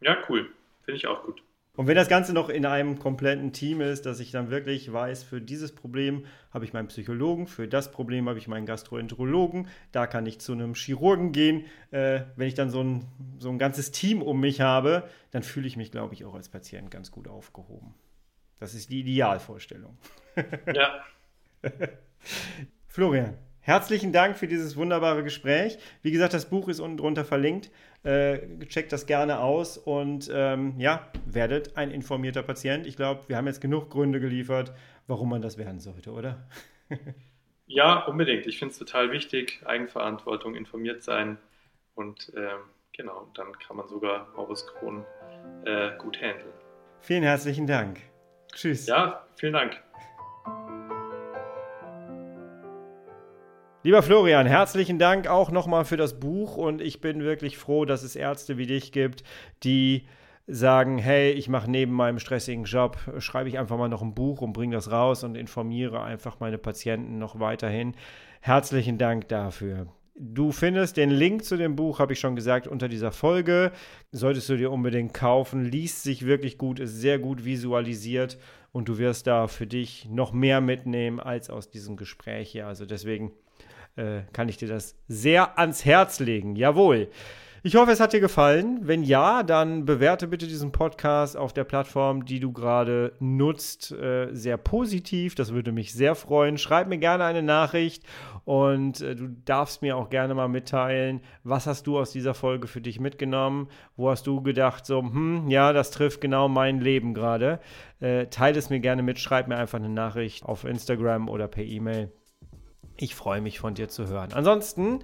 Ja, 0.00 0.16
cool. 0.28 0.50
Finde 0.82 0.96
ich 0.96 1.06
auch 1.06 1.22
gut. 1.24 1.42
Und 1.76 1.86
wenn 1.86 1.94
das 1.94 2.08
Ganze 2.08 2.32
noch 2.32 2.48
in 2.48 2.66
einem 2.66 2.98
kompletten 2.98 3.52
Team 3.52 3.80
ist, 3.80 4.04
dass 4.04 4.20
ich 4.20 4.32
dann 4.32 4.50
wirklich 4.50 4.92
weiß, 4.92 5.22
für 5.22 5.40
dieses 5.40 5.74
Problem 5.74 6.26
habe 6.50 6.64
ich 6.64 6.72
meinen 6.72 6.88
Psychologen, 6.88 7.46
für 7.46 7.68
das 7.68 7.90
Problem 7.90 8.28
habe 8.28 8.38
ich 8.38 8.48
meinen 8.48 8.66
Gastroenterologen, 8.66 9.68
da 9.92 10.06
kann 10.06 10.26
ich 10.26 10.40
zu 10.40 10.52
einem 10.52 10.74
Chirurgen 10.74 11.32
gehen. 11.32 11.64
Äh, 11.90 12.22
wenn 12.36 12.48
ich 12.48 12.54
dann 12.54 12.70
so 12.70 12.82
ein, 12.82 13.06
so 13.38 13.50
ein 13.50 13.58
ganzes 13.58 13.92
Team 13.92 14.20
um 14.20 14.40
mich 14.40 14.60
habe, 14.60 15.08
dann 15.30 15.42
fühle 15.42 15.66
ich 15.66 15.76
mich, 15.76 15.92
glaube 15.92 16.12
ich, 16.12 16.24
auch 16.24 16.34
als 16.34 16.48
Patient 16.48 16.90
ganz 16.90 17.12
gut 17.12 17.28
aufgehoben. 17.28 17.94
Das 18.60 18.74
ist 18.74 18.90
die 18.90 19.00
Idealvorstellung. 19.00 19.96
Ja. 20.72 21.02
Florian, 22.86 23.36
herzlichen 23.60 24.12
Dank 24.12 24.36
für 24.36 24.46
dieses 24.46 24.76
wunderbare 24.76 25.24
Gespräch. 25.24 25.78
Wie 26.02 26.10
gesagt, 26.10 26.34
das 26.34 26.48
Buch 26.48 26.68
ist 26.68 26.78
unten 26.78 26.98
drunter 26.98 27.24
verlinkt. 27.24 27.70
Äh, 28.02 28.58
checkt 28.66 28.92
das 28.92 29.06
gerne 29.06 29.40
aus 29.40 29.78
und 29.78 30.30
ähm, 30.32 30.74
ja, 30.78 31.08
werdet 31.24 31.76
ein 31.76 31.90
informierter 31.90 32.42
Patient. 32.42 32.86
Ich 32.86 32.96
glaube, 32.96 33.28
wir 33.28 33.36
haben 33.36 33.46
jetzt 33.46 33.60
genug 33.60 33.90
Gründe 33.90 34.20
geliefert, 34.20 34.72
warum 35.06 35.30
man 35.30 35.42
das 35.42 35.56
werden 35.56 35.80
sollte, 35.80 36.12
oder? 36.12 36.46
ja, 37.66 38.04
unbedingt. 38.04 38.46
Ich 38.46 38.58
finde 38.58 38.72
es 38.72 38.78
total 38.78 39.10
wichtig. 39.10 39.62
Eigenverantwortung, 39.64 40.54
informiert 40.54 41.02
sein 41.02 41.38
und 41.94 42.32
ähm, 42.36 42.60
genau, 42.92 43.30
dann 43.34 43.52
kann 43.58 43.76
man 43.76 43.88
sogar 43.88 44.28
Morbus 44.34 44.66
Crohn 44.66 45.04
äh, 45.64 45.96
gut 45.98 46.20
handeln. 46.20 46.52
Vielen 47.00 47.22
herzlichen 47.22 47.66
Dank. 47.66 48.09
Tschüss. 48.52 48.86
Ja, 48.86 49.24
vielen 49.36 49.52
Dank. 49.52 49.80
Lieber 53.82 54.02
Florian, 54.02 54.46
herzlichen 54.46 54.98
Dank 54.98 55.26
auch 55.26 55.50
nochmal 55.50 55.86
für 55.86 55.96
das 55.96 56.20
Buch 56.20 56.58
und 56.58 56.82
ich 56.82 57.00
bin 57.00 57.22
wirklich 57.22 57.56
froh, 57.56 57.86
dass 57.86 58.02
es 58.02 58.14
Ärzte 58.14 58.58
wie 58.58 58.66
dich 58.66 58.92
gibt, 58.92 59.24
die 59.62 60.06
sagen, 60.46 60.98
hey, 60.98 61.30
ich 61.30 61.48
mache 61.48 61.70
neben 61.70 61.92
meinem 61.92 62.18
stressigen 62.18 62.64
Job, 62.64 62.98
schreibe 63.18 63.48
ich 63.48 63.58
einfach 63.58 63.78
mal 63.78 63.88
noch 63.88 64.02
ein 64.02 64.14
Buch 64.14 64.42
und 64.42 64.52
bringe 64.52 64.74
das 64.74 64.90
raus 64.90 65.24
und 65.24 65.34
informiere 65.34 66.02
einfach 66.02 66.40
meine 66.40 66.58
Patienten 66.58 67.18
noch 67.18 67.40
weiterhin. 67.40 67.94
Herzlichen 68.42 68.98
Dank 68.98 69.28
dafür. 69.28 69.86
Du 70.22 70.52
findest 70.52 70.98
den 70.98 71.08
Link 71.08 71.46
zu 71.46 71.56
dem 71.56 71.76
Buch, 71.76 71.98
habe 71.98 72.12
ich 72.12 72.20
schon 72.20 72.36
gesagt, 72.36 72.68
unter 72.68 72.90
dieser 72.90 73.10
Folge. 73.10 73.72
Solltest 74.12 74.50
du 74.50 74.58
dir 74.58 74.70
unbedingt 74.70 75.14
kaufen. 75.14 75.64
Liest 75.64 76.02
sich 76.02 76.26
wirklich 76.26 76.58
gut, 76.58 76.78
ist 76.78 77.00
sehr 77.00 77.18
gut 77.18 77.46
visualisiert 77.46 78.36
und 78.70 78.90
du 78.90 78.98
wirst 78.98 79.26
da 79.26 79.46
für 79.46 79.66
dich 79.66 80.10
noch 80.10 80.34
mehr 80.34 80.60
mitnehmen 80.60 81.20
als 81.20 81.48
aus 81.48 81.70
diesem 81.70 81.96
Gespräch 81.96 82.50
hier. 82.50 82.66
Also 82.66 82.84
deswegen 82.84 83.32
äh, 83.96 84.20
kann 84.34 84.50
ich 84.50 84.58
dir 84.58 84.68
das 84.68 84.94
sehr 85.08 85.58
ans 85.58 85.86
Herz 85.86 86.20
legen. 86.20 86.54
Jawohl. 86.54 87.08
Ich 87.62 87.76
hoffe, 87.76 87.90
es 87.90 88.00
hat 88.00 88.14
dir 88.14 88.20
gefallen. 88.20 88.80
Wenn 88.84 89.02
ja, 89.02 89.42
dann 89.42 89.84
bewerte 89.84 90.26
bitte 90.26 90.46
diesen 90.46 90.72
Podcast 90.72 91.36
auf 91.36 91.52
der 91.52 91.64
Plattform, 91.64 92.24
die 92.24 92.40
du 92.40 92.52
gerade 92.52 93.12
nutzt, 93.20 93.92
äh, 93.92 94.28
sehr 94.32 94.56
positiv. 94.56 95.34
Das 95.34 95.52
würde 95.52 95.70
mich 95.70 95.92
sehr 95.92 96.14
freuen. 96.14 96.56
Schreib 96.56 96.88
mir 96.88 96.96
gerne 96.96 97.24
eine 97.24 97.42
Nachricht 97.42 98.02
und 98.46 99.02
äh, 99.02 99.14
du 99.14 99.28
darfst 99.44 99.82
mir 99.82 99.98
auch 99.98 100.08
gerne 100.08 100.34
mal 100.34 100.48
mitteilen, 100.48 101.20
was 101.44 101.66
hast 101.66 101.86
du 101.86 101.98
aus 101.98 102.12
dieser 102.12 102.32
Folge 102.32 102.66
für 102.66 102.80
dich 102.80 102.98
mitgenommen? 102.98 103.68
Wo 103.94 104.08
hast 104.08 104.26
du 104.26 104.40
gedacht, 104.40 104.86
so, 104.86 105.02
hm, 105.02 105.50
ja, 105.50 105.74
das 105.74 105.90
trifft 105.90 106.22
genau 106.22 106.48
mein 106.48 106.80
Leben 106.80 107.12
gerade? 107.12 107.60
Äh, 108.00 108.28
teile 108.28 108.58
es 108.58 108.70
mir 108.70 108.80
gerne 108.80 109.02
mit. 109.02 109.18
Schreib 109.18 109.48
mir 109.48 109.56
einfach 109.56 109.78
eine 109.78 109.90
Nachricht 109.90 110.46
auf 110.46 110.64
Instagram 110.64 111.28
oder 111.28 111.46
per 111.46 111.64
E-Mail. 111.64 112.10
Ich 113.02 113.14
freue 113.14 113.40
mich 113.40 113.60
von 113.60 113.72
dir 113.72 113.88
zu 113.88 114.08
hören. 114.08 114.34
Ansonsten 114.34 114.98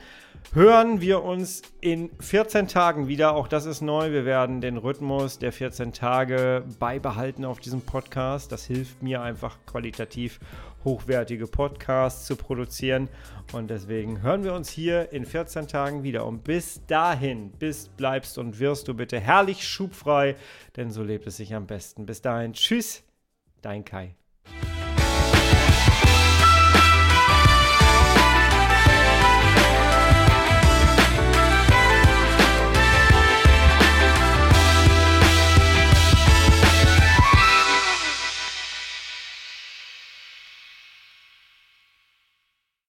hören 0.52 1.00
wir 1.00 1.22
uns 1.22 1.62
in 1.80 2.10
14 2.20 2.68
Tagen 2.68 3.08
wieder. 3.08 3.34
Auch 3.34 3.48
das 3.48 3.64
ist 3.64 3.80
neu. 3.80 4.12
Wir 4.12 4.26
werden 4.26 4.60
den 4.60 4.76
Rhythmus 4.76 5.38
der 5.38 5.50
14 5.50 5.94
Tage 5.94 6.62
beibehalten 6.78 7.46
auf 7.46 7.58
diesem 7.58 7.80
Podcast. 7.80 8.52
Das 8.52 8.66
hilft 8.66 9.02
mir 9.02 9.22
einfach 9.22 9.56
qualitativ 9.64 10.40
hochwertige 10.84 11.46
Podcasts 11.46 12.26
zu 12.26 12.36
produzieren. 12.36 13.08
Und 13.54 13.70
deswegen 13.70 14.20
hören 14.20 14.44
wir 14.44 14.52
uns 14.52 14.68
hier 14.68 15.10
in 15.14 15.24
14 15.24 15.66
Tagen 15.66 16.02
wieder. 16.02 16.26
Und 16.26 16.44
bis 16.44 16.84
dahin, 16.86 17.50
bist, 17.52 17.96
bleibst 17.96 18.36
und 18.36 18.60
wirst 18.60 18.88
du 18.88 18.94
bitte 18.94 19.18
herrlich 19.18 19.66
schubfrei, 19.66 20.36
denn 20.76 20.90
so 20.90 21.02
lebt 21.02 21.26
es 21.26 21.38
sich 21.38 21.54
am 21.54 21.66
besten. 21.66 22.04
Bis 22.04 22.20
dahin, 22.20 22.52
tschüss, 22.52 23.04
dein 23.62 23.86
Kai. 23.86 24.14